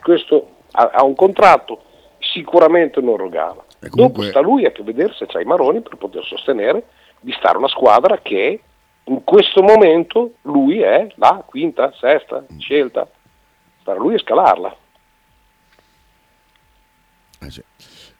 questo 0.00 0.50
ha, 0.72 0.90
ha 0.94 1.02
un 1.04 1.16
contratto, 1.16 1.82
sicuramente 2.20 3.00
non 3.00 3.16
lo 3.16 3.24
regala. 3.24 3.64
comunque- 3.90 3.98
Dopo 3.98 4.22
sta 4.22 4.40
lui 4.40 4.64
a 4.64 4.70
che 4.70 4.84
vedere 4.84 5.12
se 5.14 5.26
c'ha 5.26 5.40
i 5.40 5.44
maroni 5.44 5.80
per 5.80 5.96
poter 5.96 6.22
sostenere 6.24 6.84
di 7.18 7.32
stare 7.32 7.58
una 7.58 7.66
squadra 7.68 8.18
che 8.18 8.60
in 9.06 9.24
questo 9.24 9.60
momento 9.62 10.34
lui 10.42 10.80
è 10.80 11.08
la 11.16 11.42
quinta, 11.44 11.92
sesta 11.98 12.44
scelta. 12.58 13.08
Per 13.82 13.98
lui 13.98 14.14
è 14.14 14.18
scalarla. 14.18 14.76
Eh 17.40 17.50
sì. 17.50 17.62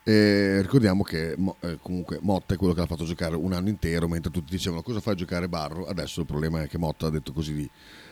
Eh, 0.06 0.60
ricordiamo 0.60 1.02
che 1.02 1.30
eh, 1.32 1.78
comunque 1.80 2.18
Motta 2.20 2.52
è 2.52 2.56
quello 2.58 2.74
che 2.74 2.80
l'ha 2.80 2.86
fatto 2.86 3.04
giocare 3.04 3.36
un 3.36 3.54
anno 3.54 3.70
intero 3.70 4.06
mentre 4.06 4.30
tutti 4.30 4.50
dicevano 4.50 4.82
cosa 4.82 5.00
fa 5.00 5.12
a 5.12 5.14
giocare 5.14 5.48
Barro 5.48 5.86
adesso 5.86 6.20
il 6.20 6.26
problema 6.26 6.60
è 6.60 6.68
che 6.68 6.76
Motta 6.76 7.06
ha 7.06 7.10
detto 7.10 7.32
così 7.32 7.54
di 7.54 7.70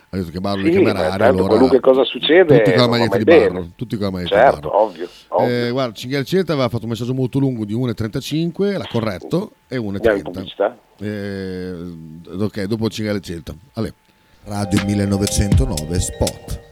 ha 0.09 0.17
detto 0.17 0.31
che 0.31 0.41
Barro 0.41 0.63
Sì, 0.65 0.79
ma 0.79 0.93
tanto 0.93 1.25
allora 1.25 1.49
qualunque 1.49 1.81
cosa 1.81 2.03
succede 2.05 2.57
tutti 2.63 2.71
con 2.71 2.81
la 2.81 2.89
maglietta 2.89 3.19
di 3.19 3.25
bene. 3.25 3.49
Barro 3.49 3.69
tutti 3.77 3.97
con 3.97 4.05
la 4.07 4.11
maglietta 4.11 4.35
Certo, 4.37 4.55
di 4.55 4.61
Barro 4.63 4.83
ovvio, 4.83 5.09
ovvio. 5.29 5.67
Eh, 5.67 5.71
guarda 5.71 5.93
Cinghiale 5.93 6.25
Celta 6.25 6.53
aveva 6.55 6.69
fatto 6.71 6.85
un 6.85 6.91
messaggio 6.91 7.13
molto 7.13 7.39
lungo 7.39 7.67
di 7.67 7.75
1.35 7.75 8.79
l'ha 8.79 8.89
corretto 8.91 9.53
e 9.69 9.77
Andiamo 9.77 9.99
1.30 9.99 10.17
in 10.17 10.23
pubblicità. 10.23 10.79
Eh, 10.99 11.75
ok 12.39 12.63
dopo 12.65 12.89
Cinghiale 12.89 13.21
Celta 13.21 13.55
Ale. 13.75 13.93
Radio 14.45 14.83
1909 14.87 16.01
Spot. 16.01 16.72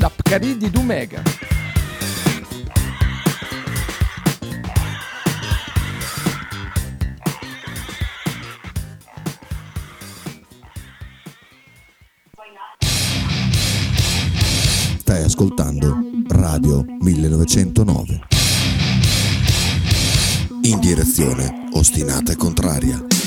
La 0.00 0.08
Pcaridi 0.08 0.56
di 0.56 0.70
Dumegar. 0.70 1.22
Stai 15.00 15.22
ascoltando 15.22 15.98
Radio 16.28 16.82
1909. 17.00 18.20
In 20.62 20.80
direzione 20.80 21.68
ostinata 21.74 22.32
e 22.32 22.36
contraria. 22.36 23.19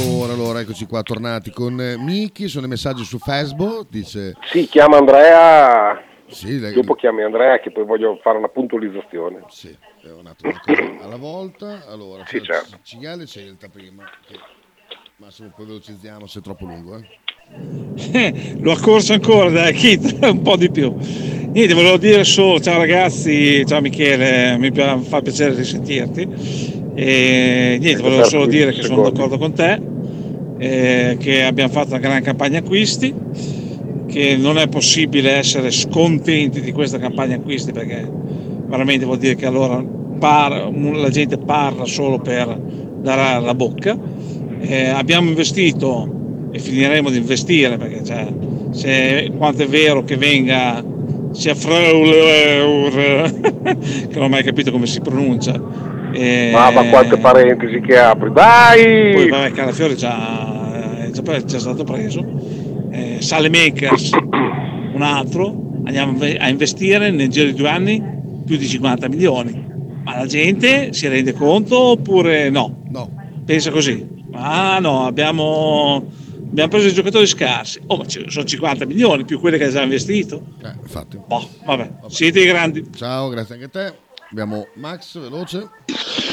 Allora, 0.00 0.32
allora, 0.32 0.60
eccoci 0.60 0.86
qua, 0.86 1.02
tornati 1.02 1.50
con 1.50 1.80
eh, 1.80 1.96
Miki, 1.98 2.46
sono 2.46 2.66
i 2.66 2.68
messaggi 2.68 3.02
su 3.02 3.18
Facebook, 3.18 3.88
dice... 3.90 4.34
Sì, 4.44 4.68
chiama 4.68 4.96
Andrea. 4.96 6.00
Sì, 6.28 6.60
lei- 6.60 6.72
Dopo 6.72 6.94
chiami 6.94 7.24
Andrea 7.24 7.58
che 7.58 7.72
poi 7.72 7.84
voglio 7.84 8.16
fare 8.22 8.38
una 8.38 8.46
puntualizzazione. 8.46 9.42
Sì, 9.48 9.76
è 10.02 10.10
un 10.10 10.26
attimo 10.26 10.52
una 10.52 10.62
cosa 10.64 11.04
alla 11.04 11.16
volta. 11.16 11.84
Allora, 11.88 12.24
Sì, 12.26 12.40
certo. 12.40 12.78
Cinghiale 12.82 13.24
e 13.24 13.26
Celta 13.26 13.68
prima. 13.68 14.04
Che... 14.24 14.38
Massimo, 15.16 15.52
poi 15.56 15.66
velocizziamo 15.66 16.26
se 16.28 16.38
è 16.38 16.42
troppo 16.42 16.64
lungo. 16.64 16.96
Eh. 16.96 18.54
L'ho 18.60 18.72
accorso 18.72 19.14
ancora, 19.14 19.50
dai, 19.50 19.72
Kit, 19.72 20.16
un 20.22 20.42
po' 20.42 20.56
di 20.56 20.70
più. 20.70 20.94
Niente, 20.96 21.74
volevo 21.74 21.96
dire 21.96 22.22
solo, 22.22 22.60
ciao 22.60 22.78
ragazzi, 22.78 23.66
ciao 23.66 23.80
Michele, 23.80 24.58
mi 24.58 24.70
fa 24.70 25.20
piacere 25.20 25.56
risentirti. 25.56 26.77
E 27.00 27.78
niente, 27.80 28.02
volevo 28.02 28.24
solo 28.24 28.46
dire 28.46 28.72
che 28.72 28.82
sono 28.82 29.02
d'accordo 29.02 29.38
con 29.38 29.52
te, 29.52 29.80
eh, 30.58 31.16
che 31.16 31.44
abbiamo 31.44 31.70
fatto 31.70 31.90
una 31.90 32.00
gran 32.00 32.20
campagna 32.22 32.58
acquisti, 32.58 33.14
che 34.08 34.36
non 34.36 34.58
è 34.58 34.66
possibile 34.66 35.30
essere 35.30 35.70
scontenti 35.70 36.60
di 36.60 36.72
questa 36.72 36.98
campagna 36.98 37.36
acquisti 37.36 37.70
perché 37.70 38.04
veramente 38.66 39.04
vuol 39.04 39.18
dire 39.18 39.36
che 39.36 39.46
allora 39.46 39.80
par- 40.18 40.72
la 40.72 41.08
gente 41.10 41.38
parla 41.38 41.84
solo 41.84 42.18
per 42.18 42.60
darà 43.00 43.38
la 43.38 43.54
bocca. 43.54 43.96
Eh, 44.58 44.88
abbiamo 44.88 45.28
investito 45.28 46.48
e 46.50 46.58
finiremo 46.58 47.10
di 47.10 47.18
investire 47.18 47.76
perché 47.76 48.02
cioè, 48.02 48.26
se 48.70 49.30
quanto 49.36 49.62
è 49.62 49.68
vero 49.68 50.02
che 50.02 50.16
venga 50.16 50.84
sia 51.30 51.54
Frauler 51.54 53.30
che 53.62 54.14
non 54.14 54.24
ho 54.24 54.28
mai 54.28 54.42
capito 54.42 54.72
come 54.72 54.86
si 54.86 55.00
pronuncia. 55.00 55.97
Eh, 56.12 56.50
Mamma 56.52 56.84
quante 56.84 57.18
parentesi 57.18 57.80
che 57.80 57.98
apri, 57.98 58.32
dai! 58.32 59.12
Poi 59.14 59.28
vabbè 59.28 59.50
Calafiore 59.52 59.92
è 59.92 59.96
già, 59.96 61.04
è 61.04 61.10
già, 61.10 61.22
è 61.22 61.44
già 61.44 61.58
stato 61.58 61.84
preso. 61.84 62.24
Eh, 62.90 63.18
Sale 63.20 63.48
Makers, 63.48 64.10
un 64.94 65.02
altro, 65.02 65.80
andiamo 65.84 66.18
a 66.22 66.48
investire 66.48 67.10
nel 67.10 67.28
giro 67.28 67.46
di 67.46 67.54
due 67.54 67.68
anni 67.68 68.02
più 68.44 68.56
di 68.56 68.66
50 68.66 69.08
milioni. 69.08 69.66
Ma 70.04 70.16
la 70.16 70.26
gente 70.26 70.92
si 70.94 71.06
rende 71.06 71.34
conto 71.34 71.78
oppure 71.78 72.48
no? 72.48 72.82
No. 72.88 73.10
Pensa 73.44 73.70
così. 73.70 74.06
Ah 74.32 74.78
no, 74.78 75.04
abbiamo, 75.04 76.10
abbiamo 76.48 76.68
preso 76.68 76.88
i 76.88 76.92
giocatori 76.94 77.26
scarsi. 77.26 77.80
Oh, 77.86 77.96
ma 77.96 78.04
sono 78.08 78.44
50 78.44 78.86
milioni 78.86 79.24
più 79.24 79.38
quelli 79.38 79.58
che 79.58 79.64
hai 79.64 79.70
già 79.70 79.82
investito. 79.82 80.42
Eh, 80.62 80.72
infatti. 80.80 81.18
Boh, 81.26 81.46
vabbè, 81.64 81.90
siete 82.06 82.40
i 82.40 82.46
grandi. 82.46 82.86
Ciao, 82.94 83.28
grazie 83.28 83.54
anche 83.54 83.66
a 83.66 83.68
te. 83.68 84.06
Abbiamo 84.30 84.68
Max, 84.74 85.18
veloce. 85.18 85.68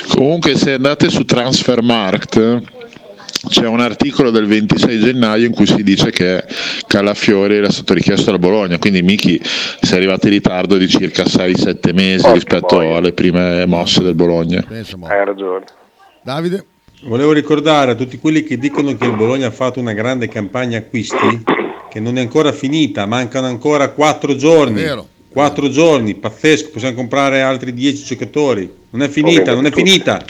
Comunque 0.10 0.56
se 0.56 0.74
andate 0.74 1.10
su 1.10 1.24
Transfermarkt 1.24 2.62
c'è 3.48 3.68
un 3.68 3.80
articolo 3.80 4.32
del 4.32 4.48
26 4.48 5.00
gennaio 5.00 5.46
in 5.46 5.54
cui 5.54 5.66
si 5.66 5.84
dice 5.84 6.10
che 6.10 6.44
Calafiori 6.88 7.56
era 7.56 7.72
stato 7.72 7.94
richiesto 7.94 8.32
da 8.32 8.40
Bologna, 8.40 8.78
quindi 8.80 9.02
Miki 9.02 9.40
si 9.44 9.94
è 9.94 9.96
arrivato 9.96 10.26
in 10.28 10.34
ritardo 10.34 10.78
di 10.78 10.88
circa 10.88 11.24
6-7 11.24 11.94
mesi 11.94 12.32
rispetto 12.32 12.80
alle 12.80 13.14
prime 13.14 13.66
mosse 13.66 14.02
del 14.02 14.16
Bologna. 14.16 14.64
Hai 14.68 15.26
ragione. 15.26 15.66
Davide? 16.24 16.66
Volevo 17.04 17.34
ricordare 17.34 17.92
a 17.92 17.96
tutti 17.96 18.18
quelli 18.18 18.44
che 18.44 18.58
dicono 18.58 18.96
che 18.98 19.06
il 19.06 19.16
Bologna 19.16 19.48
ha 19.48 19.52
fatto 19.52 19.80
una 19.80 19.94
grande 19.94 20.28
campagna 20.28 20.80
acquisti 20.80 21.44
che 21.90 22.00
non 22.00 22.18
è 22.18 22.22
ancora 22.22 22.52
finita, 22.52 23.06
mancano 23.06 23.48
ancora 23.48 23.90
4 23.90 24.36
giorni. 24.36 24.82
vero. 24.82 25.08
4 25.36 25.68
giorni, 25.68 26.16
pazzesco, 26.16 26.70
possiamo 26.70 26.96
comprare 26.96 27.42
altri 27.42 27.74
10 27.74 28.06
giocatori. 28.06 28.74
Non 28.92 29.02
è 29.02 29.10
finita, 29.10 29.54
non 29.54 29.66
è 29.66 29.70
tutti. 29.70 29.84
finita. 29.84 30.24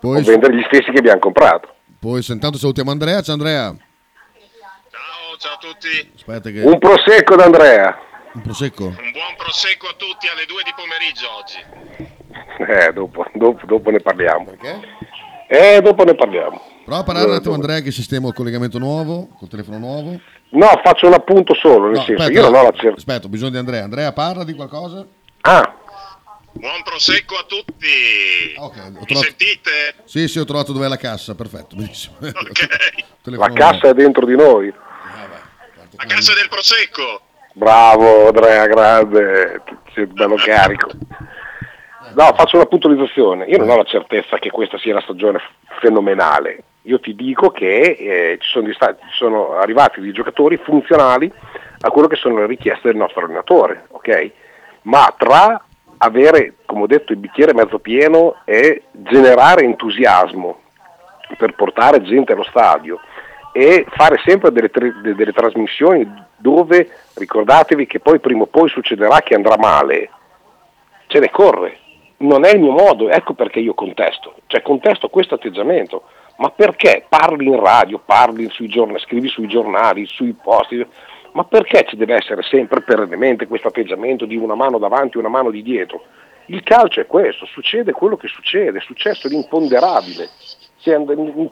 Poi, 0.00 0.18
O 0.18 0.22
vendere 0.24 0.56
gli 0.56 0.64
stessi 0.66 0.90
che 0.90 0.98
abbiamo 0.98 1.20
comprato. 1.20 1.72
poi 2.00 2.22
se 2.22 2.32
intanto 2.32 2.58
salutiamo 2.58 2.90
Andrea. 2.90 3.22
Ciao 3.22 3.34
Andrea. 3.34 3.76
Ciao, 4.90 5.36
ciao 5.38 5.52
a 5.54 5.58
tutti. 5.60 6.10
Aspetta 6.16 6.50
che... 6.50 6.60
Un 6.60 6.76
prosecco 6.80 7.36
d'Andrea. 7.36 7.96
Un 8.32 8.42
prosecco? 8.42 8.86
Un 8.86 8.94
buon 9.12 9.34
prosecco 9.36 9.86
a 9.86 9.94
tutti 9.96 10.26
alle 10.26 10.44
2 10.44 10.62
di 10.64 10.72
pomeriggio 10.74 11.26
oggi. 11.38 12.82
Eh, 12.88 12.92
dopo, 12.92 13.24
dopo, 13.32 13.64
dopo 13.64 13.90
ne 13.90 14.00
parliamo. 14.00 14.44
Perché? 14.46 14.80
Eh, 15.48 15.80
dopo 15.82 16.02
ne 16.02 16.16
parliamo. 16.16 16.60
Prova 16.84 17.00
a 17.00 17.04
parlare 17.04 17.28
un 17.28 17.34
attimo. 17.36 17.54
Andrea 17.54 17.78
che 17.80 17.92
sistema 17.92 18.26
il 18.26 18.34
collegamento 18.34 18.78
nuovo, 18.78 19.28
col 19.38 19.46
telefono 19.48 19.78
nuovo. 19.78 20.20
No, 20.50 20.80
faccio 20.82 21.06
un 21.06 21.12
appunto 21.14 21.54
solo, 21.54 21.86
nel 21.88 21.96
No, 21.96 22.02
senso, 22.04 22.22
aspetta, 22.22 22.38
io 22.40 22.42
non 22.50 22.54
ho 22.58 22.62
la 22.62 22.70
certezza. 22.70 22.94
aspetta, 22.96 23.26
ho 23.26 23.30
bisogno 23.30 23.50
di 23.50 23.56
Andrea. 23.58 23.82
Andrea 23.84 24.12
parla 24.12 24.44
di 24.44 24.54
qualcosa? 24.54 25.06
Ah, 25.42 25.74
Buon 26.52 26.82
prosecco 26.84 27.34
a 27.34 27.44
tutti. 27.46 28.54
Ho 28.56 28.72
Mi 28.74 29.04
trovato- 29.04 29.18
sentite? 29.26 29.70
Sì, 30.04 30.26
sì, 30.26 30.38
ho 30.38 30.44
trovato 30.46 30.72
dov'è 30.72 30.88
la 30.88 30.96
cassa, 30.96 31.34
perfetto, 31.34 31.76
benissimo. 31.76 32.16
la 33.24 33.50
cassa 33.52 33.88
è 33.88 33.92
dentro 33.92 34.24
di 34.24 34.34
noi. 34.36 34.72
La 35.98 36.04
cassa 36.06 36.32
del 36.32 36.48
prosecco. 36.48 37.20
Bravo 37.52 38.28
Andrea, 38.28 38.66
grande, 38.66 39.62
sei 39.94 40.06
bello 40.06 40.36
carico. 40.36 40.88
No, 42.14 42.34
faccio 42.34 42.56
una 42.56 42.64
puntualizzazione. 42.66 43.44
Io 43.46 43.58
non 43.58 43.68
ho 43.68 43.76
la 43.76 43.84
certezza 43.84 44.38
che 44.38 44.50
questa 44.50 44.78
sia 44.78 44.92
una 44.92 45.02
stagione 45.02 45.38
f- 45.38 45.78
fenomenale. 45.80 46.62
Io 46.86 47.00
ti 47.00 47.14
dico 47.14 47.50
che 47.50 47.96
eh, 47.98 48.38
ci, 48.40 48.48
sono, 48.48 48.66
di 48.66 48.72
sta- 48.72 48.96
ci 48.96 49.16
sono 49.16 49.56
arrivati 49.56 50.00
dei 50.00 50.12
giocatori 50.12 50.56
funzionali 50.56 51.30
a 51.80 51.90
quello 51.90 52.06
che 52.06 52.16
sono 52.16 52.38
le 52.38 52.46
richieste 52.46 52.88
del 52.88 52.96
nostro 52.96 53.24
allenatore, 53.24 53.86
ok? 53.90 54.30
Ma 54.82 55.12
tra 55.16 55.64
avere, 55.98 56.54
come 56.64 56.82
ho 56.82 56.86
detto, 56.86 57.12
il 57.12 57.18
bicchiere 57.18 57.54
mezzo 57.54 57.80
pieno 57.80 58.36
e 58.44 58.84
generare 58.92 59.64
entusiasmo 59.64 60.60
per 61.36 61.54
portare 61.54 62.02
gente 62.02 62.32
allo 62.32 62.44
stadio 62.44 63.00
e 63.50 63.84
fare 63.88 64.20
sempre 64.24 64.52
delle, 64.52 64.70
delle 65.14 65.32
trasmissioni 65.32 66.08
dove 66.36 66.88
ricordatevi 67.14 67.86
che 67.86 67.98
poi 67.98 68.20
prima 68.20 68.42
o 68.42 68.46
poi 68.46 68.68
succederà 68.68 69.22
che 69.22 69.34
andrà 69.34 69.56
male, 69.56 70.10
ce 71.06 71.18
ne 71.18 71.30
corre. 71.30 71.78
Non 72.18 72.44
è 72.44 72.52
il 72.52 72.60
mio 72.60 72.72
modo, 72.72 73.08
ecco 73.10 73.34
perché 73.34 73.58
io 73.58 73.74
contesto, 73.74 74.36
cioè 74.46 74.62
contesto 74.62 75.08
questo 75.08 75.34
atteggiamento. 75.34 76.04
Ma 76.36 76.50
perché 76.50 77.04
parli 77.08 77.46
in 77.46 77.58
radio, 77.58 77.98
parli 77.98 78.48
sui 78.50 78.68
giornali, 78.68 79.00
scrivi 79.00 79.28
sui 79.28 79.46
giornali, 79.46 80.06
sui 80.06 80.32
posti, 80.32 80.84
ma 81.32 81.44
perché 81.44 81.84
ci 81.86 81.96
deve 81.96 82.14
essere 82.14 82.42
sempre 82.42 82.82
perennemente 82.82 83.46
questo 83.46 83.68
atteggiamento 83.68 84.24
di 84.24 84.36
una 84.36 84.54
mano 84.54 84.78
davanti 84.78 85.16
e 85.16 85.20
una 85.20 85.28
mano 85.28 85.50
di 85.50 85.62
dietro? 85.62 86.02
Il 86.46 86.62
calcio 86.62 87.00
è 87.00 87.06
questo, 87.06 87.44
succede 87.46 87.92
quello 87.92 88.16
che 88.16 88.28
succede, 88.28 88.78
è 88.78 88.82
successo 88.82 89.28
l'imponderabile. 89.28 90.28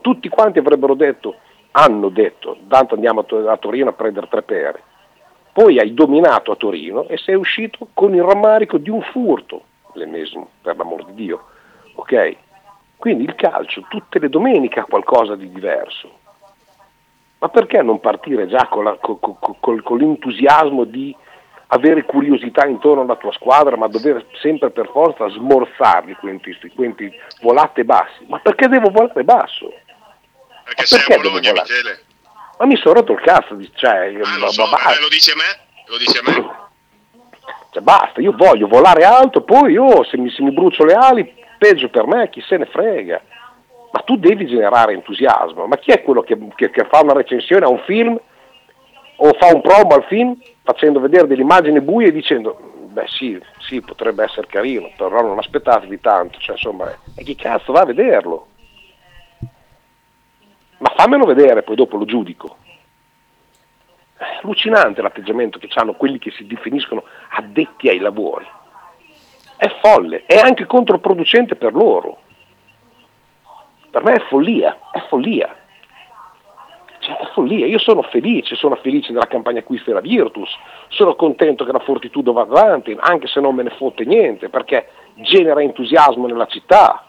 Tutti 0.00 0.28
quanti 0.28 0.58
avrebbero 0.58 0.94
detto, 0.94 1.36
hanno 1.72 2.08
detto, 2.08 2.58
tanto 2.68 2.94
andiamo 2.94 3.20
a, 3.20 3.24
To- 3.24 3.48
a 3.48 3.56
Torino 3.56 3.90
a 3.90 3.94
prendere 3.94 4.28
tre 4.28 4.42
pere. 4.42 4.82
Poi 5.52 5.78
hai 5.78 5.94
dominato 5.94 6.52
a 6.52 6.56
Torino 6.56 7.08
e 7.08 7.16
sei 7.16 7.34
uscito 7.34 7.88
con 7.94 8.14
il 8.14 8.22
rammarico 8.22 8.78
di 8.78 8.90
un 8.90 9.02
furto, 9.02 9.62
l'ennesimo, 9.94 10.48
per 10.62 10.76
l'amor 10.76 11.04
di 11.06 11.14
Dio. 11.14 11.44
Ok? 11.94 12.36
Quindi 13.04 13.24
il 13.24 13.34
calcio 13.34 13.84
tutte 13.90 14.18
le 14.18 14.30
domeniche 14.30 14.80
ha 14.80 14.84
qualcosa 14.86 15.36
di 15.36 15.52
diverso. 15.52 16.10
Ma 17.36 17.50
perché 17.50 17.82
non 17.82 18.00
partire 18.00 18.48
già 18.48 18.66
con, 18.70 18.82
la- 18.84 18.96
co- 18.98 19.18
co- 19.18 19.34
co- 19.38 19.56
col- 19.60 19.82
con 19.82 19.98
l'entusiasmo 19.98 20.84
di 20.84 21.14
avere 21.66 22.04
curiosità 22.04 22.64
intorno 22.64 23.02
alla 23.02 23.16
tua 23.16 23.30
squadra, 23.32 23.76
ma 23.76 23.88
dover 23.88 24.24
sempre 24.40 24.70
per 24.70 24.88
forza 24.90 25.28
smorzarli 25.28 26.14
quenti, 26.14 26.56
quenti 26.74 27.12
volate 27.42 27.84
bassi? 27.84 28.24
Ma 28.26 28.38
perché 28.38 28.68
devo 28.68 28.88
volare 28.88 29.22
basso? 29.22 29.68
Perché 30.64 30.80
Ma 30.80 30.86
sei 30.86 30.98
perché 31.00 31.12
a 31.12 31.16
Bologna, 31.18 31.50
volare? 31.50 31.68
Michele. 31.74 32.02
Ma 32.58 32.64
mi 32.64 32.76
sono 32.76 32.94
rotto 32.94 33.12
il 33.12 33.20
cazzo, 33.20 33.58
cioè, 33.74 34.14
Ah, 34.14 34.38
lo 34.38 34.50
so, 34.50 34.62
eh, 34.62 35.00
lo 35.02 35.08
dici 35.10 35.30
a 35.30 35.34
me? 35.36 35.82
Lo 35.88 35.98
dici 35.98 36.16
a 36.16 36.22
me? 36.24 36.50
Cioè, 37.68 37.82
basta, 37.82 38.22
io 38.22 38.32
voglio 38.34 38.66
volare 38.66 39.04
alto, 39.04 39.42
poi 39.42 39.72
io 39.72 40.02
se 40.04 40.16
mi, 40.16 40.30
se 40.30 40.42
mi 40.42 40.52
brucio 40.52 40.86
le 40.86 40.94
ali, 40.94 41.42
peggio 41.58 41.88
per 41.88 42.06
me, 42.06 42.28
chi 42.30 42.40
se 42.42 42.56
ne 42.56 42.66
frega. 42.66 43.22
Ma 43.92 44.00
tu 44.00 44.16
devi 44.16 44.46
generare 44.46 44.92
entusiasmo. 44.92 45.66
Ma 45.66 45.76
chi 45.76 45.92
è 45.92 46.02
quello 46.02 46.22
che, 46.22 46.36
che- 46.56 46.70
che 46.70 46.84
fa 46.86 47.00
una 47.00 47.12
recensione 47.12 47.64
a 47.64 47.68
un 47.68 47.78
film 47.80 48.18
o 49.16 49.32
fa 49.34 49.54
un 49.54 49.60
promo 49.60 49.94
al 49.94 50.04
film 50.04 50.36
facendo 50.62 50.98
vedere 50.98 51.26
delle 51.28 51.42
immagini 51.42 51.80
buie 51.80 52.08
e 52.08 52.12
dicendo 52.12 52.72
beh 52.94 53.06
sì, 53.06 53.40
sì, 53.58 53.80
potrebbe 53.80 54.22
essere 54.24 54.46
carino, 54.46 54.90
però 54.96 55.20
non 55.20 55.38
aspettatevi 55.38 56.00
tanto, 56.00 56.38
cioè 56.38 56.54
insomma, 56.54 56.90
e 57.16 57.22
chi 57.24 57.34
cazzo 57.34 57.72
va 57.72 57.80
a 57.80 57.84
vederlo? 57.86 58.46
Ma 60.78 60.92
fammelo 60.96 61.24
vedere, 61.24 61.62
poi 61.62 61.76
dopo 61.76 61.96
lo 61.96 62.04
giudico. 62.04 62.56
È 64.16 64.38
allucinante 64.42 65.02
l'atteggiamento 65.02 65.58
che 65.58 65.68
hanno 65.74 65.94
quelli 65.94 66.18
che 66.18 66.30
si 66.30 66.46
definiscono 66.46 67.04
addetti 67.30 67.88
ai 67.88 67.98
lavori. 67.98 68.46
È 69.56 69.68
folle, 69.80 70.24
è 70.26 70.36
anche 70.36 70.66
controproducente 70.66 71.56
per 71.56 71.72
loro. 71.72 72.18
Per 73.90 74.02
me 74.02 74.14
è 74.14 74.20
follia, 74.28 74.78
è 74.90 75.00
follia. 75.08 75.54
Cioè, 76.98 77.16
è 77.16 77.26
follia. 77.32 77.66
Io 77.66 77.78
sono 77.78 78.02
felice, 78.02 78.56
sono 78.56 78.74
felice 78.76 79.12
della 79.12 79.26
campagna 79.26 79.60
acquisti 79.60 79.88
della 79.88 80.00
Virtus, 80.00 80.50
sono 80.88 81.14
contento 81.14 81.64
che 81.64 81.72
la 81.72 81.78
Fortitudo 81.78 82.32
va 82.32 82.42
avanti, 82.42 82.96
anche 82.98 83.26
se 83.28 83.40
non 83.40 83.54
me 83.54 83.62
ne 83.62 83.70
fotte 83.70 84.04
niente, 84.04 84.48
perché 84.48 84.88
genera 85.14 85.62
entusiasmo 85.62 86.26
nella 86.26 86.46
città. 86.46 87.06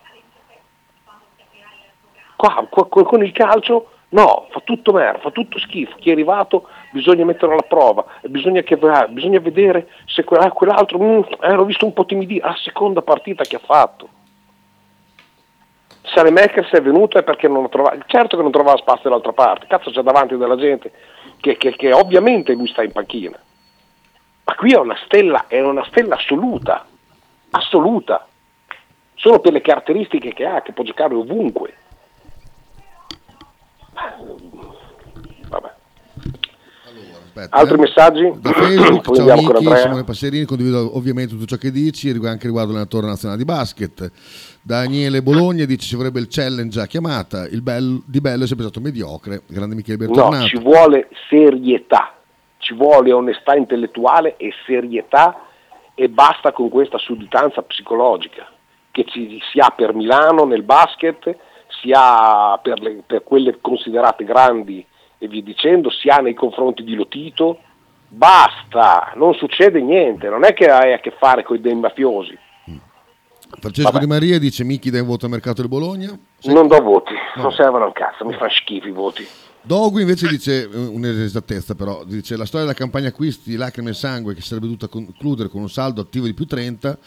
Qua- 2.35 2.67
con 2.69 3.23
il 3.23 3.31
calcio 3.31 3.89
no, 4.09 4.47
fa 4.49 4.61
tutto 4.63 4.91
merda, 4.93 5.19
fa 5.19 5.31
tutto 5.31 5.59
schifo. 5.59 5.95
Chi 5.97 6.09
è 6.09 6.13
arrivato 6.13 6.67
bisogna 6.91 7.25
metterlo 7.25 7.53
alla 7.53 7.63
prova, 7.63 8.05
bisogna, 8.23 8.61
che, 8.61 8.75
ah, 8.81 9.07
bisogna 9.07 9.39
vedere 9.39 9.89
se 10.05 10.23
quella- 10.23 10.51
quell'altro, 10.51 10.99
mm, 10.99 11.21
eh, 11.41 11.53
l'ho 11.53 11.65
visto 11.65 11.85
un 11.85 11.93
po' 11.93 12.05
timidire, 12.05 12.45
la 12.45 12.55
seconda 12.61 13.01
partita 13.01 13.43
che 13.43 13.57
ha 13.57 13.61
fatto. 13.63 14.09
Se 16.03 16.31
Makers 16.31 16.69
è 16.69 16.81
venuto 16.81 17.17
è 17.17 17.23
perché 17.23 17.47
non 17.47 17.67
trovava, 17.67 17.97
certo 18.05 18.37
che 18.37 18.43
non 18.43 18.51
trovava 18.51 18.77
spazio 18.77 19.09
dall'altra 19.09 19.33
parte, 19.33 19.65
cazzo 19.67 19.89
c'è 19.89 20.01
davanti 20.01 20.37
della 20.37 20.55
gente 20.55 20.91
che, 21.41 21.57
che- 21.57 21.75
che 21.75 21.91
ovviamente 21.91 22.53
lui 22.53 22.67
sta 22.67 22.83
in 22.83 22.91
panchina. 22.91 23.37
Ma 24.45 24.55
qui 24.55 24.71
è 24.71 24.77
una 24.77 24.95
stella, 25.05 25.45
è 25.47 25.59
una 25.59 25.83
stella 25.85 26.15
assoluta, 26.15 26.85
assoluta. 27.49 28.27
Solo 29.15 29.39
per 29.39 29.53
le 29.53 29.61
caratteristiche 29.61 30.33
che 30.33 30.45
ha, 30.45 30.61
che 30.61 30.71
può 30.73 30.83
giocare 30.83 31.15
ovunque. 31.15 31.73
Vabbè. 35.49 35.73
Aspetta, 37.35 37.57
Altri 37.57 37.75
eh. 37.75 37.79
messaggi? 37.79 38.33
Da 38.39 38.51
Facebook, 38.51 39.15
ciao 39.15 39.29
Andrea. 39.29 39.75
Simone 39.75 40.03
Passerini, 40.05 40.45
condivido 40.45 40.95
ovviamente 40.95 41.33
tutto 41.33 41.45
ciò 41.45 41.57
che 41.57 41.71
dici, 41.71 42.09
anche 42.09 42.47
riguardo 42.47 42.71
l'allenatore 42.71 43.07
nazionale 43.07 43.39
di 43.39 43.45
basket. 43.45 44.11
Daniele 44.61 45.21
Bologna 45.21 45.65
dice 45.65 45.85
ci 45.85 45.95
vorrebbe 45.95 46.19
il 46.19 46.27
challenge 46.29 46.79
a 46.79 46.87
chiamata, 46.87 47.45
il 47.47 47.61
bello, 47.61 48.01
di 48.05 48.21
bello 48.21 48.45
è 48.45 48.47
sempre 48.47 48.65
stato 48.65 48.81
mediocre, 48.81 49.41
grande 49.47 49.75
Michele 49.75 49.97
No, 49.97 50.05
Bertornato. 50.05 50.45
ci 50.45 50.59
vuole 50.59 51.09
serietà, 51.29 52.15
ci 52.57 52.73
vuole 52.73 53.11
onestà 53.11 53.55
intellettuale 53.55 54.37
e 54.37 54.51
serietà 54.65 55.41
e 55.93 56.09
basta 56.09 56.51
con 56.51 56.69
questa 56.69 56.97
sudditanza 56.97 57.61
psicologica 57.61 58.47
che 58.91 59.03
ci, 59.07 59.39
si 59.51 59.59
ha 59.59 59.73
per 59.75 59.93
Milano 59.93 60.45
nel 60.45 60.63
basket, 60.63 61.35
si 61.85 61.91
ha 61.93 62.59
per, 62.61 62.79
le- 62.81 63.03
per 63.05 63.23
quelle 63.23 63.57
considerate 63.61 64.23
grandi 64.23 64.83
e 65.19 65.27
via 65.27 65.41
dicendo, 65.43 65.89
si 65.91 66.09
ha 66.09 66.17
nei 66.17 66.33
confronti 66.33 66.83
di 66.83 66.95
Lotito. 66.95 67.59
Basta, 68.07 69.11
non 69.15 69.33
succede 69.35 69.81
niente, 69.81 70.29
non 70.29 70.43
è 70.43 70.53
che 70.53 70.65
hai 70.65 70.93
a 70.93 70.99
che 70.99 71.11
fare 71.17 71.43
con 71.43 71.59
dei 71.61 71.75
mafiosi. 71.75 72.37
Francesco 73.59 73.89
Vabbè. 73.91 74.03
Di 74.03 74.07
Maria 74.09 74.39
dice 74.39 74.63
Michi 74.63 74.89
dai 74.89 75.03
voto 75.03 75.25
al 75.25 75.31
mercato 75.31 75.61
del 75.61 75.69
Bologna. 75.69 76.17
Non 76.43 76.67
do 76.67 76.79
voti, 76.81 77.13
No. 77.35 77.43
non 77.43 77.51
servono 77.51 77.83
a 77.83 77.87
un 77.87 77.93
cazzo, 77.93 78.25
mi 78.25 78.33
fa 78.33 78.49
schifo 78.49 78.87
i 78.87 78.91
voti. 78.91 79.25
Dogu 79.61 79.99
invece 79.99 80.27
dice 80.27 80.63
eh, 80.63 80.75
un'esattezza 80.77 81.73
però, 81.75 82.03
dice 82.03 82.37
la 82.37 82.45
storia 82.45 82.65
della 82.67 82.77
campagna 82.77 83.07
acquisti 83.09 83.55
lacrime 83.55 83.91
e 83.91 83.93
sangue 83.93 84.33
che 84.35 84.41
sarebbe 84.41 84.65
dovuta 84.67 84.87
concludere 84.87 85.49
con 85.49 85.61
un 85.61 85.69
saldo 85.69 86.01
attivo 86.01 86.25
di 86.25 86.33
più 86.33 86.45
30 86.45 86.97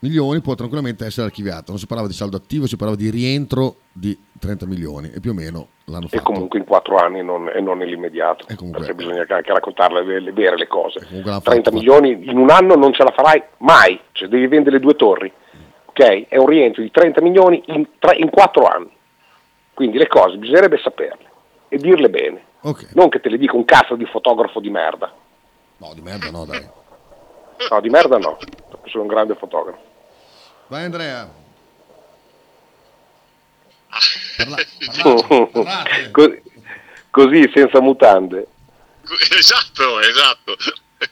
milioni 0.00 0.40
può 0.40 0.54
tranquillamente 0.54 1.04
essere 1.04 1.26
archiviata. 1.26 1.64
Non 1.68 1.78
si 1.78 1.86
parlava 1.86 2.08
di 2.08 2.14
saldo 2.14 2.36
attivo, 2.36 2.66
si 2.66 2.76
parlava 2.76 3.00
di 3.00 3.10
rientro 3.10 3.76
di 3.92 4.16
30 4.38 4.66
milioni 4.66 5.10
e 5.12 5.20
più 5.20 5.30
o 5.30 5.34
meno 5.34 5.68
l'hanno 5.86 6.06
E 6.06 6.08
fatto. 6.18 6.22
comunque 6.22 6.58
in 6.58 6.64
quattro 6.64 6.96
anni 6.96 7.22
non- 7.24 7.48
e 7.52 7.60
non 7.60 7.78
nell'immediato, 7.78 8.44
perché 8.46 8.94
bisogna 8.94 9.24
anche 9.28 9.52
raccontarle 9.52 10.04
le, 10.04 10.20
le 10.20 10.32
vere 10.32 10.56
le 10.56 10.66
cose. 10.66 11.00
l'hanno 11.10 11.40
30 11.40 11.42
fatto. 11.42 11.70
milioni 11.72 12.28
in 12.30 12.38
un 12.38 12.50
anno 12.50 12.74
non 12.74 12.92
ce 12.92 13.02
la 13.04 13.10
farai 13.12 13.42
mai, 13.58 13.98
cioè 14.12 14.28
devi 14.28 14.46
vendere 14.46 14.76
le 14.76 14.80
due 14.82 14.94
torri, 14.94 15.32
ok? 15.86 16.28
È 16.28 16.36
un 16.36 16.46
rientro 16.46 16.82
di 16.82 16.90
30 16.90 17.20
milioni 17.20 17.62
in, 17.66 17.86
tre- 17.98 18.16
in 18.16 18.30
quattro 18.30 18.64
anni. 18.66 18.90
Quindi 19.74 19.98
le 19.98 20.08
cose 20.08 20.36
bisognerebbe 20.36 20.78
saperle 20.82 21.26
e 21.68 21.76
dirle 21.78 22.08
bene, 22.10 22.42
non 22.94 23.08
che 23.08 23.20
te 23.20 23.28
le 23.28 23.38
dica 23.38 23.56
un 23.56 23.64
cazzo 23.64 23.94
di 23.96 24.04
fotografo 24.06 24.60
di 24.60 24.70
merda. 24.70 25.12
No, 25.78 25.92
di 25.94 26.00
merda 26.00 26.30
no, 26.30 26.44
dai. 26.44 26.66
No, 27.70 27.80
di 27.80 27.88
merda 27.88 28.18
no, 28.18 28.36
sono 28.86 29.02
un 29.02 29.08
grande 29.08 29.34
fotografo. 29.36 29.78
Vai 30.68 30.84
Andrea. 30.84 31.26
così, 36.12 36.42
così, 37.10 37.50
senza 37.54 37.80
mutande. 37.80 38.46
Esatto, 39.36 40.00
esatto. 40.00 40.56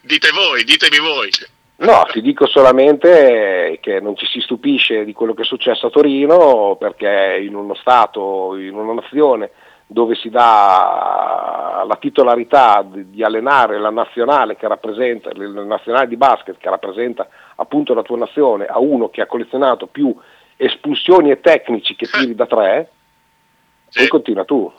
Dite 0.02 0.30
voi, 0.32 0.62
ditemi 0.64 0.98
voi. 0.98 1.30
No, 1.76 2.06
ti 2.10 2.20
dico 2.20 2.46
solamente 2.46 3.78
che 3.80 4.00
non 4.00 4.14
ci 4.16 4.26
si 4.26 4.40
stupisce 4.40 5.04
di 5.04 5.12
quello 5.14 5.32
che 5.32 5.42
è 5.42 5.46
successo 5.46 5.86
a 5.86 5.90
Torino 5.90 6.76
perché 6.78 7.38
in 7.40 7.54
uno 7.54 7.74
Stato, 7.74 8.56
in 8.56 8.74
una 8.74 9.00
nazione 9.00 9.50
dove 9.86 10.16
si 10.16 10.28
dà 10.28 11.84
la 11.86 11.96
titolarità 11.96 12.84
di, 12.86 13.10
di 13.10 13.22
allenare 13.22 13.78
la 13.78 13.90
nazionale 13.90 14.56
che 14.56 14.66
rappresenta, 14.66 15.30
la 15.34 15.64
nazionale 15.64 16.08
di 16.08 16.16
basket 16.16 16.58
che 16.58 16.68
rappresenta 16.68 17.28
appunto 17.56 17.94
la 17.94 18.02
tua 18.02 18.18
nazione 18.18 18.66
a 18.66 18.78
uno 18.78 19.08
che 19.10 19.20
ha 19.20 19.26
collezionato 19.26 19.86
più 19.86 20.14
espulsioni 20.56 21.30
e 21.30 21.40
tecnici 21.40 21.94
che 21.94 22.06
tiri 22.06 22.34
da 22.34 22.46
tre, 22.46 22.90
poi 23.92 24.08
continua 24.08 24.44
tu. 24.44 24.72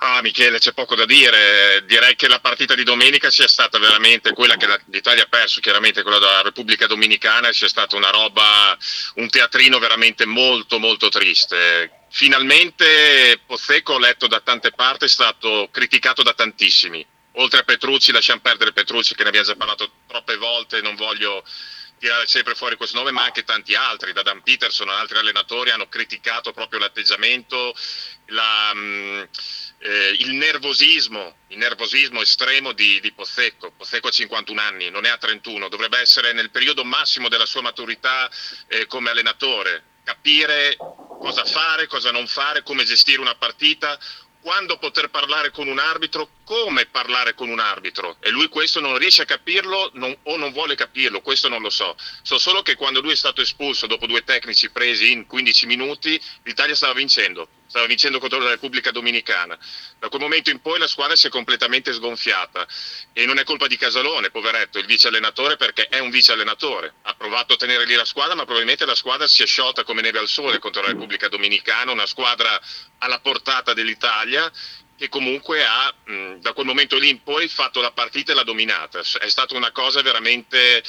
Ah, 0.00 0.22
Michele, 0.22 0.58
c'è 0.58 0.72
poco 0.72 0.94
da 0.94 1.04
dire. 1.04 1.82
Direi 1.86 2.14
che 2.14 2.28
la 2.28 2.38
partita 2.38 2.76
di 2.76 2.84
domenica 2.84 3.30
sia 3.30 3.48
stata 3.48 3.78
veramente 3.78 4.32
quella 4.32 4.54
che 4.54 4.66
l'Italia 4.86 5.24
ha 5.24 5.28
perso, 5.28 5.60
chiaramente 5.60 6.02
quella 6.02 6.20
della 6.20 6.42
Repubblica 6.42 6.86
Dominicana, 6.86 7.52
sia 7.52 7.68
stata 7.68 7.96
una 7.96 8.10
roba, 8.10 8.76
un 9.16 9.28
teatrino 9.28 9.78
veramente 9.80 10.24
molto, 10.24 10.78
molto 10.78 11.08
triste. 11.08 12.04
Finalmente 12.10 13.40
Pozzecco, 13.44 13.94
ho 13.94 13.98
letto 13.98 14.28
da 14.28 14.40
tante 14.40 14.70
parti, 14.70 15.06
è 15.06 15.08
stato 15.08 15.68
criticato 15.72 16.22
da 16.22 16.32
tantissimi. 16.32 17.04
Oltre 17.40 17.60
a 17.60 17.62
Petrucci, 17.62 18.10
lasciamo 18.10 18.40
perdere 18.40 18.72
Petrucci 18.72 19.14
che 19.14 19.22
ne 19.22 19.28
abbiamo 19.28 19.46
già 19.46 19.54
parlato 19.54 19.90
troppe 20.08 20.36
volte, 20.36 20.80
non 20.80 20.96
voglio 20.96 21.44
tirare 21.96 22.26
sempre 22.26 22.56
fuori 22.56 22.76
questo 22.76 22.96
nome, 22.96 23.12
ma 23.12 23.22
anche 23.22 23.44
tanti 23.44 23.76
altri, 23.76 24.12
da 24.12 24.22
Dan 24.22 24.42
Peterson 24.42 24.88
a 24.88 24.98
altri 24.98 25.18
allenatori 25.18 25.70
hanno 25.70 25.88
criticato 25.88 26.52
proprio 26.52 26.80
l'atteggiamento, 26.80 27.76
la, 28.26 28.72
mm, 28.74 29.22
eh, 29.78 30.16
il 30.18 30.32
nervosismo, 30.34 31.36
il 31.48 31.58
nervosismo 31.58 32.20
estremo 32.22 32.72
di, 32.72 32.98
di 33.00 33.12
Pozzecco. 33.12 33.72
Pozzecco 33.76 34.08
ha 34.08 34.12
51 34.12 34.60
anni, 34.60 34.90
non 34.90 35.04
è 35.04 35.08
a 35.08 35.16
31, 35.16 35.68
dovrebbe 35.68 35.98
essere 36.00 36.32
nel 36.32 36.50
periodo 36.50 36.84
massimo 36.84 37.28
della 37.28 37.46
sua 37.46 37.62
maturità 37.62 38.28
eh, 38.66 38.86
come 38.86 39.10
allenatore, 39.10 39.84
capire 40.02 40.76
cosa 40.76 41.44
fare, 41.44 41.86
cosa 41.86 42.10
non 42.10 42.26
fare, 42.26 42.62
come 42.62 42.84
gestire 42.84 43.20
una 43.20 43.34
partita, 43.36 43.98
quando 44.40 44.78
poter 44.78 45.10
parlare 45.10 45.50
con 45.50 45.68
un 45.68 45.78
arbitro, 45.78 46.30
come 46.44 46.86
parlare 46.86 47.34
con 47.34 47.48
un 47.48 47.58
arbitro. 47.58 48.16
E 48.20 48.30
lui 48.30 48.48
questo 48.48 48.80
non 48.80 48.96
riesce 48.96 49.22
a 49.22 49.26
capirlo 49.26 49.90
non- 49.94 50.16
o 50.24 50.36
non 50.36 50.52
vuole 50.52 50.74
capirlo, 50.74 51.20
questo 51.20 51.48
non 51.48 51.60
lo 51.60 51.70
so. 51.70 51.96
So 52.22 52.38
solo 52.38 52.62
che 52.62 52.76
quando 52.76 53.00
lui 53.00 53.12
è 53.12 53.16
stato 53.16 53.40
espulso 53.40 53.86
dopo 53.86 54.06
due 54.06 54.24
tecnici 54.24 54.70
presi 54.70 55.10
in 55.12 55.26
15 55.26 55.66
minuti, 55.66 56.20
l'Italia 56.44 56.74
stava 56.74 56.94
vincendo. 56.94 57.48
Stava 57.68 57.84
vincendo 57.84 58.18
contro 58.18 58.38
la 58.38 58.48
Repubblica 58.48 58.90
Dominicana. 58.90 59.58
Da 59.98 60.08
quel 60.08 60.22
momento 60.22 60.48
in 60.48 60.60
poi 60.60 60.78
la 60.78 60.86
squadra 60.86 61.14
si 61.16 61.26
è 61.26 61.30
completamente 61.30 61.92
sgonfiata 61.92 62.66
e 63.12 63.26
non 63.26 63.38
è 63.38 63.44
colpa 63.44 63.66
di 63.66 63.76
Casalone, 63.76 64.30
poveretto, 64.30 64.78
il 64.78 64.86
vice 64.86 65.08
allenatore 65.08 65.56
perché 65.56 65.86
è 65.88 65.98
un 65.98 66.08
vice 66.08 66.32
allenatore. 66.32 66.94
Ha 67.02 67.14
provato 67.14 67.52
a 67.52 67.56
tenere 67.56 67.84
lì 67.84 67.94
la 67.94 68.06
squadra, 68.06 68.34
ma 68.34 68.44
probabilmente 68.44 68.86
la 68.86 68.94
squadra 68.94 69.26
si 69.26 69.42
è 69.42 69.46
sciolta 69.46 69.84
come 69.84 70.00
neve 70.00 70.18
al 70.18 70.28
sole 70.28 70.58
contro 70.58 70.80
la 70.80 70.88
Repubblica 70.88 71.28
Dominicana, 71.28 71.92
una 71.92 72.06
squadra 72.06 72.58
alla 72.98 73.20
portata 73.20 73.74
dell'Italia 73.74 74.50
che 74.96 75.10
comunque 75.10 75.62
ha 75.64 75.94
mh, 76.04 76.36
da 76.40 76.54
quel 76.54 76.66
momento 76.66 76.96
lì 76.96 77.10
in 77.10 77.22
poi 77.22 77.48
fatto 77.48 77.82
la 77.82 77.92
partita 77.92 78.32
e 78.32 78.34
l'ha 78.34 78.44
dominata. 78.44 79.00
È 79.00 79.28
stata 79.28 79.54
una 79.54 79.72
cosa 79.72 80.00
veramente 80.00 80.82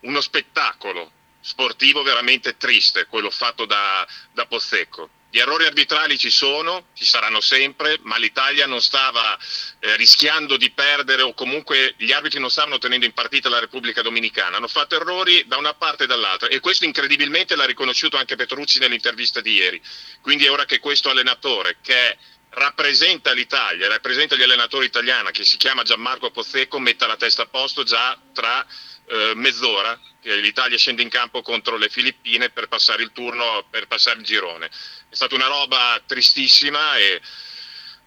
uno 0.00 0.22
spettacolo 0.22 1.12
sportivo 1.44 2.02
veramente 2.02 2.56
triste, 2.56 3.04
quello 3.04 3.28
fatto 3.28 3.66
da, 3.66 4.06
da 4.32 4.46
Pozzecco. 4.46 5.10
Gli 5.34 5.40
errori 5.40 5.66
arbitrali 5.66 6.16
ci 6.16 6.30
sono, 6.30 6.90
ci 6.94 7.04
saranno 7.04 7.40
sempre, 7.40 7.98
ma 8.02 8.18
l'Italia 8.18 8.66
non 8.66 8.80
stava 8.80 9.36
eh, 9.80 9.96
rischiando 9.96 10.56
di 10.56 10.70
perdere 10.70 11.22
o 11.22 11.34
comunque 11.34 11.94
gli 11.96 12.12
arbitri 12.12 12.38
non 12.38 12.52
stavano 12.52 12.78
tenendo 12.78 13.04
in 13.04 13.12
partita 13.14 13.48
la 13.48 13.58
Repubblica 13.58 14.00
Dominicana. 14.00 14.58
Hanno 14.58 14.68
fatto 14.68 14.94
errori 14.94 15.42
da 15.48 15.56
una 15.56 15.74
parte 15.74 16.04
e 16.04 16.06
dall'altra 16.06 16.46
e 16.46 16.60
questo 16.60 16.84
incredibilmente 16.84 17.56
l'ha 17.56 17.64
riconosciuto 17.64 18.16
anche 18.16 18.36
Petrucci 18.36 18.78
nell'intervista 18.78 19.40
di 19.40 19.54
ieri. 19.54 19.82
Quindi 20.20 20.44
è 20.44 20.52
ora 20.52 20.66
che 20.66 20.78
questo 20.78 21.10
allenatore 21.10 21.78
che 21.82 22.16
rappresenta 22.50 23.32
l'Italia, 23.32 23.88
rappresenta 23.88 24.36
gli 24.36 24.42
allenatori 24.42 24.86
italiani, 24.86 25.32
che 25.32 25.44
si 25.44 25.56
chiama 25.56 25.82
Gianmarco 25.82 26.30
Pozzecco, 26.30 26.78
metta 26.78 27.08
la 27.08 27.16
testa 27.16 27.42
a 27.42 27.46
posto 27.46 27.82
già 27.82 28.16
tra 28.32 28.64
eh, 29.06 29.32
mezz'ora 29.34 29.98
che 30.20 30.36
l'Italia 30.36 30.78
scende 30.78 31.02
in 31.02 31.10
campo 31.10 31.42
contro 31.42 31.76
le 31.76 31.90
Filippine 31.90 32.48
per 32.48 32.68
passare 32.68 33.02
il 33.02 33.12
turno, 33.12 33.66
per 33.68 33.86
passare 33.86 34.18
il 34.18 34.24
girone. 34.24 34.66
È 34.66 35.14
stata 35.14 35.34
una 35.34 35.46
roba 35.46 36.02
tristissima 36.06 36.96
e 36.96 37.20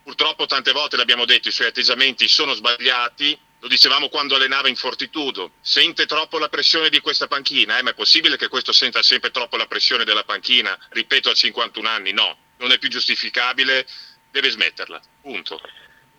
purtroppo 0.01 0.47
tante 0.47 0.71
volte 0.71 0.97
l'abbiamo 0.97 1.25
detto, 1.25 1.49
i 1.49 1.51
suoi 1.51 1.67
atteggiamenti 1.67 2.27
sono 2.27 2.53
sbagliati. 2.53 3.37
Lo 3.59 3.67
dicevamo 3.67 4.09
quando 4.09 4.35
allenava 4.35 4.67
in 4.67 4.75
Fortitudo, 4.75 5.53
sente 5.61 6.05
troppo 6.05 6.37
la 6.37 6.49
pressione 6.49 6.89
di 6.89 6.99
questa 7.01 7.27
panchina, 7.27 7.77
eh, 7.77 7.81
ma 7.81 7.89
è 7.89 7.95
possibile 7.95 8.37
che 8.37 8.47
questo 8.49 8.71
senta 8.71 9.01
sempre 9.01 9.31
troppo 9.31 9.57
la 9.57 9.65
pressione 9.65 10.03
della 10.03 10.23
panchina? 10.23 10.77
Ripeto, 10.89 11.29
a 11.29 11.33
51 11.33 11.89
anni, 11.89 12.11
no, 12.13 12.37
non 12.57 12.71
è 12.71 12.77
più 12.77 12.89
giustificabile, 12.89 13.87
deve 14.31 14.49
smetterla, 14.49 15.01
punto. 15.21 15.59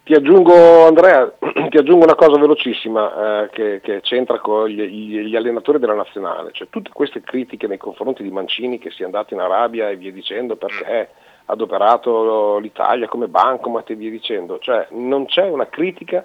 Ti 0.08 0.14
aggiungo, 0.14 0.86
Andrea, 0.86 1.30
ti 1.68 1.76
aggiungo 1.76 2.04
una 2.04 2.14
cosa 2.14 2.38
velocissima 2.40 3.42
eh, 3.42 3.50
che, 3.50 3.80
che 3.82 4.00
c'entra 4.00 4.38
con 4.38 4.66
gli, 4.66 4.80
gli- 4.80 5.36
allenatori 5.36 5.78
della 5.78 5.92
nazionale, 5.92 6.48
cioè 6.52 6.68
tutte 6.70 6.88
queste 6.94 7.20
critiche 7.20 7.66
nei 7.66 7.76
confronti 7.76 8.22
di 8.22 8.30
Mancini 8.30 8.78
che 8.78 8.90
sia 8.90 9.04
andato 9.04 9.34
in 9.34 9.40
Arabia 9.40 9.90
e 9.90 9.96
via 9.96 10.10
dicendo 10.10 10.56
perché 10.56 11.10
ha 11.44 11.52
adoperato 11.52 12.56
l'Italia 12.56 13.06
come 13.06 13.28
bancomat 13.28 13.90
e 13.90 13.96
via 13.96 14.08
dicendo, 14.08 14.58
cioè 14.60 14.86
non 14.92 15.26
c'è 15.26 15.46
una 15.46 15.66
critica 15.66 16.24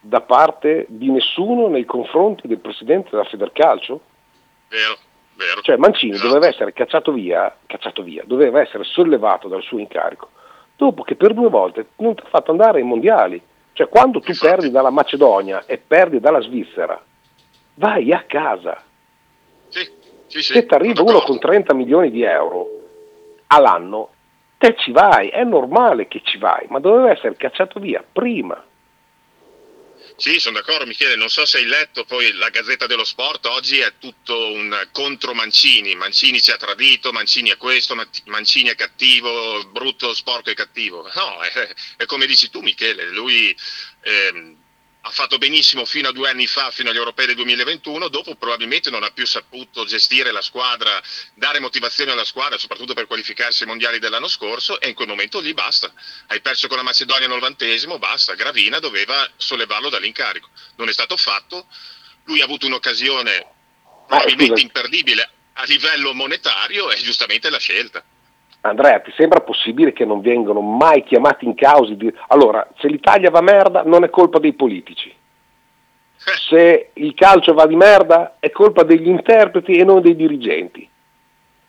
da 0.00 0.22
parte 0.22 0.86
di 0.88 1.08
nessuno 1.08 1.68
nei 1.68 1.84
confronti 1.84 2.48
del 2.48 2.58
presidente 2.58 3.10
della 3.12 3.22
Federcalcio? 3.22 4.00
Vero, 4.68 4.96
vero. 5.36 5.60
Cioè 5.60 5.76
Mancini 5.76 6.18
doveva 6.18 6.48
essere 6.48 6.72
cacciato 6.72 7.12
via, 7.12 7.56
cacciato 7.66 8.02
via, 8.02 8.24
doveva 8.26 8.60
essere 8.60 8.82
sollevato 8.82 9.46
dal 9.46 9.62
suo 9.62 9.78
incarico, 9.78 10.30
dopo 10.82 11.04
che 11.04 11.14
per 11.14 11.32
due 11.32 11.48
volte 11.48 11.90
non 11.98 12.16
ti 12.16 12.22
ha 12.24 12.28
fatto 12.28 12.50
andare 12.50 12.78
ai 12.78 12.84
mondiali. 12.84 13.40
Cioè 13.72 13.88
quando 13.88 14.18
tu 14.18 14.32
perdi 14.38 14.70
dalla 14.70 14.90
Macedonia 14.90 15.64
e 15.64 15.78
perdi 15.78 16.18
dalla 16.18 16.40
Svizzera, 16.40 17.00
vai 17.74 18.12
a 18.12 18.24
casa. 18.26 18.82
Sì, 19.68 19.88
sì, 20.26 20.42
Se 20.42 20.66
ti 20.66 20.74
arriva 20.74 21.02
uno 21.02 21.20
con 21.20 21.38
30 21.38 21.72
milioni 21.74 22.10
di 22.10 22.22
euro 22.22 22.66
all'anno, 23.46 24.10
te 24.58 24.74
ci 24.76 24.90
vai, 24.90 25.28
è 25.28 25.44
normale 25.44 26.08
che 26.08 26.20
ci 26.24 26.36
vai, 26.38 26.66
ma 26.68 26.80
doveva 26.80 27.10
essere 27.10 27.36
cacciato 27.36 27.78
via 27.78 28.04
prima. 28.10 28.62
Sì, 30.16 30.38
sono 30.38 30.58
d'accordo 30.58 30.86
Michele, 30.86 31.16
non 31.16 31.28
so 31.28 31.44
se 31.44 31.58
hai 31.58 31.66
letto 31.66 32.04
poi 32.04 32.32
la 32.32 32.48
Gazzetta 32.50 32.86
dello 32.86 33.04
Sport, 33.04 33.46
oggi 33.46 33.78
è 33.78 33.94
tutto 33.98 34.52
un 34.52 34.88
contro 34.92 35.34
Mancini, 35.34 35.94
Mancini 35.94 36.40
ci 36.40 36.50
ha 36.50 36.56
tradito, 36.56 37.12
Mancini 37.12 37.50
è 37.50 37.56
questo, 37.56 37.96
Mancini 38.26 38.68
è 38.68 38.74
cattivo, 38.74 39.64
brutto, 39.66 40.14
sporco 40.14 40.50
e 40.50 40.54
cattivo. 40.54 41.10
No, 41.14 41.40
è, 41.42 41.74
è 41.96 42.04
come 42.06 42.26
dici 42.26 42.50
tu 42.50 42.60
Michele, 42.60 43.08
lui 43.10 43.56
ehm, 44.02 44.61
ha 45.04 45.10
fatto 45.10 45.36
benissimo 45.36 45.84
fino 45.84 46.08
a 46.08 46.12
due 46.12 46.30
anni 46.30 46.46
fa, 46.46 46.70
fino 46.70 46.90
agli 46.90 46.96
europei 46.96 47.26
del 47.26 47.34
2021, 47.34 48.06
dopo 48.06 48.36
probabilmente 48.36 48.88
non 48.88 49.02
ha 49.02 49.10
più 49.10 49.26
saputo 49.26 49.84
gestire 49.84 50.30
la 50.30 50.40
squadra, 50.40 51.02
dare 51.34 51.58
motivazione 51.58 52.12
alla 52.12 52.24
squadra, 52.24 52.56
soprattutto 52.56 52.94
per 52.94 53.08
qualificarsi 53.08 53.62
ai 53.62 53.68
mondiali 53.68 53.98
dell'anno 53.98 54.28
scorso, 54.28 54.80
e 54.80 54.88
in 54.88 54.94
quel 54.94 55.08
momento 55.08 55.40
lì 55.40 55.54
basta. 55.54 55.92
Hai 56.28 56.40
perso 56.40 56.68
con 56.68 56.76
la 56.76 56.84
Macedonia 56.84 57.26
al 57.26 57.32
novantesimo, 57.32 57.98
basta, 57.98 58.34
Gravina 58.34 58.78
doveva 58.78 59.28
sollevarlo 59.36 59.88
dall'incarico. 59.88 60.48
Non 60.76 60.88
è 60.88 60.92
stato 60.92 61.16
fatto, 61.16 61.66
lui 62.24 62.40
ha 62.40 62.44
avuto 62.44 62.66
un'occasione 62.66 63.46
probabilmente 64.06 64.60
imperdibile 64.60 65.30
a 65.54 65.64
livello 65.64 66.14
monetario 66.14 66.92
e 66.92 67.02
giustamente 67.02 67.50
l'ha 67.50 67.58
scelta. 67.58 68.04
Andrea, 68.64 69.00
ti 69.00 69.12
sembra 69.16 69.40
possibile 69.40 69.92
che 69.92 70.04
non 70.04 70.20
vengano 70.20 70.60
mai 70.60 71.02
chiamati 71.02 71.44
in 71.44 71.54
causa? 71.54 71.94
Di... 71.94 72.12
Allora, 72.28 72.66
se 72.78 72.88
l'Italia 72.88 73.30
va 73.30 73.40
merda 73.40 73.82
non 73.84 74.04
è 74.04 74.10
colpa 74.10 74.38
dei 74.38 74.52
politici. 74.52 75.12
Se 76.22 76.90
il 76.92 77.14
calcio 77.14 77.54
va 77.54 77.66
di 77.66 77.74
merda 77.74 78.36
è 78.38 78.50
colpa 78.50 78.84
degli 78.84 79.08
interpreti 79.08 79.76
e 79.76 79.84
non 79.84 80.00
dei 80.00 80.14
dirigenti. 80.14 80.88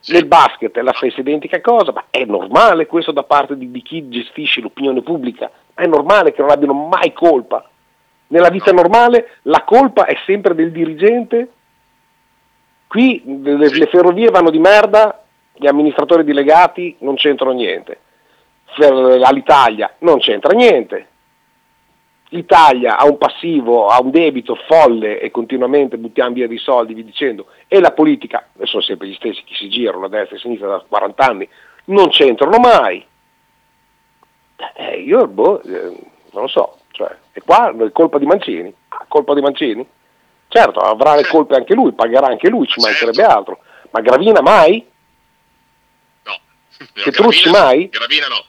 Nel 0.06 0.26
basket 0.26 0.78
è 0.78 0.82
la 0.82 0.94
stessa 0.94 1.22
identica 1.22 1.62
cosa, 1.62 1.92
ma 1.92 2.06
è 2.12 2.26
normale 2.26 2.86
questo 2.86 3.12
da 3.12 3.24
parte 3.24 3.58
di, 3.58 3.72
di 3.72 3.82
chi 3.82 4.10
gestisce 4.10 4.62
l'opinione 4.62 5.02
pubblica? 5.02 5.50
È 5.74 5.86
normale 5.88 6.34
che 6.34 6.42
non 6.42 6.52
abbiano 6.52 6.74
mai 6.74 7.14
colpa. 7.14 7.68
Nella 8.28 8.50
vita 8.50 8.72
normale 8.72 9.38
la 9.44 9.64
colpa 9.64 10.06
è 10.06 10.16
sempre 10.26 10.54
del 10.54 10.72
dirigente. 10.72 11.52
Qui 12.86 13.24
le, 13.26 13.56
le 13.58 13.88
ferrovie 13.88 14.30
vanno 14.30 14.52
di 14.52 14.60
merda, 14.60 15.23
gli 15.54 15.68
amministratori 15.68 16.24
delegati 16.24 16.96
non 17.00 17.16
c'entrano 17.16 17.54
niente, 17.54 18.00
all'Italia 19.24 19.94
non 20.00 20.20
c'entra 20.20 20.54
niente, 20.54 21.08
l'Italia 22.30 22.98
ha 22.98 23.06
un 23.06 23.18
passivo, 23.18 23.88
ha 23.88 24.02
un 24.02 24.10
debito 24.10 24.56
folle 24.68 25.20
e 25.20 25.32
continuamente 25.32 25.98
buttiamo 25.98 26.34
via 26.34 26.48
dei 26.48 26.58
soldi, 26.58 26.94
vi 26.94 27.06
dicendo, 27.06 27.48
e 27.68 27.80
la 27.80 27.92
politica, 27.92 28.50
e 28.58 28.66
sono 28.66 28.82
sempre 28.82 29.08
gli 29.08 29.14
stessi 29.14 29.44
che 29.44 29.54
si 29.56 29.70
girano 29.70 30.06
a 30.06 30.10
destra 30.10 30.36
e 30.36 30.40
a 30.40 30.42
sinistra 30.42 30.68
da 30.68 30.86
40 30.88 31.26
anni, 31.26 31.48
non 31.86 32.10
c'entrano 32.10 32.58
mai. 32.58 33.06
Eh, 34.76 35.02
io 35.02 35.28
boh, 35.28 35.62
eh, 35.62 35.96
non 36.32 36.44
lo 36.44 36.48
so, 36.48 36.78
cioè, 36.92 37.16
e 37.32 37.42
qua 37.42 37.72
è 37.76 37.92
colpa 37.92 38.18
di 38.18 38.26
Mancini, 38.26 38.74
ah, 38.90 39.06
colpa 39.08 39.34
di 39.34 39.42
Mancini? 39.42 39.86
Certo, 40.48 40.80
avrà 40.80 41.16
le 41.16 41.26
colpe 41.28 41.56
anche 41.56 41.74
lui, 41.74 41.94
pagherà 41.94 42.28
anche 42.28 42.50
lui, 42.50 42.68
ci 42.68 42.80
mancherebbe 42.80 43.24
altro, 43.24 43.60
ma 43.92 44.02
Gravina 44.02 44.42
mai? 44.42 44.86
Petrucci 46.92 47.50
Gravina, 47.50 47.64
mai? 47.64 47.90
Gravina 47.90 48.28
no. 48.28 48.46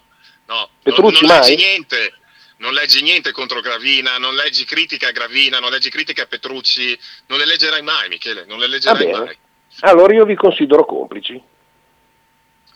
no. 0.46 0.68
Petrucci 0.82 1.26
non, 1.26 1.30
non 1.30 1.40
mai? 1.40 1.50
leggi 1.50 1.62
niente. 1.64 2.14
Non 2.56 2.72
leggi 2.72 3.02
niente 3.02 3.32
contro 3.32 3.60
Gravina, 3.60 4.16
non 4.16 4.34
leggi 4.34 4.64
critica 4.64 5.08
a 5.08 5.10
Gravina, 5.10 5.58
non 5.58 5.70
leggi 5.70 5.90
critica 5.90 6.22
a 6.22 6.26
Petrucci, 6.26 6.98
non 7.26 7.38
le 7.38 7.46
leggerai 7.46 7.82
mai, 7.82 8.08
Michele, 8.08 8.44
non 8.46 8.58
le 8.58 8.68
leggerai 8.68 9.10
mai. 9.10 9.36
Allora 9.80 10.14
io 10.14 10.24
vi 10.24 10.36
considero 10.36 10.84
complici. 10.84 11.42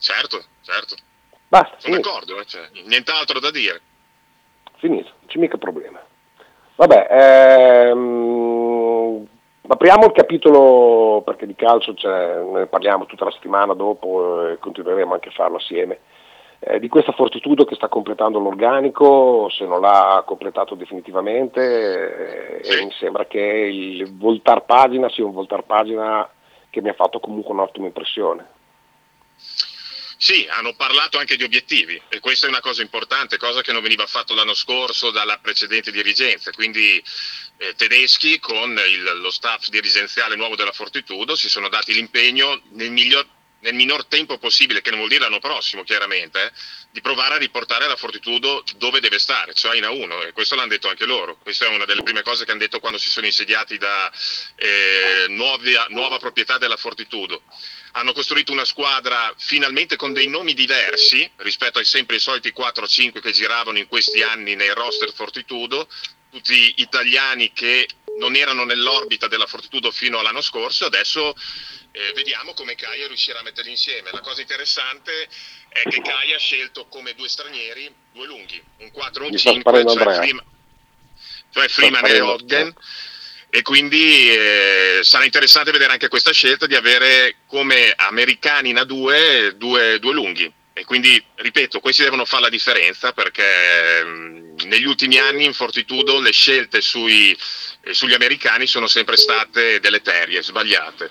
Certo, 0.00 0.44
certo. 0.64 0.96
Basta, 1.48 1.76
Sono 1.78 1.94
finito, 1.94 2.08
d'accordo, 2.10 2.40
eh, 2.40 2.44
cioè, 2.46 2.68
nient'altro 2.84 3.40
da 3.40 3.50
dire. 3.50 3.80
finito, 4.78 5.12
non 5.20 5.28
c'è 5.28 5.38
mica 5.38 5.56
problema. 5.56 6.04
Vabbè, 6.74 7.06
ehm, 7.90 9.26
apriamo 9.68 10.06
il 10.06 10.12
capitolo 10.12 11.22
perché 11.24 11.46
di 11.46 11.54
calcio 11.54 11.94
ne 12.52 12.66
parliamo 12.66 13.06
tutta 13.06 13.24
la 13.24 13.30
settimana 13.30 13.74
dopo 13.74 14.48
e 14.48 14.58
continueremo 14.58 15.14
anche 15.14 15.28
a 15.28 15.32
farlo 15.32 15.56
assieme. 15.56 16.00
Eh, 16.60 16.80
di 16.80 16.88
questa 16.88 17.12
fortitudo 17.12 17.64
che 17.64 17.76
sta 17.76 17.86
completando 17.86 18.40
l'organico, 18.40 19.48
se 19.48 19.64
non 19.64 19.80
l'ha 19.80 20.24
completato 20.26 20.74
definitivamente, 20.74 22.60
eh, 22.60 22.80
e 22.80 22.84
mi 22.84 22.90
sembra 22.98 23.26
che 23.26 23.38
il 23.38 24.16
voltar 24.16 24.64
pagina 24.64 25.08
sia 25.08 25.24
un 25.24 25.32
voltar 25.32 25.62
pagina 25.62 26.28
che 26.68 26.82
mi 26.82 26.88
ha 26.88 26.94
fatto 26.94 27.20
comunque 27.20 27.52
un'ottima 27.52 27.86
impressione. 27.86 28.57
Sì, 30.20 30.48
hanno 30.50 30.74
parlato 30.74 31.16
anche 31.18 31.36
di 31.36 31.44
obiettivi 31.44 32.00
e 32.08 32.18
questa 32.18 32.46
è 32.46 32.48
una 32.48 32.58
cosa 32.58 32.82
importante, 32.82 33.36
cosa 33.36 33.62
che 33.62 33.70
non 33.72 33.82
veniva 33.82 34.04
fatto 34.06 34.34
l'anno 34.34 34.52
scorso 34.54 35.12
dalla 35.12 35.38
precedente 35.38 35.92
dirigenza. 35.92 36.50
Quindi 36.50 37.00
eh, 37.60 37.74
tedeschi 37.76 38.40
con 38.40 38.70
il- 38.86 39.20
lo 39.20 39.30
staff 39.30 39.68
dirigenziale 39.68 40.34
nuovo 40.36 40.56
della 40.56 40.72
Fortitudo 40.72 41.36
si 41.36 41.48
sono 41.48 41.68
dati 41.68 41.92
l'impegno 41.92 42.60
nel, 42.72 42.90
miglior- 42.90 43.28
nel 43.60 43.74
minor 43.74 44.06
tempo 44.06 44.38
possibile, 44.38 44.80
che 44.80 44.90
non 44.90 44.98
vuol 44.98 45.10
dire 45.10 45.22
l'anno 45.22 45.40
prossimo 45.40 45.82
chiaramente, 45.82 46.44
eh, 46.44 46.52
di 46.90 47.00
provare 47.00 47.34
a 47.34 47.38
riportare 47.38 47.86
la 47.86 47.96
Fortitudo 47.96 48.64
dove 48.76 49.00
deve 49.00 49.18
stare, 49.18 49.52
cioè 49.54 49.76
in 49.76 49.84
A1 49.84 50.28
e 50.28 50.32
questo 50.32 50.54
l'hanno 50.54 50.68
detto 50.68 50.88
anche 50.88 51.04
loro. 51.04 51.36
Questa 51.36 51.66
è 51.66 51.68
una 51.68 51.84
delle 51.84 52.02
prime 52.02 52.22
cose 52.22 52.44
che 52.44 52.50
hanno 52.50 52.60
detto 52.60 52.80
quando 52.80 52.98
si 52.98 53.10
sono 53.10 53.26
insediati 53.26 53.78
da 53.78 54.10
eh, 54.56 55.26
nuovi- 55.28 55.76
nuova 55.88 56.18
proprietà 56.18 56.58
della 56.58 56.76
Fortitudo 56.76 57.42
hanno 57.92 58.12
costruito 58.12 58.52
una 58.52 58.64
squadra 58.64 59.32
finalmente 59.36 59.96
con 59.96 60.12
dei 60.12 60.28
nomi 60.28 60.54
diversi 60.54 61.28
rispetto 61.36 61.78
ai 61.78 61.84
sempre 61.84 62.16
i 62.16 62.20
soliti 62.20 62.52
4-5 62.56 63.20
che 63.20 63.32
giravano 63.32 63.78
in 63.78 63.88
questi 63.88 64.22
anni 64.22 64.54
nei 64.54 64.72
roster 64.72 65.12
Fortitudo, 65.12 65.88
tutti 66.30 66.74
italiani 66.78 67.52
che 67.52 67.88
non 68.18 68.34
erano 68.34 68.64
nell'orbita 68.64 69.28
della 69.28 69.46
Fortitudo 69.46 69.90
fino 69.90 70.18
all'anno 70.18 70.40
scorso, 70.40 70.86
adesso 70.86 71.34
eh, 71.92 72.12
vediamo 72.14 72.52
come 72.54 72.74
Caia 72.74 73.06
riuscirà 73.06 73.38
a 73.40 73.42
metterli 73.42 73.70
insieme. 73.70 74.10
La 74.12 74.20
cosa 74.20 74.40
interessante 74.40 75.28
è 75.68 75.82
che 75.88 76.00
Caia 76.00 76.36
ha 76.36 76.38
scelto 76.40 76.86
come 76.86 77.14
due 77.14 77.28
stranieri 77.28 77.92
due 78.12 78.26
lunghi, 78.26 78.62
un 78.78 78.90
4 78.90 79.22
e 79.22 79.26
un 79.26 79.32
Mi 79.32 79.38
sta 79.38 79.52
5, 79.52 79.70
sparendo 79.70 79.94
cioè. 79.94 80.14
Freeman, 80.14 80.44
cioè 81.50 81.68
Freeman 81.68 82.06
e. 82.06 82.20
Ogden 82.20 82.74
e 83.50 83.62
quindi 83.62 84.28
eh, 84.28 85.00
sarà 85.02 85.24
interessante 85.24 85.70
vedere 85.70 85.92
anche 85.92 86.08
questa 86.08 86.32
scelta 86.32 86.66
di 86.66 86.74
avere 86.74 87.36
come 87.46 87.92
americani 87.96 88.70
in 88.70 88.76
A2 88.76 89.50
due, 89.52 89.98
due 89.98 90.12
lunghi. 90.12 90.52
E 90.78 90.84
quindi, 90.84 91.20
ripeto, 91.34 91.80
questi 91.80 92.04
devono 92.04 92.24
fare 92.24 92.42
la 92.42 92.48
differenza 92.48 93.12
perché 93.12 94.04
mh, 94.04 94.66
negli 94.66 94.84
ultimi 94.84 95.18
anni 95.18 95.44
in 95.44 95.52
Fortitudo 95.52 96.20
le 96.20 96.30
scelte 96.30 96.80
sui, 96.80 97.36
eh, 97.82 97.94
sugli 97.94 98.14
americani 98.14 98.68
sono 98.68 98.86
sempre 98.86 99.16
state 99.16 99.80
deleterie, 99.80 100.40
sbagliate. 100.40 101.10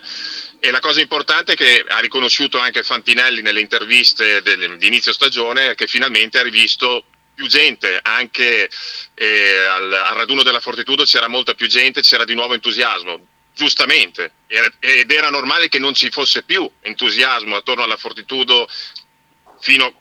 E 0.62 0.72
la 0.72 0.80
cosa 0.80 1.02
importante 1.02 1.56
che 1.56 1.84
ha 1.86 2.00
riconosciuto 2.00 2.58
anche 2.60 2.82
Fantinelli 2.82 3.42
nelle 3.42 3.60
interviste 3.60 4.42
di 4.42 4.88
inizio 4.88 5.12
stagione 5.12 5.72
è 5.72 5.76
che 5.76 5.88
finalmente 5.88 6.40
ha 6.40 6.44
rivisto 6.44 7.04
più 7.36 7.48
gente, 7.48 8.00
anche 8.02 8.70
eh, 9.16 9.66
al, 9.70 9.92
al 9.92 10.16
raduno 10.16 10.44
della 10.44 10.62
Fortitudo 10.62 11.04
c'era 11.04 11.28
molta 11.28 11.56
più 11.56 11.68
gente, 11.68 12.02
c'era 12.02 12.24
di 12.24 12.34
nuovo 12.36 12.54
entusiasmo, 12.54 13.20
giustamente, 13.54 14.32
ed 14.48 15.12
era 15.12 15.30
normale 15.30 15.68
che 15.68 15.78
non 15.78 15.94
ci 15.94 16.10
fosse 16.10 16.44
più 16.44 16.70
entusiasmo 16.80 17.58
attorno 17.58 17.84
alla 17.84 17.98
Fortitudo 17.98 18.68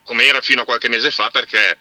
come 0.04 0.24
era 0.24 0.40
fino 0.40 0.62
a 0.62 0.64
qualche 0.64 0.88
mese 0.88 1.11
fa, 1.11 1.28
perché 1.30 1.78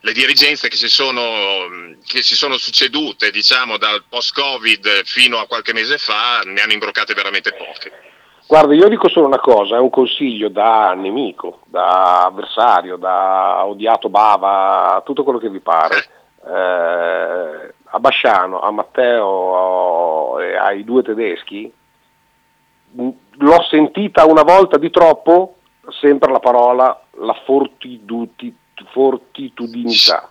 le 0.00 0.12
dirigenze 0.12 0.68
che 0.68 0.76
si 0.76 0.88
sono, 0.88 1.96
che 2.06 2.22
si 2.22 2.34
sono 2.34 2.58
succedute 2.58 3.30
diciamo, 3.30 3.78
dal 3.78 4.04
post-Covid 4.08 5.04
fino 5.04 5.38
a 5.38 5.46
qualche 5.46 5.72
mese 5.72 5.96
fa 5.98 6.40
ne 6.44 6.60
hanno 6.60 6.72
imbroccate 6.72 7.14
veramente 7.14 7.52
poche. 7.52 7.92
Guarda, 8.46 8.74
io 8.74 8.88
dico 8.88 9.08
solo 9.08 9.26
una 9.26 9.40
cosa, 9.40 9.76
è 9.76 9.78
un 9.78 9.88
consiglio 9.88 10.50
da 10.50 10.92
nemico, 10.92 11.60
da 11.64 12.24
avversario, 12.26 12.96
da 12.96 13.64
odiato 13.64 14.10
bava, 14.10 15.02
tutto 15.04 15.24
quello 15.24 15.38
che 15.38 15.48
vi 15.48 15.60
pare. 15.60 16.06
Eh, 16.46 17.72
a 17.94 17.98
Basciano, 18.00 18.60
a 18.60 18.70
Matteo 18.70 20.40
e 20.40 20.56
ai 20.56 20.84
due 20.84 21.02
tedeschi, 21.02 21.72
l'ho 22.92 23.62
sentita 23.70 24.26
una 24.26 24.42
volta 24.42 24.76
di 24.76 24.90
troppo, 24.90 25.60
sempre 26.00 26.30
la 26.30 26.40
parola 26.40 27.02
la 27.18 27.34
fortitudinità. 28.92 30.30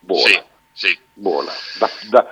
Buona, 0.00 0.44
buona. 1.14 1.50
Da, 1.78 1.88
da- 2.10 2.26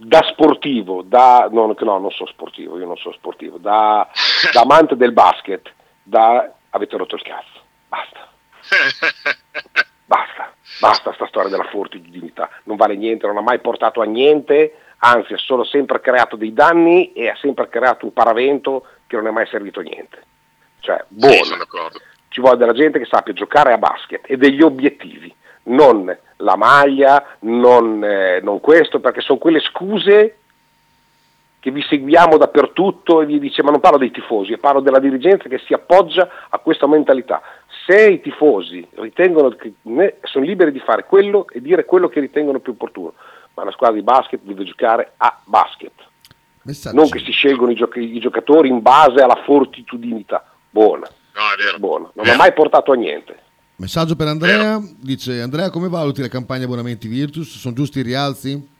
da 0.00 0.22
sportivo, 0.30 1.02
da, 1.02 1.48
no, 1.50 1.74
no, 1.76 1.98
non 1.98 2.10
sono 2.12 2.28
sportivo, 2.30 2.78
io 2.78 2.86
non 2.86 2.96
sono 2.96 3.14
sportivo, 3.14 3.58
da, 3.58 4.08
da 4.52 4.60
amante 4.60 4.96
del 4.96 5.12
basket, 5.12 5.72
da 6.02 6.50
avete 6.70 6.96
rotto 6.96 7.16
il 7.16 7.22
cazzo, 7.22 7.60
basta. 7.88 8.26
Basta, 10.08 10.54
basta 10.80 11.12
sta 11.12 11.26
storia 11.26 11.50
della 11.50 11.68
fortitudinità, 11.68 12.48
non 12.62 12.76
vale 12.78 12.96
niente, 12.96 13.26
non 13.26 13.36
ha 13.36 13.42
mai 13.42 13.58
portato 13.60 14.00
a 14.00 14.06
niente, 14.06 14.78
anzi 15.00 15.34
ha 15.34 15.36
solo 15.36 15.64
sempre 15.64 16.00
creato 16.00 16.34
dei 16.34 16.54
danni 16.54 17.12
e 17.12 17.28
ha 17.28 17.36
sempre 17.36 17.68
creato 17.68 18.06
un 18.06 18.14
paravento 18.14 18.86
che 19.06 19.16
non 19.16 19.26
è 19.26 19.30
mai 19.30 19.46
servito 19.48 19.80
a 19.80 19.82
niente. 19.82 20.22
Cioè, 20.80 21.04
sono 21.44 21.58
d'accordo. 21.58 21.98
Ci 22.28 22.40
vuole 22.40 22.56
della 22.56 22.72
gente 22.72 22.98
che 22.98 23.06
sappia 23.06 23.32
giocare 23.32 23.72
a 23.72 23.78
basket 23.78 24.22
e 24.26 24.36
degli 24.36 24.62
obiettivi, 24.62 25.34
non 25.64 26.14
la 26.36 26.56
maglia, 26.56 27.36
non, 27.40 28.02
eh, 28.04 28.40
non 28.42 28.60
questo, 28.60 29.00
perché 29.00 29.20
sono 29.20 29.38
quelle 29.38 29.60
scuse 29.60 30.36
che 31.60 31.70
vi 31.72 31.82
seguiamo 31.82 32.36
dappertutto 32.36 33.20
e 33.20 33.26
vi 33.26 33.40
dice 33.40 33.62
ma 33.62 33.70
non 33.70 33.80
parlo 33.80 33.98
dei 33.98 34.12
tifosi, 34.12 34.56
parlo 34.58 34.80
della 34.80 35.00
dirigenza 35.00 35.48
che 35.48 35.58
si 35.58 35.72
appoggia 35.72 36.28
a 36.48 36.58
questa 36.58 36.86
mentalità. 36.86 37.42
Se 37.84 38.08
i 38.08 38.20
tifosi 38.20 38.86
ritengono 38.94 39.48
che 39.50 39.72
ne- 39.82 40.16
sono 40.22 40.44
liberi 40.44 40.70
di 40.70 40.78
fare 40.78 41.04
quello 41.04 41.46
e 41.50 41.60
dire 41.60 41.84
quello 41.84 42.08
che 42.08 42.20
ritengono 42.20 42.60
più 42.60 42.72
opportuno, 42.72 43.14
ma 43.54 43.64
la 43.64 43.72
squadra 43.72 43.96
di 43.96 44.02
basket 44.02 44.40
deve 44.42 44.62
giocare 44.62 45.14
a 45.16 45.40
basket, 45.44 45.92
Messaggi. 46.62 46.94
non 46.94 47.08
che 47.08 47.18
si 47.18 47.32
scelgono 47.32 47.72
i, 47.72 47.74
gioc- 47.74 47.96
i 47.96 48.20
giocatori 48.20 48.68
in 48.68 48.80
base 48.80 49.20
alla 49.20 49.42
fortitudinità. 49.44 50.44
Buona, 50.70 51.08
buona, 51.78 52.10
non 52.14 52.28
ha 52.28 52.36
mai 52.36 52.52
portato 52.52 52.92
a 52.92 52.94
niente. 52.96 53.42
Messaggio 53.76 54.16
per 54.16 54.26
Andrea, 54.26 54.80
dice 54.82 55.40
Andrea 55.40 55.70
come 55.70 55.88
valuti 55.88 56.20
la 56.20 56.28
campagna 56.28 56.64
abbonamenti 56.64 57.06
Virtus? 57.08 57.56
Sono 57.58 57.74
giusti 57.74 58.00
i 58.00 58.02
rialzi? 58.02 58.76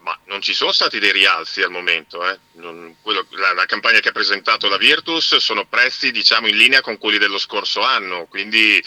Ma 0.00 0.18
non 0.26 0.42
ci 0.42 0.52
sono 0.52 0.70
stati 0.70 0.98
dei 0.98 1.12
rialzi 1.12 1.62
al 1.62 1.70
momento. 1.70 2.28
eh. 2.28 2.38
Non- 2.52 2.94
quello- 3.00 3.24
la, 3.30 3.54
la 3.54 3.64
campagna 3.64 4.00
che 4.00 4.10
ha 4.10 4.12
presentato 4.12 4.68
la 4.68 4.76
Virtus 4.76 5.36
sono 5.36 5.64
prezzi 5.64 6.10
diciamo 6.12 6.46
in 6.46 6.56
linea 6.58 6.82
con 6.82 6.98
quelli 6.98 7.16
dello 7.16 7.38
scorso 7.38 7.80
anno, 7.80 8.26
quindi 8.28 8.82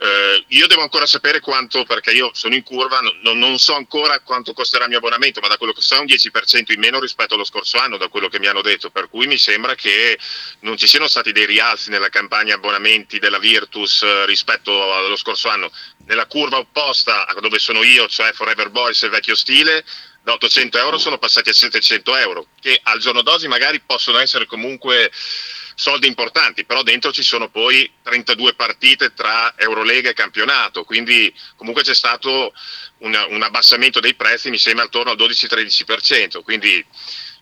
eh, 0.00 0.44
io 0.48 0.66
devo 0.68 0.82
ancora 0.82 1.06
sapere 1.06 1.40
quanto, 1.40 1.84
perché 1.84 2.12
io 2.12 2.30
sono 2.32 2.54
in 2.54 2.62
curva, 2.62 3.00
no- 3.00 3.14
no- 3.22 3.34
non 3.34 3.58
so 3.58 3.74
ancora 3.74 4.20
quanto 4.20 4.52
costerà 4.52 4.84
il 4.84 4.90
mio 4.90 4.98
abbonamento, 4.98 5.40
ma 5.40 5.48
da 5.48 5.56
quello 5.56 5.72
che 5.72 5.80
so 5.80 5.96
è 5.96 5.98
un 5.98 6.06
10% 6.06 6.72
in 6.72 6.78
meno 6.78 7.00
rispetto 7.00 7.34
allo 7.34 7.44
scorso 7.44 7.78
anno, 7.78 7.96
da 7.96 8.08
quello 8.08 8.28
che 8.28 8.38
mi 8.38 8.46
hanno 8.46 8.62
detto, 8.62 8.90
per 8.90 9.08
cui 9.08 9.26
mi 9.26 9.38
sembra 9.38 9.74
che 9.74 10.16
non 10.60 10.76
ci 10.76 10.86
siano 10.86 11.08
stati 11.08 11.32
dei 11.32 11.46
rialzi 11.46 11.90
nella 11.90 12.10
campagna 12.10 12.54
abbonamenti 12.54 13.18
della 13.18 13.40
Virtus 13.40 14.02
eh, 14.02 14.24
rispetto 14.26 14.92
allo 14.94 15.16
scorso 15.16 15.48
anno. 15.48 15.72
Nella 16.06 16.26
curva 16.26 16.58
opposta 16.58 17.26
a 17.26 17.34
dove 17.40 17.58
sono 17.58 17.82
io, 17.82 18.06
cioè 18.06 18.32
Forever 18.32 18.70
Boys 18.70 19.02
e 19.02 19.08
vecchio 19.08 19.34
stile, 19.34 19.84
da 20.22 20.32
800 20.34 20.78
euro 20.78 20.98
sono 20.98 21.18
passati 21.18 21.48
a 21.48 21.54
700 21.54 22.16
euro, 22.16 22.46
che 22.60 22.78
al 22.84 23.00
giorno 23.00 23.22
d'oggi 23.22 23.48
magari 23.48 23.80
possono 23.80 24.18
essere 24.18 24.46
comunque 24.46 25.10
soldi 25.78 26.08
importanti, 26.08 26.64
però 26.64 26.82
dentro 26.82 27.12
ci 27.12 27.22
sono 27.22 27.48
poi 27.48 27.88
32 28.02 28.54
partite 28.54 29.14
tra 29.14 29.54
Eurolega 29.56 30.10
e 30.10 30.12
campionato, 30.12 30.82
quindi 30.82 31.32
comunque 31.54 31.84
c'è 31.84 31.94
stato 31.94 32.52
un, 32.98 33.26
un 33.28 33.42
abbassamento 33.42 34.00
dei 34.00 34.14
prezzi, 34.14 34.50
mi 34.50 34.58
sembra 34.58 34.86
attorno 34.86 35.12
al 35.12 35.16
12-13%, 35.16 36.42
quindi 36.42 36.84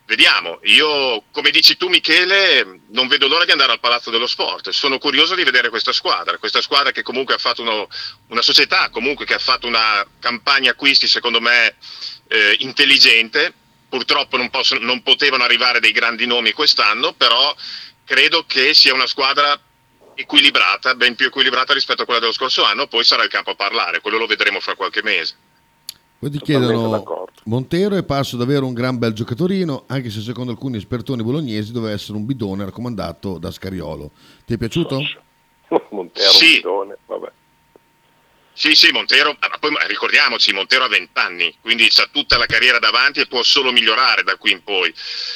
vediamo. 0.04 0.60
Io, 0.64 1.24
come 1.30 1.50
dici 1.50 1.78
tu 1.78 1.88
Michele, 1.88 2.80
non 2.88 3.08
vedo 3.08 3.26
l'ora 3.26 3.46
di 3.46 3.52
andare 3.52 3.72
al 3.72 3.80
Palazzo 3.80 4.10
dello 4.10 4.26
Sport, 4.26 4.68
sono 4.68 4.98
curioso 4.98 5.34
di 5.34 5.42
vedere 5.42 5.70
questa 5.70 5.92
squadra, 5.92 6.36
questa 6.36 6.60
squadra 6.60 6.92
che 6.92 7.02
comunque 7.02 7.34
ha 7.34 7.38
fatto 7.38 7.62
uno- 7.62 7.88
una 8.28 8.42
società, 8.42 8.90
comunque 8.90 9.24
che 9.24 9.34
ha 9.34 9.38
fatto 9.38 9.66
una 9.66 10.06
campagna 10.20 10.72
acquisti 10.72 11.06
secondo 11.06 11.40
me 11.40 11.74
eh, 12.28 12.54
intelligente, 12.58 13.50
purtroppo 13.88 14.36
non, 14.36 14.50
possono- 14.50 14.84
non 14.84 15.02
potevano 15.02 15.44
arrivare 15.44 15.80
dei 15.80 15.92
grandi 15.92 16.26
nomi 16.26 16.52
quest'anno, 16.52 17.14
però 17.14 17.54
credo 18.06 18.44
che 18.46 18.72
sia 18.72 18.94
una 18.94 19.06
squadra 19.06 19.60
equilibrata, 20.14 20.94
ben 20.94 21.14
più 21.14 21.26
equilibrata 21.26 21.74
rispetto 21.74 22.02
a 22.02 22.04
quella 22.06 22.20
dello 22.20 22.32
scorso 22.32 22.64
anno, 22.64 22.86
poi 22.86 23.04
sarà 23.04 23.22
il 23.22 23.28
campo 23.28 23.50
a 23.50 23.54
parlare, 23.54 24.00
quello 24.00 24.16
lo 24.16 24.26
vedremo 24.26 24.60
fra 24.60 24.74
qualche 24.74 25.02
mese. 25.02 25.34
Poi 26.18 26.30
ti 26.30 26.40
chiedono 26.40 26.88
d'accordo. 26.88 27.42
Montero 27.44 27.96
è 27.96 28.02
parso 28.04 28.38
davvero 28.38 28.64
un 28.66 28.72
gran 28.72 28.96
bel 28.96 29.12
giocatorino, 29.12 29.84
anche 29.88 30.08
se 30.08 30.22
secondo 30.22 30.52
alcuni 30.52 30.78
espertoni 30.78 31.22
bolognesi 31.22 31.72
doveva 31.72 31.92
essere 31.92 32.16
un 32.16 32.24
bidone 32.24 32.64
raccomandato 32.64 33.36
da 33.36 33.50
Scariolo. 33.50 34.10
Ti 34.46 34.54
è 34.54 34.56
piaciuto? 34.56 34.98
Montero, 35.90 36.30
Sì. 36.30 36.56
bidone, 36.56 36.96
vabbè. 37.04 37.30
Sì, 38.54 38.74
sì, 38.74 38.90
Montero, 38.90 39.36
ma 39.38 39.58
poi 39.58 39.70
ricordiamoci, 39.86 40.54
Montero 40.54 40.84
ha 40.84 40.88
20 40.88 41.10
anni, 41.12 41.54
quindi 41.60 41.86
ha 41.94 42.08
tutta 42.10 42.38
la 42.38 42.46
carriera 42.46 42.78
davanti 42.78 43.20
e 43.20 43.26
può 43.26 43.42
solo 43.42 43.70
migliorare 43.70 44.22
da 44.22 44.36
qui 44.36 44.52
in 44.52 44.62
poi. 44.62 44.90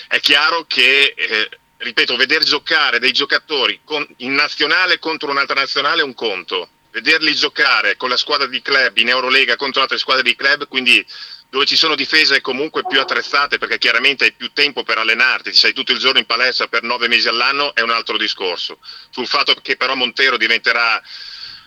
È 0.09 0.19
chiaro 0.21 0.65
che, 0.67 1.13
eh, 1.15 1.49
ripeto, 1.81 2.17
vedere 2.17 2.45
giocare 2.45 2.99
dei 2.99 3.13
giocatori 3.13 3.81
con- 3.85 4.07
in 4.19 4.35
nazionale 4.35 4.99
contro 4.99 5.31
un'altra 5.31 5.61
nazionale 5.61 6.03
è 6.03 6.05
un 6.05 6.15
conto. 6.15 6.69
Vederli 6.91 7.35
giocare 7.35 7.97
con 7.97 8.09
la 8.09 8.17
squadra 8.17 8.47
di 8.47 8.61
club 8.61 8.97
in 8.99 9.09
Eurolega 9.09 9.57
contro 9.57 9.81
altre 9.81 9.99
squadre 9.99 10.25
di 10.25 10.35
club, 10.35 10.67
quindi 10.67 11.05
dove 11.49 11.65
ci 11.65 11.77
sono 11.77 11.95
difese 11.95 12.41
comunque 12.41 12.85
più 12.87 13.01
attrezzate 13.01 13.59
perché 13.59 13.79
chiaramente 13.79 14.25
hai 14.25 14.33
più 14.33 14.53
tempo 14.53 14.83
per 14.83 14.99
allenarti, 14.99 15.53
sei 15.53 15.73
tutto 15.73 15.93
il 15.93 15.99
giorno 15.99 16.19
in 16.19 16.27
palestra 16.27 16.69
per 16.69 16.83
nove 16.83 17.09
mesi 17.09 17.29
all'anno 17.29 17.75
è 17.75 17.81
un 17.81 17.91
altro 17.91 18.17
discorso. 18.17 18.79
Sul 19.11 19.27
fatto 19.27 19.55
che 19.63 19.77
però 19.77 19.95
Montero 19.95 20.37
diventerà 20.37 21.01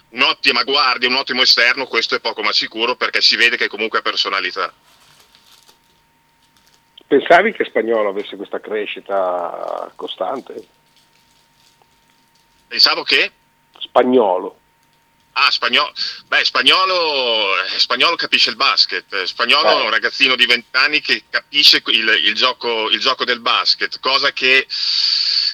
un'ottima 0.09 0.63
guardia, 0.63 1.09
un 1.09 1.15
ottimo 1.15 1.41
esterno, 1.41 1.87
questo 1.87 2.15
è 2.15 2.19
poco 2.19 2.41
ma 2.43 2.53
sicuro 2.53 2.95
perché 2.95 3.21
si 3.21 3.35
vede 3.35 3.57
che 3.57 3.67
comunque 3.67 3.99
ha 3.99 4.01
personalità. 4.01 4.73
Pensavi 7.13 7.51
che 7.51 7.65
Spagnolo 7.65 8.09
avesse 8.09 8.35
questa 8.35 8.59
crescita 8.59 9.91
costante? 9.95 10.55
Pensavo 12.67 13.03
che 13.03 13.31
Spagnolo. 13.77 14.57
Ah, 15.33 15.51
spagnolo. 15.51 15.93
Beh, 16.25 16.43
spagnolo, 16.43 17.53
spagnolo 17.77 18.15
capisce 18.15 18.49
il 18.49 18.55
basket. 18.55 19.13
Eh, 19.13 19.27
Spagnolo 19.27 19.79
è 19.79 19.83
un 19.83 19.91
ragazzino 19.91 20.35
di 20.35 20.47
20 20.47 20.65
anni 20.71 21.01
che 21.01 21.25
capisce 21.29 21.83
il, 21.85 22.07
il 22.23 22.33
gioco, 22.33 22.89
il 22.89 22.99
gioco 22.99 23.25
del 23.25 23.41
basket, 23.41 23.99
cosa 23.99 24.31
che 24.31 24.65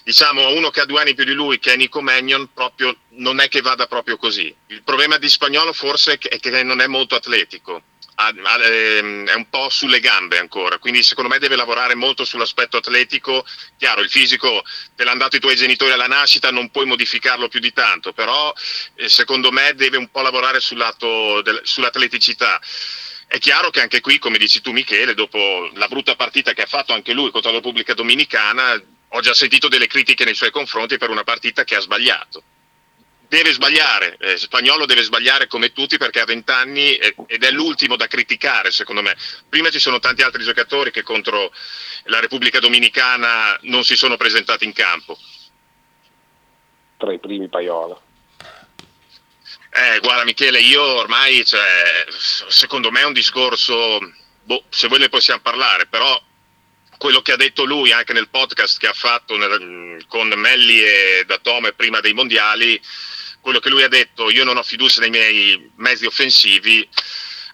diciamo 0.05 0.53
uno 0.53 0.69
che 0.69 0.79
ha 0.79 0.85
due 0.85 1.01
anni 1.01 1.13
più 1.13 1.25
di 1.25 1.33
lui, 1.33 1.59
che 1.59 1.73
è 1.73 1.75
Nico 1.75 2.01
Magnon, 2.01 2.53
proprio 2.53 2.95
non 3.15 3.41
è 3.41 3.49
che 3.49 3.59
vada 3.59 3.85
proprio 3.85 4.15
così. 4.15 4.53
Il 4.67 4.83
problema 4.83 5.17
di 5.17 5.27
spagnolo 5.27 5.73
forse 5.73 6.17
è 6.19 6.39
che 6.39 6.63
non 6.63 6.79
è 6.79 6.87
molto 6.87 7.15
atletico. 7.15 7.83
Ehm, 8.21 9.27
è 9.27 9.33
un 9.33 9.49
po' 9.49 9.69
sulle 9.69 10.01
gambe 10.01 10.39
ancora, 10.39 10.77
quindi 10.77 11.03
secondo 11.03 11.29
me 11.29 11.39
deve 11.39 11.55
lavorare 11.55 11.95
molto 11.95 12.25
sull'aspetto 12.25 12.77
atletico. 12.77 13.45
Chiaro, 13.77 14.01
il 14.01 14.09
fisico 14.09 14.61
te 14.93 15.05
l'hanno 15.05 15.19
dato 15.19 15.37
i 15.37 15.39
tuoi 15.39 15.55
genitori 15.55 15.93
alla 15.93 16.07
nascita, 16.07 16.51
non 16.51 16.69
puoi 16.69 16.85
modificarlo 16.85 17.47
più 17.47 17.61
di 17.61 17.71
tanto, 17.71 18.11
però 18.11 18.53
eh, 18.95 19.07
secondo 19.07 19.51
me 19.51 19.73
deve 19.73 19.95
un 19.97 20.09
po' 20.09 20.21
lavorare 20.21 20.59
sul 20.59 20.77
lato 20.77 21.41
del- 21.41 21.61
sull'atleticità. 21.63 22.59
È 23.25 23.37
chiaro 23.37 23.69
che 23.69 23.79
anche 23.81 24.01
qui, 24.01 24.17
come 24.19 24.37
dici 24.37 24.59
tu 24.59 24.71
Michele, 24.71 25.13
dopo 25.13 25.69
la 25.75 25.87
brutta 25.87 26.15
partita 26.15 26.53
che 26.53 26.63
ha 26.63 26.65
fatto 26.65 26.93
anche 26.93 27.13
lui 27.13 27.31
contro 27.31 27.51
la 27.51 27.57
Repubblica 27.57 27.93
Dominicana, 27.93 28.81
ho 29.11 29.19
già 29.21 29.33
sentito 29.33 29.69
delle 29.69 29.87
critiche 29.87 30.25
nei 30.25 30.35
suoi 30.35 30.51
confronti 30.51 30.97
per 30.97 31.09
una 31.09 31.23
partita 31.23 31.63
che 31.63 31.75
ha 31.75 31.79
sbagliato. 31.79 32.43
Deve 33.29 33.53
sbagliare, 33.53 34.17
eh, 34.19 34.37
Spagnolo 34.37 34.87
deve 34.87 35.03
sbagliare 35.03 35.45
come 35.45 35.71
tutti 35.71 35.97
perché 35.97 36.19
ha 36.19 36.25
20 36.25 36.51
anni 36.51 36.95
ed 36.95 37.43
è 37.43 37.51
l'ultimo 37.51 37.95
da 37.95 38.07
criticare 38.07 38.71
secondo 38.71 39.03
me. 39.03 39.15
Prima 39.47 39.69
ci 39.69 39.77
sono 39.77 39.99
tanti 39.99 40.23
altri 40.23 40.43
giocatori 40.43 40.89
che 40.89 41.03
contro 41.03 41.53
la 42.05 42.19
Repubblica 42.19 42.59
Dominicana 42.59 43.55
non 43.61 43.83
si 43.83 43.95
sono 43.95 44.17
presentati 44.17 44.65
in 44.65 44.73
campo. 44.73 45.15
Tra 46.97 47.13
i 47.13 47.19
primi 47.19 47.47
Paiola. 47.47 48.01
Eh, 49.71 49.99
guarda 49.99 50.23
Michele, 50.23 50.59
io 50.59 50.81
ormai, 50.81 51.45
cioè, 51.45 52.05
secondo 52.09 52.89
me 52.89 53.01
è 53.01 53.05
un 53.05 53.13
discorso, 53.13 53.99
boh, 54.43 54.63
se 54.69 54.87
voi 54.87 54.97
ne 54.97 55.09
possiamo 55.09 55.41
parlare, 55.41 55.85
però 55.85 56.19
quello 56.97 57.21
che 57.21 57.33
ha 57.33 57.37
detto 57.37 57.63
lui 57.63 57.91
anche 57.91 58.11
nel 58.11 58.29
podcast 58.29 58.79
che 58.79 58.87
ha 58.87 58.93
fatto 58.93 59.37
con 60.07 60.27
Melli 60.35 60.81
e 60.81 61.23
Datome 61.27 61.73
prima 61.73 62.01
dei 62.01 62.13
mondiali, 62.13 62.81
quello 63.41 63.59
che 63.59 63.69
lui 63.69 63.83
ha 63.83 63.87
detto, 63.87 64.29
io 64.29 64.43
non 64.43 64.57
ho 64.57 64.63
fiducia 64.63 65.01
nei 65.01 65.09
miei 65.09 65.71
mezzi 65.77 66.05
offensivi, 66.05 66.87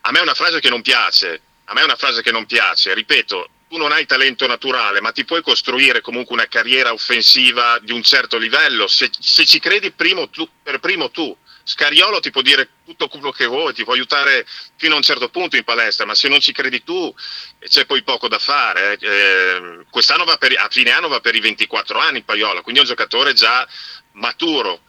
a 0.01 0.11
me 0.11 0.19
è 0.19 0.21
una 0.21 0.33
frase 0.33 0.59
che 0.59 0.69
non 0.69 0.81
piace, 0.81 1.41
a 1.65 1.73
me 1.73 1.81
è 1.81 1.83
una 1.83 1.95
frase 1.95 2.21
che 2.21 2.31
non 2.31 2.45
piace, 2.45 2.93
ripeto, 2.93 3.49
tu 3.67 3.77
non 3.77 3.91
hai 3.91 4.05
talento 4.05 4.45
naturale, 4.47 5.01
ma 5.01 5.11
ti 5.11 5.25
puoi 5.25 5.41
costruire 5.41 6.01
comunque 6.01 6.35
una 6.35 6.47
carriera 6.47 6.93
offensiva 6.93 7.79
di 7.81 7.91
un 7.91 8.03
certo 8.03 8.37
livello, 8.37 8.87
se, 8.87 9.09
se 9.19 9.45
ci 9.45 9.59
credi 9.59 9.91
primo 9.91 10.29
tu, 10.29 10.47
per 10.61 10.79
primo 10.79 11.09
tu. 11.09 11.35
Scariolo 11.67 12.19
ti 12.19 12.29
può 12.29 12.43
dire 12.43 12.69
tutto 12.85 13.07
quello 13.07 13.31
che 13.31 13.47
vuoi, 13.47 13.73
ti 13.73 13.83
può 13.83 13.93
aiutare 13.93 14.45
fino 14.75 14.93
a 14.93 14.97
un 14.97 15.01
certo 15.01 15.29
punto 15.29 15.55
in 15.55 15.63
palestra, 15.63 16.05
ma 16.05 16.13
se 16.13 16.27
non 16.27 16.39
ci 16.39 16.51
credi 16.51 16.83
tu 16.83 17.11
eh, 17.57 17.67
c'è 17.67 17.87
poi 17.87 18.03
poco 18.03 18.27
da 18.27 18.37
fare. 18.37 18.99
eh. 18.99 19.07
Eh, 19.07 19.85
quest'anno 19.89 20.25
va 20.25 20.37
per, 20.37 20.53
a 20.55 20.67
fine 20.69 20.91
anno 20.91 21.07
va 21.07 21.19
per 21.21 21.33
i 21.33 21.39
24 21.39 21.97
anni 21.97 22.21
Paiola, 22.21 22.61
quindi 22.61 22.81
è 22.81 22.83
un 22.83 22.89
giocatore 22.89 23.33
già 23.33 23.67
maturo. 24.11 24.81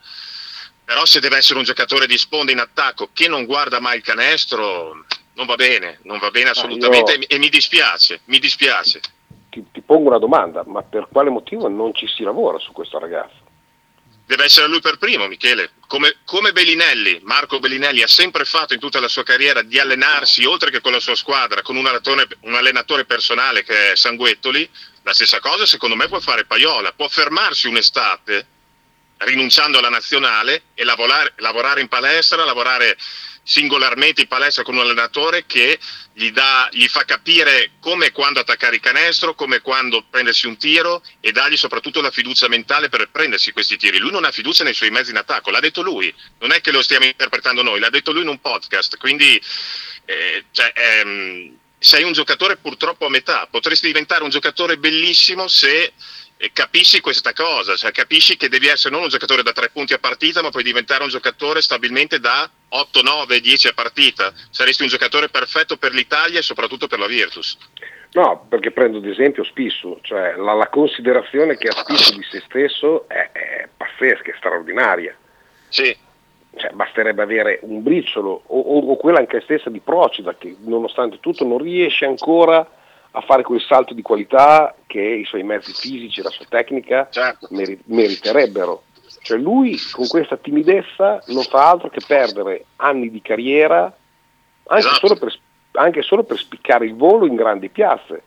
Però 0.87 1.05
se 1.05 1.19
deve 1.19 1.39
essere 1.39 1.59
un 1.59 1.65
giocatore 1.65 2.07
di 2.07 2.17
sponda 2.17 2.53
in 2.53 2.61
attacco 2.61 3.11
che 3.13 3.27
non 3.27 3.45
guarda 3.45 3.81
mai 3.81 3.97
il 3.97 4.05
canestro, 4.05 5.05
non 5.35 5.45
va 5.45 5.57
bene, 5.57 5.99
non 6.05 6.19
va 6.21 6.31
bene 6.31 6.51
assolutamente 6.51 7.13
io- 7.13 7.21
e, 7.23 7.27
e 7.29 7.39
mi 7.39 7.49
dispiace, 7.49 8.21
mi 8.27 8.39
dispiace. 8.39 9.01
Ti, 9.51 9.65
ti 9.73 9.81
pongo 9.81 10.11
una 10.11 10.19
domanda, 10.19 10.63
ma 10.65 10.83
per 10.83 11.09
quale 11.11 11.29
motivo 11.29 11.67
non 11.67 11.93
ci 11.93 12.07
si 12.07 12.23
lavora 12.23 12.61
su 12.61 12.71
questo 12.71 13.01
ragazzo? 13.01 13.45
Deve 14.27 14.45
essere 14.45 14.69
lui 14.69 14.81
per 14.81 14.99
primo, 14.99 15.27
Michele. 15.27 15.73
Come, 15.89 16.19
come 16.25 16.53
Bellinelli, 16.53 17.19
Marco 17.25 17.59
Bellinelli 17.59 18.03
ha 18.03 18.09
sempre 18.09 18.45
fatto 18.45 18.73
in 18.73 18.79
tutta 18.81 19.01
la 19.01 19.09
sua 19.09 19.25
carriera 19.25 19.63
di 19.63 19.81
allenarsi, 19.81 20.45
oltre 20.45 20.71
che 20.71 20.81
con 20.81 20.93
la 20.93 21.01
sua 21.01 21.17
squadra, 21.17 21.63
con 21.63 21.75
un 21.75 21.87
allenatore, 21.87 22.29
un 22.43 22.55
allenatore 22.55 23.05
personale 23.07 23.65
che 23.65 23.91
è 23.93 23.97
Sanguettoli, 23.97 24.69
la 25.03 25.15
stessa 25.15 25.41
cosa 25.41 25.67
secondo 25.67 25.97
me 25.97 26.07
può 26.07 26.21
fare 26.21 26.45
Paiola. 26.45 26.93
Può 26.93 27.09
fermarsi 27.09 27.67
un'estate 27.67 28.47
rinunciando 29.19 29.79
alla 29.79 29.89
nazionale 29.89 30.65
e 30.75 30.85
lavorare, 30.85 31.33
lavorare 31.37 31.81
in 31.81 31.89
palestra, 31.89 32.45
lavorare 32.45 32.97
singolarmente 33.43 34.23
in 34.23 34.27
palestra 34.27 34.65
con 34.65 34.75
un 34.75 34.81
allenatore 34.81 35.47
che 35.47 35.79
gli, 36.13 36.33
dà, 36.33 36.69
gli 36.73 36.89
fa 36.89 37.05
capire 37.05 37.71
come 37.79 38.07
e 38.07 38.13
quando 38.13 38.41
attaccare 38.41 38.75
il 38.75 38.81
canestro, 38.81 39.37
come 39.37 39.57
e 39.57 39.61
quando 39.61 40.05
prendersi 40.11 40.49
un 40.49 40.57
tiro 40.57 41.01
e 41.21 41.31
dargli 41.31 41.57
soprattutto 41.57 42.01
la 42.01 42.11
fiducia 42.11 42.49
mentale 42.49 42.89
per 42.89 43.09
prendersi 43.11 43.53
questi 43.53 43.77
tiri. 43.77 43.99
Lui 43.99 44.11
non 44.11 44.25
ha 44.25 44.33
fiducia 44.33 44.65
nei 44.65 44.75
suoi 44.75 44.91
mezzi 44.91 45.11
in 45.11 45.17
attacco, 45.17 45.51
l'ha 45.51 45.61
detto 45.61 45.81
lui, 45.81 46.13
non 46.41 46.51
è 46.51 46.61
che 46.61 46.73
lo 46.73 46.83
stiamo 46.83 47.05
interpretando 47.05 47.63
noi, 47.63 47.79
l'ha 47.79 47.91
detto 47.91 48.11
lui 48.11 48.23
in 48.23 48.29
un 48.29 48.41
podcast, 48.41 48.97
quindi 48.97 49.41
eh, 50.07 50.45
cioè, 50.51 50.73
ehm, 50.75 51.57
sei 51.79 52.03
un 52.03 52.13
giocatore 52.13 52.57
purtroppo 52.57 53.07
a 53.07 53.11
metà, 53.11 53.47
potresti 53.49 53.87
diventare 53.87 54.25
un 54.25 54.31
giocatore 54.31 54.77
bellissimo 54.77 55.47
se 55.47 55.93
capisci 56.53 57.01
questa 57.01 57.33
cosa, 57.33 57.77
cioè 57.77 57.93
capisci 57.93 58.37
che 58.37 58.49
devi 58.49 58.67
essere 58.67 58.95
non 58.95 59.05
un 59.05 59.09
giocatore 59.09 59.43
da 59.43 59.53
tre 59.53 59.71
punti 59.71 59.95
a 59.95 59.99
partita, 59.99 60.43
ma 60.43 60.51
puoi 60.51 60.63
diventare 60.63 61.03
un 61.03 61.09
giocatore 61.09 61.63
stabilmente 61.63 62.21
da 62.21 62.49
8, 62.69 63.03
9, 63.03 63.41
10 63.41 63.69
a 63.69 63.73
partita. 63.73 64.33
Saresti 64.51 64.83
un 64.83 64.89
giocatore 64.89 65.29
perfetto 65.29 65.77
per 65.77 65.93
l'Italia 65.93 66.39
e 66.39 66.43
soprattutto 66.43 66.89
per 66.89 66.99
la 66.99 67.07
Virtus. 67.07 67.57
No, 68.13 68.47
perché 68.49 68.71
prendo 68.71 68.99
ad 68.99 69.07
esempio 69.07 69.45
Spissu, 69.45 69.99
cioè 70.03 70.37
la, 70.37 70.53
la 70.53 70.69
considerazione 70.69 71.57
che 71.57 71.69
ha 71.69 71.73
Spissu 71.73 72.17
di 72.17 72.23
se 72.31 72.43
stesso 72.47 73.09
è, 73.09 73.31
è 73.33 73.69
pazzesca, 73.75 74.31
è 74.31 74.35
straordinaria. 74.37 75.15
Sì. 75.69 75.97
Cioè, 76.55 76.71
basterebbe 76.71 77.23
avere 77.23 77.59
un 77.63 77.83
briciolo 77.83 78.43
o, 78.47 78.61
o, 78.61 78.91
o 78.91 78.97
quella 78.97 79.19
anche 79.19 79.43
stessa 79.43 79.69
di 79.69 79.81
Procida 79.81 80.35
che 80.37 80.57
nonostante 80.61 81.21
tutto 81.21 81.45
non 81.45 81.59
riesce 81.59 82.07
ancora 82.07 82.67
a 83.17 83.23
fare 83.23 83.43
quel 83.43 83.63
salto 83.63 83.95
di 83.95 84.03
qualità 84.03 84.75
che 84.87 85.01
i 85.01 85.25
suoi 85.25 85.43
mezzi 85.43 85.73
fisici 85.73 86.21
la 86.21 86.29
sua 86.29 86.45
tecnica 86.47 87.09
meri- 87.49 87.81
meriterebbero. 87.87 88.83
Cioè 89.23 89.39
lui 89.39 89.79
con 89.91 90.07
questa 90.07 90.37
timidezza 90.37 91.23
non 91.29 91.43
fa 91.45 91.71
altro 91.71 91.89
che 91.89 92.03
perdere 92.07 92.67
anni 92.77 93.11
di 93.11 93.23
carriera 93.23 93.91
anche, 94.67 94.89
solo, 95.01 95.17
per, 95.17 95.35
anche 95.73 96.03
solo 96.03 96.25
per 96.25 96.37
spiccare 96.37 96.85
il 96.85 96.95
volo 96.95 97.25
in 97.27 97.37
grandi 97.37 97.71
piazze. 97.71 98.23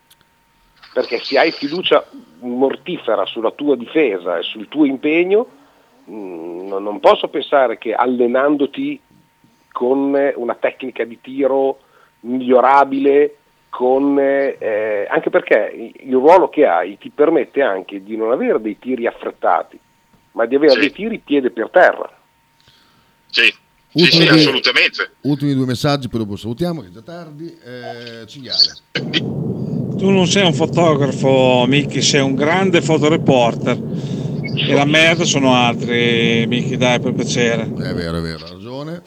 Perché 0.92 1.20
se 1.20 1.38
hai 1.38 1.52
fiducia 1.52 2.04
mortifera 2.40 3.28
sulla 3.28 3.52
tua 3.52 3.76
difesa 3.76 4.40
e 4.40 4.42
sul 4.42 4.68
tuo 4.70 4.86
impegno, 4.86 5.48
mh, 6.06 6.68
non- 6.68 6.82
non 6.82 7.00
posso 7.00 7.28
pensare 7.28 7.78
che 7.78 7.94
allenandoti 7.94 9.00
con 9.72 10.34
una 10.36 10.56
tecnica 10.56 11.04
di 11.04 11.22
tiro 11.22 11.80
migliorabile, 12.22 13.36
con, 13.70 14.18
eh, 14.20 15.08
anche 15.10 15.30
perché 15.30 15.94
il 16.02 16.12
ruolo 16.14 16.50
che 16.50 16.66
hai 16.66 16.98
ti 16.98 17.10
permette 17.14 17.62
anche 17.62 18.04
di 18.04 18.18
non 18.18 18.32
avere 18.32 18.60
dei 18.60 18.78
tiri 18.80 19.06
affrettati, 19.08 19.80
ma 20.32 20.46
di 20.46 20.56
avere 20.56 20.74
Sì. 20.74 20.80
dei 20.80 20.92
tiri 20.92 21.20
piede 21.20 21.52
per 21.52 21.70
terra. 21.70 22.12
Sì, 23.30 23.44
sì, 23.44 23.54
Ultimi 24.02 24.24
sì, 24.24 24.28
due- 24.30 24.40
assolutamente. 24.40 25.12
Ultimi 25.22 25.54
due 25.54 25.66
messaggi, 25.66 26.10
poi 26.10 26.20
dopo 26.22 26.36
salutiamo, 26.36 26.82
che 26.82 26.88
è 26.88 26.92
già 26.92 27.02
tardi. 27.02 27.46
Eh, 27.64 28.26
cinghiale. 28.28 28.74
Tu 29.98 30.10
non 30.10 30.28
sei 30.28 30.46
un 30.46 30.54
fotografo, 30.54 31.66
Michi, 31.68 32.02
sei 32.02 32.22
un 32.22 32.34
grande 32.36 32.82
fotoreporter. 32.82 33.78
E 34.68 34.74
la 34.74 34.86
merda 34.86 35.26
sono 35.26 35.54
altri, 35.54 36.46
Michi, 36.48 36.76
dai, 36.78 37.00
per 37.00 37.14
piacere. 37.14 37.64
È 37.64 37.94
vero, 37.94 38.18
è 38.18 38.22
vero, 38.22 38.46
ha 38.46 38.50
ragione. 38.50 39.02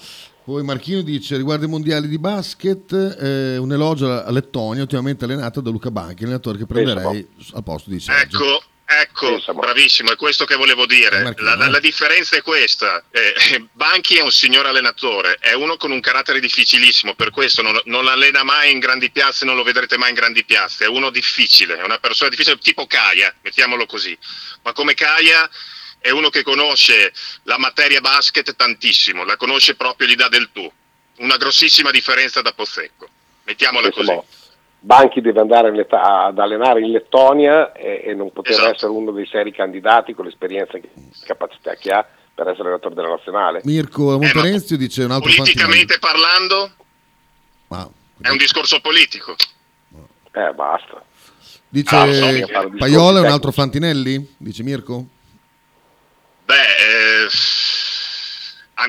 Poi 0.44 0.64
Marchino 0.64 1.02
dice 1.02 1.36
riguardo 1.36 1.66
i 1.66 1.68
mondiali 1.68 2.08
di 2.08 2.18
basket, 2.18 2.92
eh, 2.92 3.56
un 3.58 3.72
elogio 3.72 4.06
alla 4.06 4.30
Lettonia, 4.32 4.82
ultimamente 4.82 5.24
allenata 5.24 5.60
da 5.60 5.70
Luca 5.70 5.90
Banchi, 5.92 6.24
allenatore 6.24 6.58
che 6.58 6.66
prenderei 6.66 7.26
al 7.52 7.62
posto 7.62 7.90
di 7.90 8.00
Sergio. 8.00 8.60
Ecco, 8.84 9.38
ecco, 9.38 9.54
bravissimo, 9.54 10.10
è 10.10 10.16
questo 10.16 10.44
che 10.44 10.56
volevo 10.56 10.84
dire. 10.84 11.22
La, 11.36 11.54
la- 11.54 11.68
la 11.68 11.78
differenza 11.78 12.34
è 12.36 12.42
questa. 12.42 13.04
Eh, 13.12 13.68
Banchi 13.72 14.16
è 14.16 14.22
un 14.22 14.32
signor 14.32 14.66
allenatore, 14.66 15.36
è 15.38 15.52
uno 15.52 15.76
con 15.76 15.92
un 15.92 16.00
carattere 16.00 16.40
difficilissimo, 16.40 17.14
per 17.14 17.30
questo 17.30 17.62
non, 17.62 17.80
non 17.84 18.08
allena 18.08 18.42
mai 18.42 18.72
in 18.72 18.80
grandi 18.80 19.12
piazze, 19.12 19.44
non 19.44 19.54
lo 19.54 19.62
vedrete 19.62 19.96
mai 19.96 20.08
in 20.08 20.16
grandi 20.16 20.44
piazze, 20.44 20.86
è 20.86 20.88
uno 20.88 21.10
difficile, 21.10 21.78
è 21.78 21.84
una 21.84 21.98
persona 21.98 22.30
difficile, 22.30 22.58
tipo 22.58 22.88
Caia, 22.88 23.32
mettiamolo 23.42 23.86
così. 23.86 24.18
Ma 24.64 24.72
come 24.72 24.94
Caia 24.94 25.48
è 26.02 26.10
uno 26.10 26.28
che 26.28 26.42
conosce 26.42 27.12
la 27.44 27.56
materia 27.58 28.00
basket 28.02 28.54
tantissimo, 28.54 29.24
la 29.24 29.36
conosce 29.36 29.74
proprio, 29.76 30.06
gli 30.08 30.14
dà 30.16 30.28
del 30.28 30.50
tu. 30.52 30.70
Una 31.18 31.36
grossissima 31.36 31.90
differenza 31.90 32.42
da 32.42 32.52
Pozzecco, 32.52 33.08
mettiamola 33.44 33.88
così. 33.90 34.00
Insomma, 34.10 34.22
Banchi 34.84 35.20
deve 35.20 35.38
andare 35.40 35.68
in 35.68 35.74
Letta- 35.76 36.24
ad 36.24 36.38
allenare 36.40 36.80
in 36.80 36.90
Lettonia 36.90 37.70
e, 37.72 38.02
e 38.04 38.14
non 38.14 38.32
poter 38.32 38.52
Esatto. 38.52 38.74
essere 38.74 38.90
uno 38.90 39.12
dei 39.12 39.26
seri 39.26 39.52
candidati 39.52 40.12
con 40.12 40.24
l'esperienza 40.24 40.76
e 40.76 40.82
capacità 41.24 41.76
che 41.76 41.92
ha 41.92 42.04
per 42.34 42.48
essere 42.48 42.64
allenatore 42.64 42.94
della 42.96 43.08
nazionale. 43.10 43.60
Mirko 43.62 44.18
Monterenzio 44.18 44.76
dice 44.76 45.04
un 45.04 45.12
altro 45.12 45.30
Politicamente 45.32 45.98
parlando 46.00 46.72
Ma- 47.68 47.88
è 48.22 48.28
un 48.30 48.36
discorso 48.38 48.80
politico. 48.80 49.36
Eh, 50.32 50.52
basta. 50.54 51.00
Dice 51.68 51.94
Ah, 51.94 52.12
so, 52.12 52.20
Paiola 52.24 52.68
è 52.68 52.72
un 52.72 52.76
tecnici. 53.14 53.26
altro 53.26 53.52
Fantinelli? 53.52 54.34
Dice 54.38 54.62
Mirko? 54.64 55.06
Beh, 56.52 57.24
eh, 57.24 57.28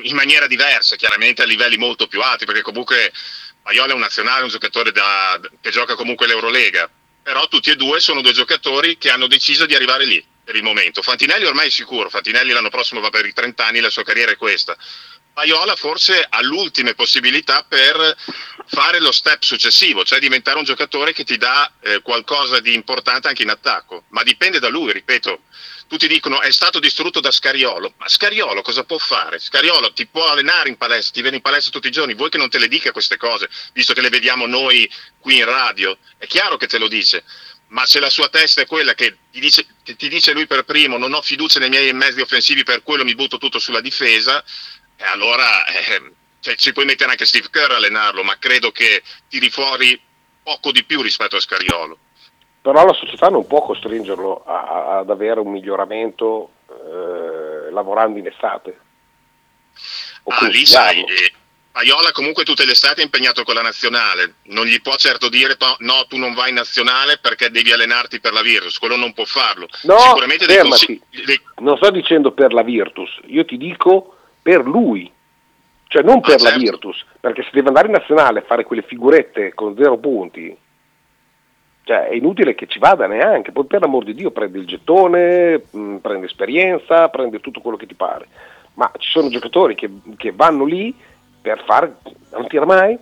in 0.02 0.16
maniera 0.16 0.48
diversa, 0.48 0.98
chiaramente 0.98 1.44
a 1.44 1.46
livelli 1.46 1.78
molto 1.78 2.08
più 2.08 2.20
alti, 2.22 2.44
perché 2.44 2.62
comunque 2.62 3.14
Paiola 3.62 3.92
è 3.92 3.94
un 3.94 4.02
nazionale, 4.02 4.44
un 4.44 4.50
giocatore 4.50 4.92
da- 4.92 5.40
che 5.62 5.72
gioca 5.72 5.96
comunque 5.96 6.28
l'Eurolega, 6.28 6.90
però 7.22 7.48
tutti 7.48 7.70
e 7.70 7.78
due 7.78 8.02
sono 8.02 8.20
due 8.20 8.34
giocatori 8.34 8.98
che 8.98 9.10
hanno 9.10 9.28
deciso 9.28 9.66
di 9.66 9.76
arrivare 9.76 10.04
lì 10.04 10.22
per 10.44 10.58
il 10.58 10.64
momento. 10.64 11.02
Fantinelli 11.02 11.46
ormai 11.46 11.68
è 11.68 11.72
sicuro, 11.72 12.10
Fantinelli 12.10 12.52
l'anno 12.52 12.70
prossimo 12.70 13.00
va 13.00 13.10
per 13.10 13.26
i 13.26 13.32
30 13.32 13.66
anni, 13.66 13.80
la 13.80 13.90
sua 13.90 14.04
carriera 14.04 14.32
è 14.32 14.36
questa. 14.36 14.76
Paiola 15.32 15.78
forse 15.78 16.26
ha 16.30 16.42
l'ultima 16.42 16.94
possibilità 16.94 17.64
per 17.64 18.18
fare 18.68 19.00
lo 19.00 19.14
step 19.14 19.42
successivo, 19.42 20.04
cioè 20.04 20.20
diventare 20.20 20.58
un 20.58 20.66
giocatore 20.66 21.14
che 21.14 21.24
ti 21.24 21.38
dà 21.38 21.72
eh, 21.80 22.02
qualcosa 22.02 22.60
di 22.60 22.74
importante 22.74 23.30
anche 23.30 23.44
in 23.44 23.50
attacco, 23.50 24.04
ma 24.10 24.22
dipende 24.22 24.60
da 24.60 24.68
lui, 24.68 24.92
ripeto. 24.92 25.44
Tutti 25.88 26.08
dicono 26.08 26.42
è 26.42 26.52
stato 26.52 26.80
distrutto 26.80 27.20
da 27.20 27.32
Scariolo, 27.32 27.94
ma 27.98 28.08
Scariolo 28.08 28.62
cosa 28.62 28.84
può 28.84 28.98
fare? 28.98 29.40
Scariolo 29.40 29.94
ti 29.94 30.08
può 30.08 30.28
allenare 30.28 30.70
in 30.70 30.78
palestra, 30.78 31.14
ti 31.14 31.22
viene 31.22 31.38
in 31.38 31.42
palestra 31.42 31.72
tutti 31.72 31.88
i 31.88 31.92
giorni, 31.92 32.14
vuoi 32.14 32.30
che 32.30 32.38
non 32.38 32.50
te 32.50 32.58
le 32.58 32.68
dica 32.68 32.92
queste 32.92 33.18
cose, 33.18 33.50
visto 33.74 33.94
che 33.94 34.02
le 34.02 34.10
vediamo 34.10 34.48
noi 34.48 34.90
qui 35.20 35.38
in 35.38 35.46
radio? 35.46 35.98
È 36.18 36.26
chiaro 36.26 36.58
che 36.58 36.68
te 36.68 36.78
lo 36.78 36.88
dice, 36.88 37.24
ma 37.68 37.86
se 37.86 38.00
la 38.00 38.10
sua 38.10 38.30
testa 38.30 38.62
è 38.62 38.66
quella 38.66 38.94
che 38.94 39.18
ti 39.32 39.40
dice, 39.40 39.66
che 39.84 39.96
ti 39.96 40.08
dice 40.08 40.34
lui 40.34 40.48
per 40.48 40.64
primo 40.64 40.98
non 40.98 41.14
ho 41.14 41.22
fiducia 41.22 41.60
nei 41.60 41.70
miei 41.70 41.94
mezzi 41.94 42.22
offensivi, 42.22 42.64
per 42.64 42.84
quello 42.84 43.04
mi 43.04 43.16
butto 43.16 43.38
tutto 43.38 43.60
sulla 43.60 43.82
difesa, 43.82 44.44
e 44.96 45.04
allora 45.04 45.66
eh, 45.66 46.12
cioè, 46.40 46.56
ci 46.56 46.72
puoi 46.72 46.86
mettere 46.86 47.12
anche 47.12 47.26
Steve 47.26 47.50
Kerr 47.50 47.72
a 47.72 47.76
allenarlo, 47.76 48.24
ma 48.24 48.38
credo 48.38 48.72
che 48.72 49.02
tiri 49.30 49.50
fuori 49.50 50.00
poco 50.44 50.72
di 50.72 50.84
più 50.84 51.02
rispetto 51.02 51.36
a 51.38 51.40
Scariolo. 51.40 51.98
Però 52.64 52.86
la 52.86 52.94
società 52.94 53.28
non 53.28 53.46
può 53.46 53.62
costringerlo 53.62 54.44
a- 54.46 54.64
a- 54.64 54.98
ad 55.00 55.10
avere 55.10 55.42
un 55.42 55.52
miglioramento 55.52 56.52
eh, 56.70 57.70
lavorando 57.72 58.18
in 58.18 58.26
estate. 58.28 58.80
O 60.24 60.32
Ah, 60.34 60.48
lì 60.48 60.66
sai, 60.66 61.02
eh, 61.02 61.32
Paiola 61.72 62.12
comunque 62.14 62.44
tutte 62.46 62.66
le 62.66 62.72
estate 62.72 63.02
è 63.02 63.04
impegnato 63.04 63.44
con 63.44 63.54
la 63.56 63.62
nazionale, 63.62 64.36
non 64.44 64.66
gli 64.66 64.80
può 64.82 64.96
certo 64.96 65.28
dire 65.28 65.58
no, 65.80 66.06
tu 66.08 66.18
non 66.18 66.34
vai 66.34 66.50
in 66.50 66.56
nazionale 66.56 67.18
perché 67.18 67.50
devi 67.52 67.72
allenarti 67.74 68.20
per 68.22 68.32
la 68.32 68.42
Virtus, 68.42 68.78
quello 68.80 68.96
non 68.96 69.12
può 69.14 69.26
farlo. 69.26 69.68
No, 69.84 69.98
Sicuramente 70.00 70.46
dei 70.46 70.60
consigli- 70.60 71.02
dei- 71.26 71.42
Non 71.58 71.76
sto 71.78 71.90
dicendo 71.92 72.32
per 72.32 72.54
la 72.54 72.64
Virtus, 72.64 73.20
io 73.26 73.44
ti 73.46 73.58
dico 73.58 74.16
per 74.42 74.64
lui, 74.66 75.12
cioè 75.90 76.02
non 76.02 76.22
per 76.22 76.40
la 76.42 76.50
certo. 76.50 76.60
Virtus, 76.60 77.04
perché 77.20 77.44
se 77.44 77.50
deve 77.52 77.68
andare 77.68 77.88
in 77.88 77.94
nazionale 77.94 78.40
a 78.40 78.44
fare 78.44 78.64
quelle 78.64 78.84
figurette 78.84 79.54
con 79.54 79.76
zero 79.76 79.98
punti, 79.98 80.56
cioè 81.84 82.08
è 82.08 82.14
inutile 82.14 82.56
che 82.56 82.68
ci 82.68 82.80
vada 82.80 83.08
neanche, 83.08 83.52
poi 83.52 83.66
per 83.66 83.82
l'amor 83.82 84.04
di 84.06 84.14
Dio 84.14 84.32
prende 84.32 84.58
il 84.58 84.66
gettone, 84.66 85.64
mh, 85.70 85.98
prende 85.98 86.26
esperienza, 86.26 87.10
prende 87.10 87.40
tutto 87.40 87.60
quello 87.62 87.78
che 87.78 87.86
ti 87.86 87.94
pare, 87.94 88.28
ma 88.76 88.90
ci 88.98 89.10
sono 89.10 89.30
giocatori 89.30 89.76
che, 89.76 89.90
che 90.16 90.32
vanno 90.32 90.66
lì 90.66 90.96
per 91.42 91.62
fare, 91.66 91.98
non 92.32 92.48
tira 92.48 92.66
mai, 92.66 92.98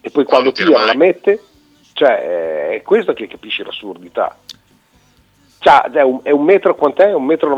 e 0.00 0.10
poi 0.10 0.24
quando 0.24 0.52
tira 0.52 0.70
mai. 0.70 0.86
la 0.86 0.94
mette, 0.94 1.42
cioè 1.94 2.70
è 2.70 2.82
questo 2.82 3.14
che 3.14 3.26
capisci 3.26 3.62
l'assurdità. 3.62 4.36
Cioè, 5.58 5.90
è 5.92 6.02
un, 6.02 6.20
è 6.24 6.30
un 6.30 6.44
metro 6.44 6.74
quant'è? 6.74 7.14
Un 7.14 7.24
metro 7.24 7.48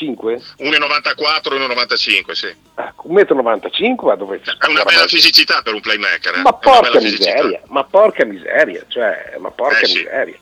95? 0.00 0.40
1,94, 0.58 1.56
1,95, 1.56 2.32
sì. 2.32 2.54
Un 3.02 3.14
metro 3.14 3.34
95 3.34 4.06
va 4.08 4.14
dove 4.16 4.40
È 4.40 4.66
una 4.66 4.82
bella 4.84 5.06
fisicità 5.06 5.60
per 5.62 5.74
un 5.74 5.80
playmaker. 5.80 6.36
eh. 6.36 6.42
Ma 6.42 6.52
porca 6.54 6.98
miseria, 7.00 7.60
ma 7.66 7.84
porca 7.84 8.24
miseria, 8.24 8.84
cioè, 8.88 9.36
ma 9.38 9.50
porca 9.50 9.80
Eh, 9.80 9.86
sì. 9.86 9.96
miseria. 9.98 10.36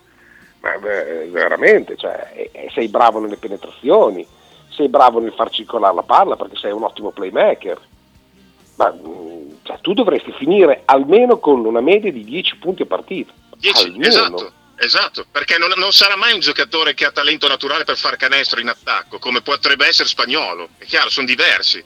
Ma 0.61 0.74
eh, 0.74 1.28
veramente, 1.30 1.96
cioè, 1.96 2.50
sei 2.72 2.88
bravo 2.88 3.20
nelle 3.20 3.36
penetrazioni, 3.36 4.26
sei 4.70 4.88
bravo 4.88 5.20
nel 5.20 5.32
far 5.32 5.50
circolare 5.50 5.94
la 5.94 6.02
palla 6.02 6.36
perché 6.36 6.56
sei 6.56 6.72
un 6.72 6.82
ottimo 6.84 7.11
playmaker. 7.11 7.78
Ma 8.76 8.92
mm, 8.92 9.50
cioè, 9.64 9.78
tu 9.80 9.92
dovresti 9.92 10.32
finire 10.32 10.82
almeno 10.84 11.38
con 11.38 11.64
una 11.64 11.80
media 11.80 12.12
di 12.12 12.24
10 12.24 12.56
punti 12.59 12.82
a 12.82 12.86
partita. 12.86 13.32
10, 13.56 13.84
almeno. 13.86 14.06
esatto. 14.06 14.52
Esatto, 14.81 15.26
perché 15.31 15.59
non, 15.59 15.72
non 15.76 15.93
sarà 15.93 16.14
mai 16.14 16.33
un 16.33 16.41
giocatore 16.41 16.95
che 16.95 17.05
ha 17.05 17.11
talento 17.11 17.49
naturale 17.49 17.83
per 17.83 17.99
far 17.99 18.16
canestro 18.16 18.61
in 18.61 18.68
attacco, 18.68 19.18
come 19.18 19.43
potrebbe 19.43 19.87
essere 19.87 20.09
spagnolo. 20.09 20.70
È 20.79 20.85
chiaro, 20.85 21.11
sono 21.11 21.26
diversi. 21.26 21.83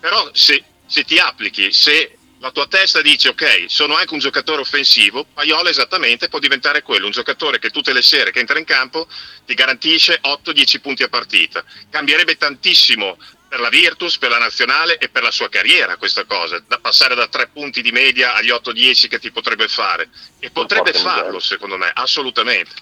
Però 0.00 0.30
se, 0.32 0.64
se 0.86 1.04
ti 1.04 1.18
applichi, 1.18 1.70
se 1.72 2.16
la 2.38 2.50
tua 2.50 2.66
testa 2.66 3.02
dice 3.02 3.28
ok, 3.28 3.64
sono 3.68 3.94
anche 3.94 4.14
un 4.14 4.20
giocatore 4.20 4.62
offensivo, 4.62 5.26
Paiola 5.34 5.68
esattamente 5.68 6.28
può 6.28 6.38
diventare 6.38 6.82
quello, 6.82 7.06
un 7.06 7.12
giocatore 7.12 7.58
che 7.58 7.70
tutte 7.70 7.92
le 7.92 8.02
sere 8.02 8.32
che 8.32 8.38
entra 8.38 8.58
in 8.58 8.64
campo 8.64 9.06
ti 9.44 9.54
garantisce 9.54 10.20
8-10 10.22 10.80
punti 10.80 11.02
a 11.02 11.08
partita. 11.08 11.62
Cambierebbe 11.90 12.36
tantissimo 12.36 13.18
per 13.54 13.62
la 13.62 13.68
Virtus, 13.68 14.18
per 14.18 14.30
la 14.30 14.38
nazionale 14.38 14.98
e 14.98 15.08
per 15.08 15.22
la 15.22 15.30
sua 15.30 15.48
carriera 15.48 15.96
questa 15.96 16.24
cosa, 16.24 16.60
da 16.66 16.80
passare 16.82 17.14
da 17.14 17.28
3 17.28 17.50
punti 17.52 17.82
di 17.82 17.92
media 17.92 18.34
agli 18.34 18.48
8-10 18.50 19.06
che 19.08 19.20
ti 19.20 19.30
potrebbe 19.30 19.68
fare. 19.68 20.08
E 20.40 20.50
potrebbe 20.50 20.92
farlo 20.92 21.38
secondo 21.38 21.76
me, 21.76 21.88
assolutamente. 21.94 22.72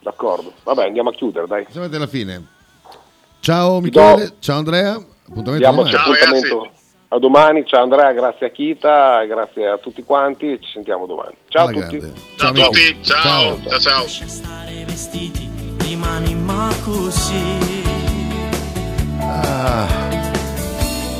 D'accordo. 0.00 0.52
Vabbè, 0.64 0.84
andiamo 0.84 1.08
a 1.08 1.14
chiudere, 1.14 1.46
dai. 1.46 1.64
Siamo 1.70 1.86
alla 1.86 2.06
fine. 2.06 2.46
Ciao 3.40 3.80
Michele, 3.80 4.34
ciao 4.38 4.58
Andrea. 4.58 4.92
Appuntamento 4.92 5.56
Diamoci 5.56 5.92
domani. 5.92 6.12
appuntamento 6.12 6.72
a 7.08 7.18
domani. 7.18 7.66
Ciao 7.66 7.82
Andrea, 7.84 8.12
grazie 8.12 8.46
a 8.46 8.50
Kita, 8.50 9.24
grazie 9.24 9.66
a 9.66 9.78
tutti 9.78 10.02
quanti 10.02 10.58
ci 10.60 10.72
sentiamo 10.74 11.06
domani. 11.06 11.36
Ciao 11.48 11.64
a 11.64 11.68
Alla 11.70 11.80
tutti. 11.86 11.98
grande. 11.98 12.20
Ciao 12.36 12.50
a 12.50 12.52
tutti, 12.52 12.98
ciao, 13.02 13.60
ciao 13.66 13.80
ciao. 13.80 14.04
ma 16.44 16.68
così 16.84 17.63
Ah. 19.42 19.86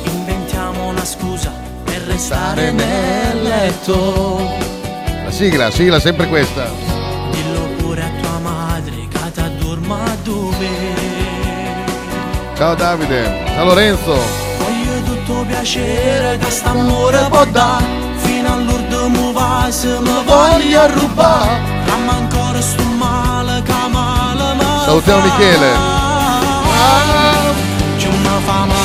inventiamo 0.05 0.87
una 0.87 1.03
scusa 1.05 1.51
per 1.83 2.01
restare 2.03 2.71
nel 2.71 3.41
letto 3.41 4.49
La 5.23 5.31
sigla, 5.31 5.69
sigla 5.71 5.99
sempre 5.99 6.27
questa. 6.27 6.65
dillo 7.31 7.61
pure 7.77 8.01
a 8.03 8.09
tua 8.21 8.39
madre 8.39 9.07
che 9.09 9.31
ti 9.33 9.39
addorma 9.39 10.15
dove 10.23 11.03
Ciao 12.55 12.73
Davide, 12.75 13.43
ciao 13.53 13.65
Lorenzo. 13.65 14.13
voglio 14.59 15.01
tutto 15.03 15.43
piacere 15.45 16.37
che 16.37 16.49
st'amore 16.49 17.25
può 17.29 17.43
fino 18.17 18.53
all'urdo 18.53 19.09
mu 19.09 19.33
va 19.33 19.67
se 19.69 19.99
mi 19.99 20.23
voglia 20.25 20.85
rubare 20.87 21.73
ma 22.05 22.13
ancora 22.13 22.61
sto 22.61 22.83
male 22.83 23.61
che 23.63 23.73
male 23.91 24.53
mi 24.53 24.63
Salutiamo. 24.85 25.21
Michele. 25.23 25.93
farmer. 28.45 28.75